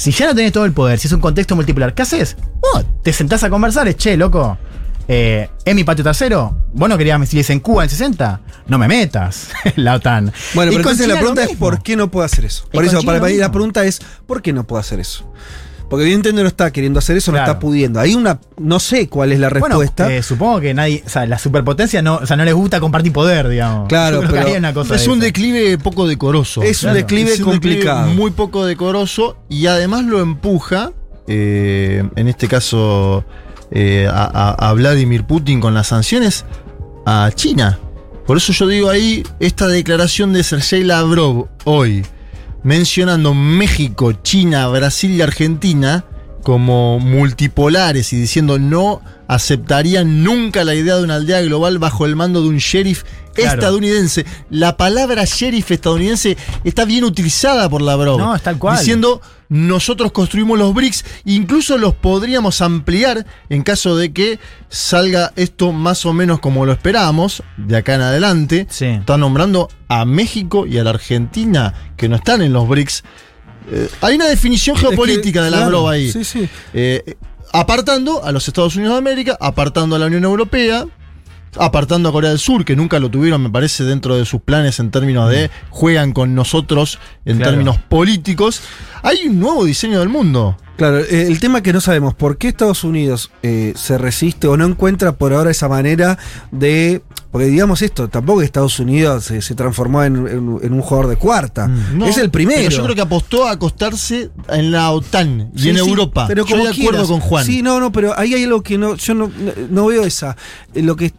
si 0.00 0.12
ya 0.12 0.28
no 0.28 0.34
tenés 0.34 0.50
todo 0.50 0.64
el 0.64 0.72
poder, 0.72 0.98
si 0.98 1.08
es 1.08 1.12
un 1.12 1.20
contexto 1.20 1.54
multipolar, 1.54 1.92
¿qué 1.92 2.00
haces? 2.00 2.34
Oh, 2.62 2.82
te 3.02 3.12
sentás 3.12 3.44
a 3.44 3.50
conversar, 3.50 3.86
es 3.86 3.96
che, 3.96 4.16
loco. 4.16 4.56
Eh, 5.06 5.50
¿Es 5.62 5.74
mi 5.74 5.84
patio 5.84 6.02
trasero? 6.02 6.56
¿Vos 6.72 6.88
no 6.88 6.96
querías 6.96 7.20
misiles 7.20 7.50
en 7.50 7.60
Cuba 7.60 7.82
en 7.82 7.90
60? 7.90 8.40
No 8.66 8.78
me 8.78 8.88
metas, 8.88 9.50
la 9.76 9.96
OTAN. 9.96 10.32
Bueno, 10.54 10.72
Y 10.72 10.76
pero 10.76 10.88
entonces 10.88 11.06
la 11.06 11.18
pregunta 11.18 11.44
es. 11.44 11.54
¿por 11.54 11.82
qué 11.82 11.96
no 11.96 12.10
puede 12.10 12.24
hacer 12.24 12.46
eso? 12.46 12.66
Por 12.72 12.82
eso, 12.82 13.02
para 13.02 13.18
la 13.28 13.52
pregunta 13.52 13.84
es 13.84 14.00
¿por 14.26 14.40
qué 14.40 14.54
no 14.54 14.66
puede 14.66 14.80
hacer 14.80 15.00
eso? 15.00 15.30
Porque 15.90 16.04
evidentemente 16.04 16.42
no 16.42 16.48
está 16.48 16.70
queriendo 16.72 17.00
hacer 17.00 17.16
eso, 17.16 17.32
no 17.32 17.36
Claro. 17.38 17.50
está 17.52 17.60
pudiendo. 17.60 17.98
Hay 18.00 18.14
una, 18.14 18.38
no 18.58 18.78
sé 18.78 19.08
cuál 19.08 19.32
es 19.32 19.40
la 19.40 19.48
Bueno, 19.50 19.66
respuesta. 19.80 20.10
eh, 20.14 20.22
supongo 20.22 20.60
que 20.60 20.72
nadie, 20.72 21.02
o 21.04 21.08
sea, 21.08 21.26
la 21.26 21.36
superpotencia 21.38 22.00
no, 22.00 22.14
o 22.22 22.26
sea, 22.26 22.36
no 22.36 22.44
les 22.44 22.54
gusta 22.54 22.78
compartir 22.80 23.12
poder, 23.12 23.48
digamos. 23.48 23.88
Claro, 23.88 24.22
pero 24.30 24.46
hay 24.46 24.52
una 24.54 24.72
cosa 24.72 24.94
Es 24.94 25.02
de 25.04 25.08
un 25.10 25.18
esa. 25.18 25.24
declive 25.26 25.76
poco 25.78 26.06
decoroso. 26.06 26.62
Es 26.62 26.82
un 26.84 26.94
declive 26.94 27.32
Es 27.32 27.40
un 27.40 27.50
complicado. 27.50 28.06
muy 28.14 28.30
poco 28.30 28.64
decoroso 28.64 29.36
y 29.48 29.66
además 29.66 30.04
lo 30.04 30.20
empuja, 30.20 30.92
eh, 31.26 32.04
en 32.16 32.28
este 32.28 32.46
caso, 32.48 33.24
eh, 33.72 34.08
a, 34.08 34.24
a- 34.54 34.68
a 34.70 34.72
Vladimir 34.74 35.24
Putin 35.24 35.60
con 35.60 35.74
las 35.74 35.88
sanciones 35.88 36.44
a 37.04 37.30
China. 37.34 37.78
Por 38.26 38.36
eso 38.36 38.52
yo 38.52 38.68
digo 38.68 38.88
ahí, 38.90 39.24
esta 39.40 39.66
declaración 39.66 40.32
de 40.32 40.44
Sergei 40.44 40.84
Lavrov 40.84 41.48
hoy, 41.64 42.06
mencionando 42.62 43.34
México, 43.34 44.12
China, 44.12 44.68
Brasil 44.68 45.12
y 45.12 45.22
Argentina 45.22 46.04
como 46.42 46.98
multipolares 46.98 48.12
y 48.12 48.16
diciendo 48.16 48.58
no 48.58 49.00
aceptarían 49.28 50.24
nunca 50.24 50.64
la 50.64 50.74
idea 50.74 50.96
de 50.96 51.04
una 51.04 51.16
aldea 51.16 51.40
global 51.42 51.78
bajo 51.78 52.04
el 52.06 52.16
mando 52.16 52.42
de 52.42 52.48
un 52.48 52.58
sheriff 52.58 53.04
Claro. 53.32 53.60
estadounidense. 53.60 54.26
La 54.50 54.76
palabra 54.76 55.24
sheriff 55.24 55.70
estadounidense 55.70 56.36
está 56.64 56.84
bien 56.84 57.04
utilizada 57.04 57.68
por 57.68 57.80
Lavrov. 57.80 58.18
No, 58.18 58.34
es 58.34 58.42
tal 58.42 58.58
cual. 58.58 58.76
Diciendo 58.76 59.20
nosotros 59.48 60.10
construimos 60.12 60.58
los 60.58 60.74
BRICS, 60.74 61.04
incluso 61.24 61.78
los 61.78 61.94
podríamos 61.94 62.60
ampliar 62.60 63.24
en 63.48 63.62
caso 63.62 63.96
de 63.96 64.12
que 64.12 64.38
salga 64.68 65.32
esto 65.36 65.72
más 65.72 66.04
o 66.06 66.12
menos 66.12 66.40
como 66.40 66.66
lo 66.66 66.72
esperábamos, 66.72 67.42
de 67.56 67.76
acá 67.76 67.94
en 67.94 68.00
adelante. 68.02 68.66
Sí. 68.68 68.86
Está 68.86 69.16
nombrando 69.16 69.68
a 69.88 70.04
México 70.04 70.66
y 70.66 70.78
a 70.78 70.84
la 70.84 70.90
Argentina, 70.90 71.74
que 71.96 72.08
no 72.08 72.16
están 72.16 72.42
en 72.42 72.52
los 72.52 72.66
BRICS. 72.68 73.04
Eh, 73.70 73.88
hay 74.00 74.14
una 74.16 74.26
definición 74.28 74.76
Es 74.76 74.82
que, 74.82 74.88
geopolítica 74.88 75.42
de 75.42 75.48
claro, 75.48 75.64
Lavrov 75.64 75.88
ahí. 75.88 76.10
Sí, 76.12 76.24
sí. 76.24 76.48
Eh, 76.74 77.14
apartando 77.52 78.24
a 78.24 78.32
los 78.32 78.46
Estados 78.48 78.76
Unidos 78.76 78.94
de 78.94 78.98
América, 78.98 79.36
apartando 79.40 79.96
a 79.96 79.98
la 79.98 80.06
Unión 80.06 80.24
Europea, 80.24 80.86
apartando 81.58 82.08
a 82.08 82.12
Corea 82.12 82.30
del 82.30 82.38
Sur, 82.38 82.64
que 82.64 82.76
nunca 82.76 82.98
lo 83.00 83.10
tuvieron, 83.10 83.42
me 83.42 83.50
parece, 83.50 83.84
dentro 83.84 84.16
de 84.16 84.24
sus 84.24 84.40
planes 84.40 84.78
en 84.78 84.90
términos 84.90 85.28
de 85.30 85.50
juegan 85.70 86.12
con 86.12 86.34
nosotros 86.34 86.98
en 87.24 87.38
Claro. 87.38 87.50
términos 87.52 87.78
políticos. 87.88 88.62
Hay 89.02 89.26
un 89.26 89.40
nuevo 89.40 89.64
diseño 89.64 89.98
del 90.00 90.08
mundo. 90.08 90.56
Claro, 90.76 90.98
eh, 91.00 91.26
el 91.26 91.40
tema 91.40 91.62
que 91.62 91.72
no 91.72 91.80
sabemos 91.80 92.14
por 92.14 92.38
qué 92.38 92.48
Estados 92.48 92.84
Unidos 92.84 93.30
eh, 93.42 93.74
se 93.76 93.98
resiste 93.98 94.46
o 94.46 94.56
no 94.56 94.64
encuentra 94.64 95.12
por 95.12 95.32
ahora 95.32 95.50
esa 95.50 95.68
manera 95.68 96.18
de. 96.52 97.02
Porque 97.30 97.46
digamos 97.46 97.80
esto, 97.82 98.08
tampoco 98.08 98.42
Estados 98.42 98.80
Unidos 98.80 99.22
se, 99.24 99.40
se 99.40 99.54
transformó 99.54 100.02
en, 100.02 100.16
en- 100.26 100.58
en 100.62 100.72
un 100.72 100.80
jugador 100.82 101.06
de 101.08 101.14
cuarta. 101.16 101.68
No, 101.68 102.04
es 102.06 102.18
el 102.18 102.28
primero. 102.30 102.58
Pero 102.60 102.70
yo 102.76 102.82
creo 102.82 102.94
que 102.96 103.00
apostó 103.02 103.46
a 103.46 103.52
acostarse 103.52 104.30
en 104.48 104.72
la 104.72 104.90
OTAN 104.90 105.52
y 105.54 105.60
Sí, 105.62 105.68
en 105.68 105.76
sí, 105.76 105.88
Europa. 105.88 106.24
Pero 106.26 106.44
yo 106.44 106.50
como 106.56 106.64
de 106.64 106.70
acuerdo 106.70 106.90
quieras. 106.90 107.06
con 107.08 107.20
Juan. 107.20 107.44
Sí, 107.46 107.62
no, 107.62 107.78
no, 107.78 107.92
pero 107.92 108.18
ahí 108.18 108.34
hay 108.34 108.42
algo 108.42 108.62
que 108.64 108.76
no, 108.78 108.96
yo 108.96 109.14
no, 109.14 109.28
no- 109.28 109.52
no 109.70 109.86
veo 109.86 110.02
esa. 110.02 110.36
Eh, 110.74 110.82
Lo 110.82 110.96
que 110.96 111.12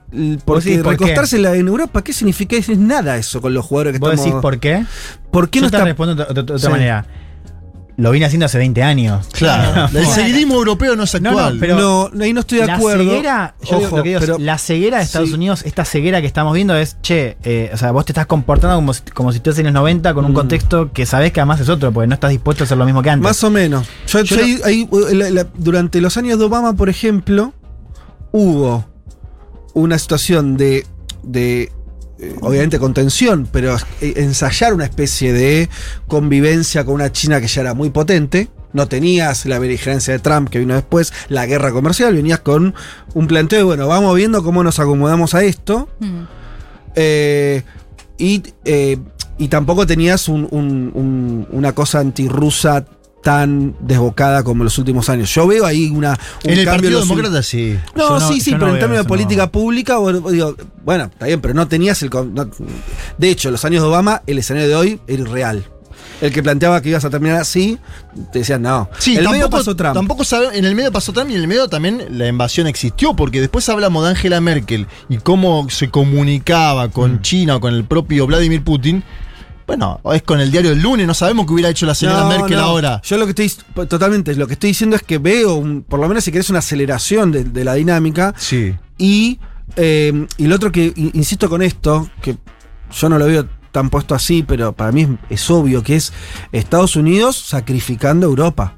porque 0.43 0.72
decís 0.72 0.84
por 0.84 0.97
qué? 0.97 1.03
recostarse 1.05 1.38
en 1.38 1.43
la- 1.43 1.55
en 1.55 1.68
Europa, 1.70 2.03
¿qué 2.03 2.12
significa? 2.12 2.57
Es 2.57 2.68
nada 2.78 3.16
eso 3.16 3.39
con 3.41 3.53
los 3.53 3.66
jugadores 3.66 3.93
que 3.93 3.99
¿Vos 3.99 4.09
estamos. 4.09 4.26
decís 4.26 4.41
por 4.41 4.59
qué? 4.59 4.86
¿Por 5.32 5.49
qué 5.49 5.59
Yo 5.59 5.66
no 5.66 5.72
te 5.72 5.78
está? 5.78 5.86
respondo 5.86 6.16
de 6.16 6.24
otra, 6.24 6.34
de 6.34 6.41
otra 6.41 6.59
Sí. 6.59 6.68
manera. 6.70 7.05
Lo 8.02 8.12
vine 8.12 8.26
haciendo 8.26 8.45
hace 8.47 8.58
20 8.58 8.82
años. 8.84 9.28
Claro. 9.32 9.89
el 9.97 10.08
seguidismo 10.08 10.56
europeo 10.56 10.95
no 10.95 11.04
es 11.04 11.14
actual. 11.14 11.54
no, 11.56 11.60
pero 11.60 12.10
no, 12.14 12.24
ahí 12.24 12.34
no 12.34 12.39
estoy 12.39 12.60
de 12.60 12.66
la 12.68 12.76
acuerdo. 12.76 13.04
ceguera, 13.04 13.56
digo- 13.62 14.02
digo 14.02 14.20
pero- 14.20 14.38
la 14.39 14.58
ceguera 14.58 14.97
de 14.97 15.04
Estados 15.04 15.30
Sí. 15.30 15.36
Unidos, 15.36 15.62
esta 15.66 15.86
ceguera 15.86 16.20
que 16.20 16.28
estamos 16.28 16.54
viendo 16.56 16.76
es, 16.76 16.97
che, 17.02 17.38
eh, 17.43 17.70
o 17.74 17.78
sea, 17.78 17.91
vos 17.91 18.06
te 18.06 18.12
estás 18.12 18.26
comportando 18.26 18.76
como 18.78 18.93
si, 18.93 19.02
como 19.14 19.32
si 19.32 19.38
estuvieras 19.38 19.60
en 19.60 19.66
los 19.66 19.74
90 19.74 20.14
con 20.16 20.26
un 20.26 20.32
Mm. 20.32 20.36
contexto 20.36 20.91
que 20.91 21.06
sabés 21.06 21.32
que 21.32 21.41
además 21.41 21.60
es 21.60 21.70
otro, 21.70 21.91
porque 21.91 22.08
no 22.08 22.16
estás 22.16 22.32
dispuesto 22.32 22.64
a 22.64 22.66
hacer 22.66 22.78
lo 22.78 22.86
mismo 22.86 23.02
que 23.04 23.10
antes. 23.12 23.24
Más 23.24 23.43
o 23.43 23.52
menos. 23.52 23.88
Yo, 24.08 24.22
Yo 24.22 24.36
yo 24.38 24.43
ahí- 24.43 24.60
ahí, 24.66 24.89
la- 25.14 25.30
la- 25.30 25.47
durante 25.58 26.02
los 26.02 26.18
años 26.18 26.39
de 26.39 26.45
Obama, 26.45 26.74
por 26.74 26.89
ejemplo, 26.89 27.54
hubo 28.32 28.86
una 29.74 29.97
situación 29.97 30.58
de, 30.58 30.86
de 31.24 31.64
eh, 31.64 31.72
obviamente 32.41 32.80
con 32.80 32.93
tensión, 32.93 33.47
pero 33.51 33.76
eh, 34.01 34.13
ensayar 34.17 34.74
una 34.74 34.86
especie 34.86 35.34
de 35.34 35.69
convivencia 36.07 36.84
con 36.86 36.95
una 36.95 37.11
China 37.11 37.41
que 37.41 37.47
ya 37.47 37.61
era 37.61 37.74
muy 37.74 37.89
potente. 37.89 38.49
No 38.74 38.88
tenías 38.88 39.45
la 39.45 39.59
beligerancia 39.59 40.13
de 40.13 40.19
Trump 40.19 40.49
que 40.49 40.59
vino 40.59 40.74
después, 40.76 41.11
la 41.28 41.45
guerra 41.45 41.72
comercial, 41.72 42.15
venías 42.15 42.39
con 42.39 42.74
un 43.13 43.28
planteo 43.28 43.59
de, 43.59 43.65
bueno, 43.65 43.88
vamos 43.88 44.15
viendo 44.15 44.43
cómo 44.43 44.63
nos 44.63 44.80
acomodamos 44.80 45.34
a 45.34 45.43
esto. 45.43 45.89
Mm. 45.99 46.22
Eh, 46.95 47.63
y, 48.17 48.43
eh, 48.65 48.97
y 49.38 49.47
tampoco 49.47 49.86
tenías 49.88 50.28
un- 50.30 50.47
un- 50.51 50.91
un- 50.93 51.47
una 51.51 51.74
cosa 51.74 51.99
antirrusa 51.99 52.86
tan 53.22 53.76
desbocada 53.80 54.43
como 54.43 54.63
en 54.63 54.65
los 54.65 54.78
últimos 54.78 55.09
años. 55.09 55.34
Yo 55.34 55.47
veo 55.47 55.65
ahí 55.65 55.89
una, 55.89 56.19
un 56.43 56.51
en 56.51 56.59
el 56.59 56.65
cambio 56.65 56.89
Partido 56.89 56.99
los 56.99 57.09
Demócrata 57.09 57.43
sí. 57.43 57.78
No, 57.95 58.19
sí, 58.19 58.41
sí, 58.41 58.51
no 58.51 58.59
pero 58.59 58.74
en 58.74 58.80
términos 58.80 59.05
de 59.05 59.07
política 59.07 59.43
no. 59.43 59.51
pública, 59.51 59.97
bueno, 59.97 60.19
digo, 60.32 60.55
bueno, 60.84 61.05
está 61.05 61.28
bien, 61.28 61.41
pero 61.41 61.53
no 61.53 61.67
tenías 61.67 62.01
el. 62.01 62.09
de 63.17 63.30
hecho, 63.30 63.49
en 63.49 63.53
los 63.53 63.65
años 63.65 63.84
de 63.84 63.89
Obama, 63.89 64.22
el 64.28 64.38
escenario 64.38 64.69
de 64.69 64.76
hoy 64.76 64.99
era 65.07 65.22
irreal. 65.22 65.65
El 66.19 66.32
que 66.32 66.43
planteaba 66.43 66.82
que 66.82 66.89
ibas 66.89 67.03
a 67.03 67.09
terminar 67.09 67.38
así, 67.38 67.80
te 68.32 68.39
decían 68.39 68.61
no. 68.61 68.89
Sí, 68.99 69.11
el 69.11 69.24
tampoco, 69.24 69.34
medio 69.34 69.49
pasó 69.49 69.76
Trump. 69.76 69.93
tampoco 69.95 70.24
en 70.53 70.65
el 70.65 70.76
medio 70.76 70.91
pasó 70.91 71.13
Trump 71.13 71.32
y 71.32 71.34
en 71.34 71.41
el 71.41 71.47
medio 71.47 71.67
también 71.67 72.05
la 72.11 72.28
invasión 72.28 72.67
existió, 72.67 73.15
porque 73.15 73.39
después 73.41 73.67
hablamos 73.69 74.03
de 74.03 74.11
Angela 74.11 74.39
Merkel 74.39 74.86
y 75.09 75.17
cómo 75.17 75.67
se 75.72 75.89
comunicaba 75.89 76.89
con 76.89 77.15
Mm. 77.15 77.22
China 77.22 77.55
o 77.55 77.59
con 77.59 77.74
el 77.74 77.86
propio 77.86 78.28
Vladimir 78.28 78.63
Putin. 78.63 79.03
Bueno, 79.72 80.01
es 80.13 80.22
con 80.24 80.41
el 80.41 80.51
diario 80.51 80.72
del 80.72 80.82
lunes, 80.82 81.07
no 81.07 81.13
sabemos 81.13 81.45
qué 81.45 81.53
hubiera 81.53 81.69
hecho 81.69 81.86
la 81.86 81.95
señora 81.95 82.24
No, 82.24 82.28
Merkel 82.28 82.57
no. 82.57 82.63
ahora. 82.63 83.01
Yo 83.05 83.15
lo 83.17 83.26
que 83.26 83.41
estoy, 83.41 83.86
totalmente, 83.88 84.36
lo 84.36 84.45
que 84.45 84.53
estoy 84.53 84.72
diciendo 84.72 84.97
es 84.97 85.01
que 85.01 85.17
veo, 85.17 85.55
un- 85.55 85.84
por 85.84 85.97
lo 86.01 86.09
menos 86.09 86.26
si 86.26 86.32
querés, 86.34 86.49
una 86.49 86.59
aceleración 86.59 87.32
de, 87.32 87.45
de 87.45 87.63
la 87.63 87.76
dinámica. 87.76 88.34
Sí. 88.38 88.76
Y, 88.97 89.39
eh, 89.78 90.28
y 90.38 90.47
lo 90.47 90.55
otro 90.57 90.74
que, 90.74 90.91
insisto 91.13 91.49
con 91.49 91.61
esto, 91.61 92.09
que 92.22 92.36
yo 92.93 93.07
no 93.07 93.17
lo 93.17 93.26
veo 93.28 93.47
tan 93.72 93.89
puesto 93.89 94.13
así, 94.13 94.43
pero 94.43 94.74
para 94.74 94.91
mí 94.91 95.03
es, 95.30 95.39
es 95.41 95.49
obvio 95.49 95.82
que 95.84 95.95
es 95.95 96.11
Estados 96.51 96.97
Unidos 96.97 97.38
sacrificando 97.38 98.28
a 98.28 98.30
Europa. 98.30 98.76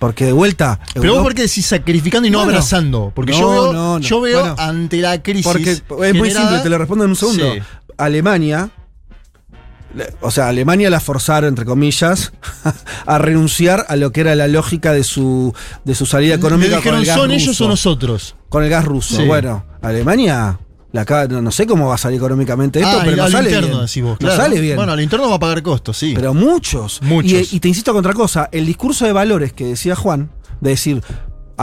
Porque 0.00 0.24
de 0.24 0.32
vuelta. 0.32 0.80
Pero 0.94 1.14
vos 1.14 1.22
por 1.22 1.34
qué 1.36 1.42
decís 1.42 1.66
sacrificando 1.66 2.26
y 2.26 2.32
no, 2.32 2.38
Bueno. 2.38 2.50
abrazando. 2.52 3.12
Porque 3.14 3.30
No, 3.30 3.38
yo 3.38 3.48
veo, 3.50 3.72
no, 3.72 3.98
no. 3.98 3.98
yo 4.00 4.20
veo 4.20 4.40
Bueno. 4.40 4.56
ante 4.58 4.96
la 4.96 5.22
crisis. 5.22 5.44
Porque 5.46 5.70
es 5.70 6.14
muy 6.16 6.32
simple, 6.32 6.58
te 6.64 6.68
lo 6.68 6.78
respondo 6.78 7.04
en 7.04 7.10
un 7.10 7.16
segundo. 7.16 7.52
Sí. 7.54 7.60
Alemania, 7.98 8.70
le- 8.70 8.79
o 10.20 10.30
sea, 10.30 10.48
Alemania 10.48 10.88
la 10.90 11.00
forzaron, 11.00 11.48
entre 11.48 11.64
comillas, 11.64 12.32
a 13.06 13.18
renunciar 13.18 13.86
a 13.88 13.96
lo 13.96 14.12
que 14.12 14.20
era 14.20 14.34
la 14.34 14.48
lógica 14.48 14.92
de 14.92 15.04
su, 15.04 15.54
de 15.84 15.94
su 15.94 16.06
salida 16.06 16.34
Le 16.34 16.38
económica 16.40 16.80
con 16.80 16.94
el 16.94 17.04
gas 17.04 17.16
¿son 17.16 17.30
ellos 17.30 17.48
ruso. 17.48 17.64
o 17.64 17.68
nosotros? 17.68 18.36
Con 18.48 18.62
el 18.64 18.70
gas 18.70 18.84
ruso. 18.84 19.16
Sí. 19.16 19.24
Bueno, 19.24 19.64
Alemania, 19.82 20.58
la 20.92 21.04
no, 21.28 21.42
no 21.42 21.50
sé 21.50 21.66
cómo 21.66 21.88
va 21.88 21.94
a 21.94 21.98
salir 21.98 22.18
económicamente 22.18 22.80
esto, 22.80 22.98
Ah, 22.98 23.02
pero 23.04 23.16
no 23.16 23.24
al 23.24 23.32
sale 23.32 23.48
interno, 23.50 23.68
bien. 23.68 23.80
decís 23.86 24.02
vos, 24.02 24.12
No 24.12 24.18
claro. 24.28 24.36
sale 24.42 24.60
bien. 24.60 24.76
Bueno, 24.76 24.92
al 24.92 25.00
interno 25.00 25.28
va 25.28 25.36
a 25.36 25.40
pagar 25.40 25.62
costos, 25.62 25.96
sí. 25.96 26.12
Pero 26.14 26.34
muchos. 26.34 27.00
Muchos. 27.02 27.52
Y, 27.52 27.56
y 27.56 27.60
te 27.60 27.68
insisto 27.68 27.92
con 27.92 28.00
otra 28.00 28.14
cosa, 28.14 28.48
el 28.52 28.66
discurso 28.66 29.04
de 29.06 29.12
valores 29.12 29.52
que 29.52 29.64
decía 29.66 29.94
Juan, 29.96 30.30
de 30.60 30.70
decir, 30.70 31.02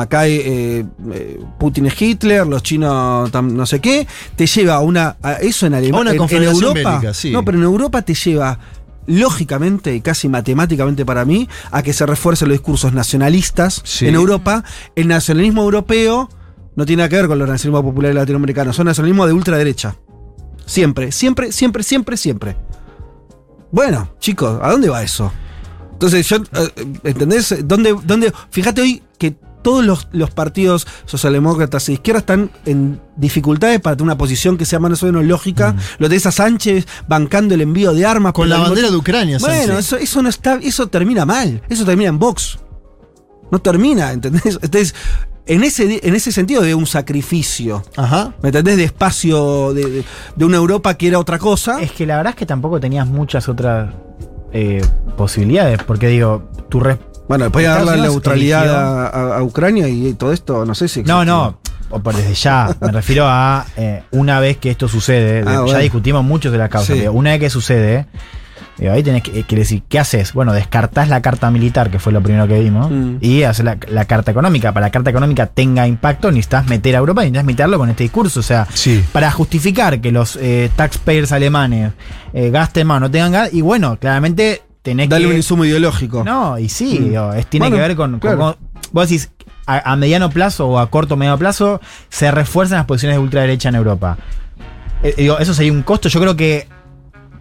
acá 0.02 0.22
hay, 0.22 0.34
eh, 0.43 0.86
eh, 1.12 1.39
Putin 1.60 1.88
es 1.88 2.02
Hitler, 2.02 2.45
los 2.45 2.62
chinos 2.64 3.32
no 3.34 3.66
sé 3.66 3.80
qué, 3.80 4.08
te 4.36 4.45
lleva 4.45 4.76
a 4.76 4.80
una 4.82 5.18
a 5.22 5.34
eso 5.34 5.66
en 5.66 5.74
Alemania. 5.74 6.02
una 6.02 6.26
en- 6.26 6.36
en, 6.38 6.43
Europa. 6.43 6.74
bélica, 6.74 7.14
sí. 7.14 7.32
No, 7.32 7.43
pero 7.43 7.58
en 7.58 7.64
Europa 7.64 8.02
te 8.04 8.14
lleva 8.14 8.60
lógicamente 9.08 9.95
y 9.95 10.02
casi 10.02 10.28
matemáticamente 10.30 11.06
para 11.06 11.24
mí 11.26 11.48
a 11.72 11.82
que 11.82 11.93
se 11.93 12.06
refuercen 12.06 12.50
los 12.50 12.58
discursos 12.58 12.93
nacionalistas 12.93 13.82
Sí. 13.86 14.08
en 14.08 14.16
Europa. 14.16 14.64
El 14.95 15.08
nacionalismo 15.08 15.64
europeo 15.64 16.30
no 16.76 16.86
tiene 16.86 17.02
nada 17.02 17.10
que 17.10 17.16
ver 17.16 17.28
con 17.28 17.39
los 17.39 17.48
nacionalismos 17.48 17.89
populares 17.89 18.16
latinoamericanos, 18.16 18.76
son 18.76 18.86
nacionalismos 18.86 19.28
de 19.28 19.34
ultraderecha. 19.34 19.95
Siempre, 20.66 21.12
siempre, 21.12 21.52
siempre, 21.52 21.82
siempre, 21.84 22.18
siempre. 22.18 22.58
Bueno, 23.72 24.10
chicos, 24.20 24.60
¿a 24.62 24.72
dónde 24.72 24.89
va 24.89 25.02
eso? 25.04 25.32
Entonces, 25.93 26.28
yo, 26.28 26.38
eh, 26.38 26.86
¿entendés? 27.06 27.56
¿Dónde, 27.66 27.95
dónde, 28.06 28.32
fíjate 28.52 28.82
hoy 28.82 29.02
que 29.18 29.36
todos 29.68 29.84
los, 29.86 30.07
los 30.13 30.32
partidos 30.32 30.88
socialdemócratas 31.05 31.89
e 31.89 31.93
izquierda 31.93 32.20
están 32.20 32.51
en 32.65 33.01
dificultades 33.18 33.82
para 33.82 33.97
tener 33.97 34.05
una 34.05 34.18
posición 34.18 34.57
que 34.57 34.63
sea 34.65 34.80
más 34.80 35.03
o 35.03 35.05
menos 35.07 35.26
lógica. 35.26 35.76
Lo 35.99 36.07
de 36.07 36.15
a 36.18 36.32
Sánchez 36.32 36.88
bancando 37.07 37.53
el 37.53 37.61
envío 37.61 37.93
de 37.93 38.05
armas. 38.05 38.32
Mm. 38.32 38.36
Con 38.36 38.49
la 38.49 38.59
bandera 38.59 38.89
de 38.89 38.95
Ucrania, 38.95 39.38
Bueno, 39.39 39.78
eso, 39.78 39.97
eso 39.97 40.22
no 40.22 40.30
está, 40.30 40.55
eso 40.61 40.88
termina 40.88 41.26
mal. 41.26 41.61
Eso 41.68 41.84
termina 41.84 42.09
en 42.09 42.18
Vox. 42.18 42.59
No 43.51 43.59
termina, 43.59 44.11
¿entendés? 44.13 44.57
Entonces, 44.61 44.95
en 45.45 45.63
ese, 45.63 45.99
en 46.07 46.15
ese 46.15 46.32
sentido 46.32 46.61
de 46.61 46.74
un 46.76 46.86
sacrificio. 46.88 47.84
Ajá. 47.95 48.34
¿Me 48.41 48.49
entendés? 48.49 48.78
De 48.78 48.84
espacio 48.86 49.74
de, 49.74 49.86
de- 49.89 50.03
de 50.36 50.45
una 50.45 50.57
Europa 50.57 50.93
que 50.95 51.07
era 51.07 51.20
otra 51.20 51.39
cosa. 51.39 51.82
Es 51.82 51.91
que 51.91 52.05
la 52.05 52.15
verdad 52.18 52.32
es 52.32 52.36
que 52.38 52.45
tampoco 52.45 52.80
tenías 52.80 53.05
muchas 53.07 53.47
otras 53.49 53.93
eh, 54.53 54.82
posibilidades, 55.18 55.84
porque 55.84 56.07
digo, 56.07 56.49
tu 56.70 56.80
res- 56.80 56.97
Bueno, 57.28 57.46
después 57.46 57.66
de 57.68 57.86
la 57.86 57.98
neutralidad 57.98 58.70
a, 58.74 59.08
a- 59.08 59.38
a 59.38 59.44
Ucrania 59.44 59.88
y 59.88 60.14
todo 60.14 60.32
esto, 60.34 60.66
no 60.66 60.74
sé 60.76 60.88
si. 60.88 61.04
No, 61.04 61.22
existía. 61.22 61.26
no, 61.34 61.60
o 61.90 62.00
por 62.00 62.16
desde 62.16 62.34
ya, 62.34 62.76
me 62.82 62.92
refiero 62.92 63.26
a 63.28 63.66
eh, 63.78 64.04
una 64.12 64.40
vez 64.40 64.58
que 64.58 64.70
esto 64.72 64.88
sucede, 64.88 65.44
de- 65.44 65.50
Ah, 65.50 65.54
ya 65.54 65.60
bueno. 65.62 65.80
discutimos 65.80 66.24
muchos 66.24 66.52
de 66.52 66.58
la 66.58 66.70
causa, 66.70 66.94
Sí. 66.94 67.00
pero 67.00 67.14
una 67.14 67.32
vez 67.32 67.40
que 67.40 67.50
sucede, 67.50 68.06
eh, 68.80 68.90
ahí 68.90 69.02
tenés 69.04 69.24
que, 69.24 69.44
que 69.44 69.56
decir, 69.56 69.84
¿qué 69.90 69.98
haces? 70.00 70.34
Bueno, 70.34 70.54
descartás 70.54 71.10
la 71.10 71.22
carta 71.22 71.50
militar, 71.50 71.90
que 71.90 71.98
fue 72.00 72.14
lo 72.14 72.22
primero 72.22 72.48
que 72.48 72.60
vimos, 72.60 72.92
Mm. 72.92 73.16
y 73.22 73.44
haces 73.44 73.66
la, 73.66 73.78
la 73.90 74.06
carta 74.06 74.32
económica. 74.32 74.72
Para 74.72 74.86
la 74.88 74.92
carta 74.92 75.10
económica 75.10 75.48
tenga 75.48 75.88
impacto, 75.88 76.30
necesitas 76.32 76.68
meter 76.68 76.96
a 76.96 77.00
Europa 77.00 77.24
y 77.26 77.32
necesitas 77.32 77.46
meterlo 77.46 77.78
con 77.80 77.90
este 77.90 78.04
discurso. 78.04 78.40
O 78.40 78.44
sea, 78.44 78.68
Sí. 78.74 79.04
para 79.12 79.32
justificar 79.32 80.00
que 80.00 80.12
los 80.12 80.38
eh, 80.40 80.70
taxpayers 80.76 81.32
alemanes 81.32 81.94
eh, 82.34 82.50
gasten 82.52 82.86
más, 82.88 83.02
no 83.02 83.10
tengan 83.10 83.32
gas, 83.32 83.54
y 83.54 83.62
bueno, 83.62 83.98
claramente 84.00 84.62
tenés 84.82 85.10
Dale 85.10 85.26
que... 85.26 85.32
un 85.32 85.36
insumo 85.38 85.66
ideológico. 85.66 86.24
No, 86.24 86.58
y 86.60 86.70
sí, 86.70 87.00
Mm. 87.00 87.10
digo, 87.10 87.34
es, 87.34 87.48
tiene 87.48 87.66
Bueno, 87.66 87.76
que 87.78 87.88
ver 87.88 87.96
con, 87.98 88.12
con- 88.12 88.20
claro. 88.20 88.38
con- 88.38 88.56
Vos 88.92 89.10
decís, 89.10 89.30
a, 89.66 89.92
a 89.92 89.96
mediano 89.98 90.30
plazo 90.30 90.68
o 90.68 90.80
a 90.80 90.90
corto 90.90 91.16
o 91.16 91.18
medio 91.18 91.38
plazo, 91.38 91.82
se 92.10 92.32
refuerzan 92.32 92.78
las 92.78 92.86
posiciones 92.86 93.18
de 93.18 93.24
ultraderecha 93.24 93.70
en 93.70 93.76
Europa. 93.76 94.18
Eh, 95.04 95.14
digo, 95.18 95.38
eso 95.40 95.54
sería 95.54 95.72
un 95.74 95.84
costo. 95.84 96.08
Yo 96.10 96.20
creo 96.22 96.36
que 96.38 96.68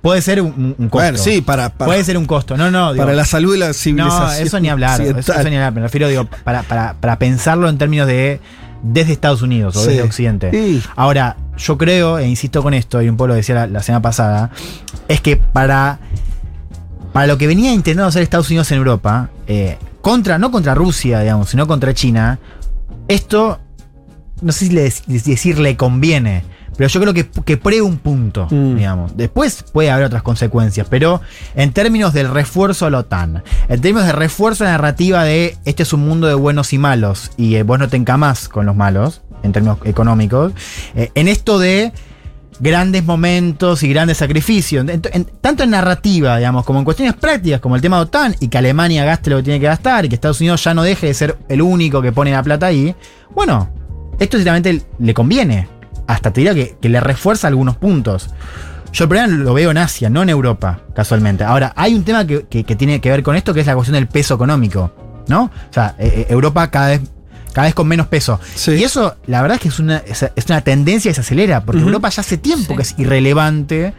puede 0.03 0.21
ser 0.23 0.43
un, 0.43 0.75
un 0.77 0.89
costo. 0.89 0.99
Bueno, 1.07 1.19
sí, 1.19 1.41
para, 1.41 1.69
para, 1.71 1.87
Puede 1.87 2.03
ser 2.05 2.19
un 2.19 2.27
costo. 2.27 2.57
No, 2.57 2.71
no, 2.71 2.93
digo, 2.93 3.05
para 3.05 3.17
la 3.17 3.25
salud 3.25 3.53
de 3.53 3.59
la 3.59 3.73
civilización. 3.73 4.25
no, 4.27 4.33
eso 4.33 4.61
ni 4.61 4.69
hablar. 4.69 5.01
Eso, 5.01 5.33
eso 5.33 5.49
ni 5.49 5.55
hablar. 5.57 5.73
Me 5.73 5.81
refiero, 5.83 6.09
digo, 6.09 6.25
para, 6.45 6.63
para, 6.65 6.95
para 6.95 7.19
pensarlo 7.19 7.69
en 7.69 7.79
términos 7.79 8.07
de 8.09 8.41
desde 8.83 9.13
Estados 9.13 9.43
Unidos 9.43 9.77
o 9.77 9.81
Sí. 9.83 9.89
desde 9.91 10.03
Occidente. 10.03 10.51
Sí. 10.51 10.83
Ahora, 10.97 11.37
yo 11.57 11.79
creo, 11.79 12.19
e 12.19 12.27
insisto 12.29 12.63
con 12.63 12.75
esto, 12.75 13.01
y 13.03 13.09
un 13.09 13.17
poco 13.17 13.29
lo 13.29 13.35
decía 13.35 13.55
la, 13.55 13.67
la 13.69 13.83
semana 13.83 14.03
pasada, 14.03 14.51
es 15.09 15.21
que 15.21 15.37
para, 15.37 15.99
para 17.17 17.29
lo 17.29 17.39
que 17.39 17.47
venía 17.47 17.73
intentando 17.73 18.09
hacer 18.09 18.23
Estados 18.23 18.51
Unidos 18.51 18.71
en 18.73 18.77
Europa, 18.77 19.31
eh, 19.47 19.79
contra, 20.03 20.37
no 20.37 20.51
contra 20.51 20.75
Rusia, 20.75 21.21
digamos, 21.21 21.49
sino 21.49 21.67
contra 21.67 21.95
China, 21.95 22.39
esto, 23.09 23.59
no 24.43 24.53
sé 24.53 24.67
si 24.67 24.73
le, 24.73 24.83
decir 25.07 25.59
le 25.59 25.79
conviene, 25.79 26.45
pero 26.77 26.91
yo 26.91 27.01
creo 27.01 27.15
que, 27.15 27.27
que 27.27 27.57
prueba 27.57 27.87
un 27.87 27.97
punto, 27.97 28.49
Mm. 28.51 28.77
digamos. 28.77 29.17
Después 29.17 29.65
puede 29.73 29.91
haber 29.91 30.05
otras 30.05 30.23
consecuencias, 30.23 30.89
pero 30.91 31.23
en 31.55 31.73
términos 31.73 32.13
del 32.13 32.29
refuerzo 32.29 32.85
a 32.85 32.91
la 32.91 32.99
OTAN, 32.99 33.43
en 33.71 33.81
términos 33.81 34.05
de 34.05 34.13
refuerzo 34.13 34.65
a 34.65 34.67
la 34.67 34.73
narrativa 34.73 35.25
de 35.25 35.57
este 35.65 35.85
es 35.85 35.95
un 35.95 36.07
mundo 36.07 36.27
de 36.27 36.35
buenos 36.35 36.75
y 36.75 36.79
malos, 36.79 37.31
y 37.39 37.55
eh, 37.55 37.63
vos 37.63 37.79
no 37.79 37.89
te 37.89 37.97
encamás 37.97 38.51
con 38.51 38.67
los 38.67 38.77
malos, 38.77 39.23
en 39.43 39.53
términos 39.53 39.79
económicos, 39.85 40.53
eh, 40.95 41.13
en 41.15 41.29
esto 41.29 41.59
de 41.59 41.95
grandes 42.61 43.05
momentos 43.05 43.83
y 43.83 43.89
grandes 43.89 44.19
sacrificios, 44.19 44.87
tanto 45.41 45.63
en 45.63 45.71
narrativa, 45.71 46.37
digamos, 46.37 46.65
como 46.65 46.79
en 46.79 46.85
cuestiones 46.85 47.15
prácticas, 47.15 47.61
como 47.61 47.77
el 47.77 47.83
tema 47.83 47.97
de 47.97 48.03
OTAN, 48.03 48.37
y 48.41 48.49
que 48.49 48.59
Alemania 48.59 49.05
gaste 49.05 49.31
lo 49.31 49.37
que 49.39 49.45
tiene 49.45 49.61
que 49.61 49.67
gastar, 49.67 50.05
y 50.05 50.09
que 50.09 50.15
Estados 50.15 50.41
Unidos 50.41 50.63
ya 50.65 50.75
no 50.75 50.83
deje 50.83 51.07
de 51.07 51.15
ser 51.15 51.39
el 51.49 51.63
único 51.63 52.03
que 52.03 52.13
pone 52.13 52.33
la 52.33 52.43
plata 52.43 52.67
ahí, 52.67 52.95
bueno, 53.35 53.69
esto 54.19 54.37
sinceramente 54.37 54.83
le 54.99 55.15
conviene. 55.15 55.69
Hasta 56.07 56.33
te 56.33 56.41
diría 56.41 56.55
que, 56.55 56.89
le 56.89 57.01
refuerza 57.01 57.49
algunos 57.49 57.77
puntos. 57.77 58.31
Yo 58.93 59.05
el 59.05 59.09
problema 59.09 59.27
lo 59.27 59.55
veo 59.55 59.71
en 59.71 59.79
Asia, 59.79 60.09
no 60.09 60.23
en 60.23 60.31
Europa, 60.31 60.81
casualmente. 60.95 61.45
Ahora, 61.45 61.73
hay 61.77 61.95
un 61.95 62.05
tema 62.05 62.27
que 62.27 62.45
tiene 62.79 63.01
que 63.01 63.11
ver 63.11 63.23
con 63.23 63.37
esto, 63.37 63.53
que 63.53 63.61
es 63.61 63.67
la 63.67 63.75
cuestión 63.75 63.95
del 63.95 64.07
peso 64.07 64.35
económico, 64.35 64.93
¿no? 65.29 65.45
O 65.45 65.73
sea, 65.73 65.95
eh, 65.99 66.13
eh, 66.15 66.27
Europa 66.31 66.71
cada 66.71 66.89
vez, 66.89 67.01
cada 67.57 67.69
vez 67.69 67.75
con 67.75 67.89
menos 67.89 68.07
peso. 68.09 68.39
Sí. 68.55 68.73
Y 68.73 68.85
eso, 68.85 69.17
la 69.27 69.41
verdad 69.41 69.55
es 69.55 69.63
que 69.63 69.69
es 69.69 69.79
una, 69.79 69.97
es, 69.97 70.23
una 70.47 70.61
tendencia 70.61 71.11
que 71.11 71.15
se 71.15 71.23
acelera, 71.23 71.65
porque. 71.65 71.81
Europa 71.81 72.11
ya 72.11 72.21
hace 72.21 72.37
tiempo 72.37 72.73
Sí. 72.73 72.77
que 72.77 72.83
es 72.83 72.95
irrelevante. 72.99 73.95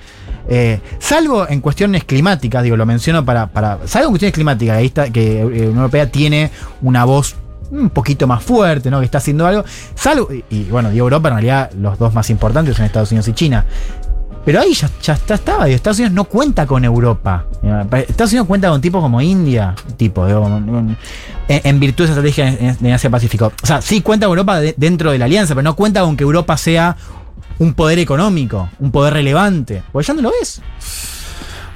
eh, 0.47 0.79
salvo 0.99 1.49
en 1.49 1.59
cuestiones 1.59 2.03
climáticas, 2.03 2.61
digo, 2.61 2.77
lo 2.77 2.85
menciono 2.85 3.25
para. 3.25 3.47
para 3.47 3.79
salvo 3.87 4.09
en 4.09 4.11
cuestiones 4.11 4.33
climáticas, 4.35 4.77
ahí 4.77 4.85
está, 4.85 5.09
que 5.09 5.39
eh, 5.41 5.45
Unión 5.45 5.77
Europea 5.77 6.11
tiene 6.11 6.51
una 6.83 7.03
voz 7.03 7.35
un 7.71 7.89
poquito 7.89 8.27
más 8.27 8.43
fuerte, 8.43 8.91
¿no? 8.91 8.99
Que 8.99 9.05
está 9.05 9.17
haciendo 9.17 9.47
algo. 9.47 9.65
Salvo, 9.95 10.29
y, 10.31 10.45
y, 10.51 10.63
bueno, 10.65 10.91
digo 10.91 11.05
Europa, 11.07 11.29
en 11.29 11.33
realidad 11.33 11.71
los 11.73 11.97
dos 11.97 12.13
más 12.13 12.29
importantes 12.29 12.77
son 12.77 12.85
Estados 12.85 13.11
Unidos 13.11 13.27
y 13.27 13.33
China. 13.33 13.65
Pero 14.47 14.61
ahí 14.61 14.73
ya, 14.73 14.89
ya 15.03 15.13
está, 15.13 15.33
estaba. 15.35 15.67
Estados 15.67 15.97
Unidos 15.99 16.13
no 16.13 16.23
cuenta 16.23 16.65
con 16.65 16.85
Europa. 16.85 17.43
Estados 18.07 18.31
Unidos 18.31 18.47
cuenta 18.47 18.69
con 18.69 18.79
tipos 18.79 19.01
como 19.01 19.19
India, 19.21 19.75
tipo, 19.97 20.25
digo, 20.25 20.47
en, 20.47 20.97
en 21.49 21.79
virtud 21.81 22.05
de 22.05 22.11
esa 22.11 22.13
estrategia 22.13 22.47
en, 22.47 22.77
en 22.81 22.93
Asia-Pacífico. 22.93 23.51
O 23.61 23.65
sea, 23.67 23.81
sí 23.81 23.99
cuenta 23.99 24.25
con 24.27 24.37
Europa 24.37 24.61
de- 24.61 24.73
dentro 24.77 25.11
de 25.11 25.17
la 25.17 25.25
alianza, 25.25 25.53
pero 25.53 25.63
no 25.63 25.75
cuenta 25.75 25.99
con 25.99 26.15
que 26.15 26.23
Europa 26.23 26.55
sea 26.55 26.95
un 27.59 27.73
poder 27.73 27.99
económico, 27.99 28.69
un 28.79 28.89
poder 28.89 29.15
relevante. 29.15 29.83
Porque 29.91 30.07
ya 30.07 30.13
no 30.13 30.21
lo 30.21 30.31
es. 30.41 30.61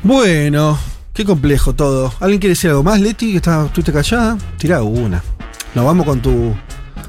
Bueno, 0.03 0.79
qué 1.13 1.25
complejo 1.25 1.73
todo. 1.75 2.13
¿Alguien 2.21 2.39
quiere 2.39 2.51
decir 2.51 2.69
algo 2.69 2.83
más, 2.83 3.01
Leti? 3.01 3.31
Que 3.31 3.37
está, 3.37 3.65
estuviste 3.65 3.91
callada. 3.91 4.37
Tira 4.57 4.81
una. 4.81 5.21
Nos 5.75 5.85
vamos 5.85 6.05
con 6.05 6.21
tu, 6.21 6.53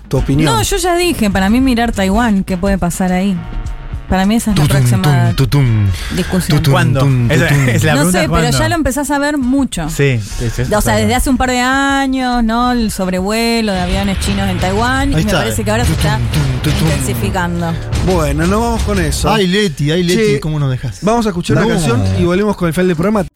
tu 0.09 0.19
opinión. 0.19 0.53
No, 0.53 0.61
yo 0.63 0.77
ya 0.77 0.97
dije, 0.97 1.31
para 1.31 1.49
mí 1.51 1.61
mirar 1.61 1.93
Taiwán, 1.93 2.43
¿qué 2.45 2.57
puede 2.57 2.79
pasar 2.79 3.13
ahí? 3.13 3.37
Para 4.13 4.27
mí 4.27 4.35
esa 4.35 4.51
es 4.51 4.59
la 4.59 4.63
Tutum, 4.65 4.77
próxima 4.79 5.33
tutum. 5.35 5.87
discusión. 6.15 6.59
tutum, 6.59 6.73
¿Cuándo? 6.73 7.01
Esa- 7.31 7.71
es 7.71 7.83
la 7.83 7.95
no 7.95 8.05
sé, 8.11 8.19
pero 8.19 8.29
¿cuándo? 8.29 8.59
ya 8.59 8.69
lo 8.69 8.75
empezás 8.75 9.11
a 9.11 9.19
ver 9.19 9.39
mucho. 9.39 9.89
Sí, 9.89 10.21
sí, 10.21 10.45
O 10.45 10.51
sea, 10.51 10.67
claro. 10.67 10.99
desde 11.01 11.15
hace 11.15 11.31
un 11.31 11.39
par 11.39 11.49
de 11.49 11.61
años, 11.61 12.45
¿no? 12.45 12.73
El 12.73 12.91
sobrevuelo 12.91 13.73
de 13.73 13.81
aviones 13.81 14.21
chinos 14.21 14.51
en 14.51 14.59
Taiwán. 14.59 15.15
Ahí 15.15 15.23
y 15.23 15.25
me 15.25 15.33
parece 15.33 15.65
que 15.65 15.71
ahora 15.71 15.87
se 15.87 15.93
está 15.93 16.19
intensificando. 16.83 17.73
Bueno, 18.07 18.47
nos 18.47 18.61
vamos 18.61 18.83
con 18.83 19.01
eso. 19.01 19.31
Ay, 19.31 19.47
Leti, 19.47 19.91
ay, 19.91 20.03
Leti, 20.03 20.35
Che, 20.35 20.41
¿cómo 20.41 20.59
nos 20.59 20.71
dejas? 20.71 20.99
Vamos 21.01 21.25
a 21.25 21.31
escuchar 21.31 21.57
No. 21.57 21.65
una 21.67 21.75
canción 21.77 22.03
y 22.21 22.25
volvemos 22.25 22.55
con 22.57 22.69
el 22.69 22.75
final 22.75 22.89
del 22.89 22.97
programa. 22.97 23.25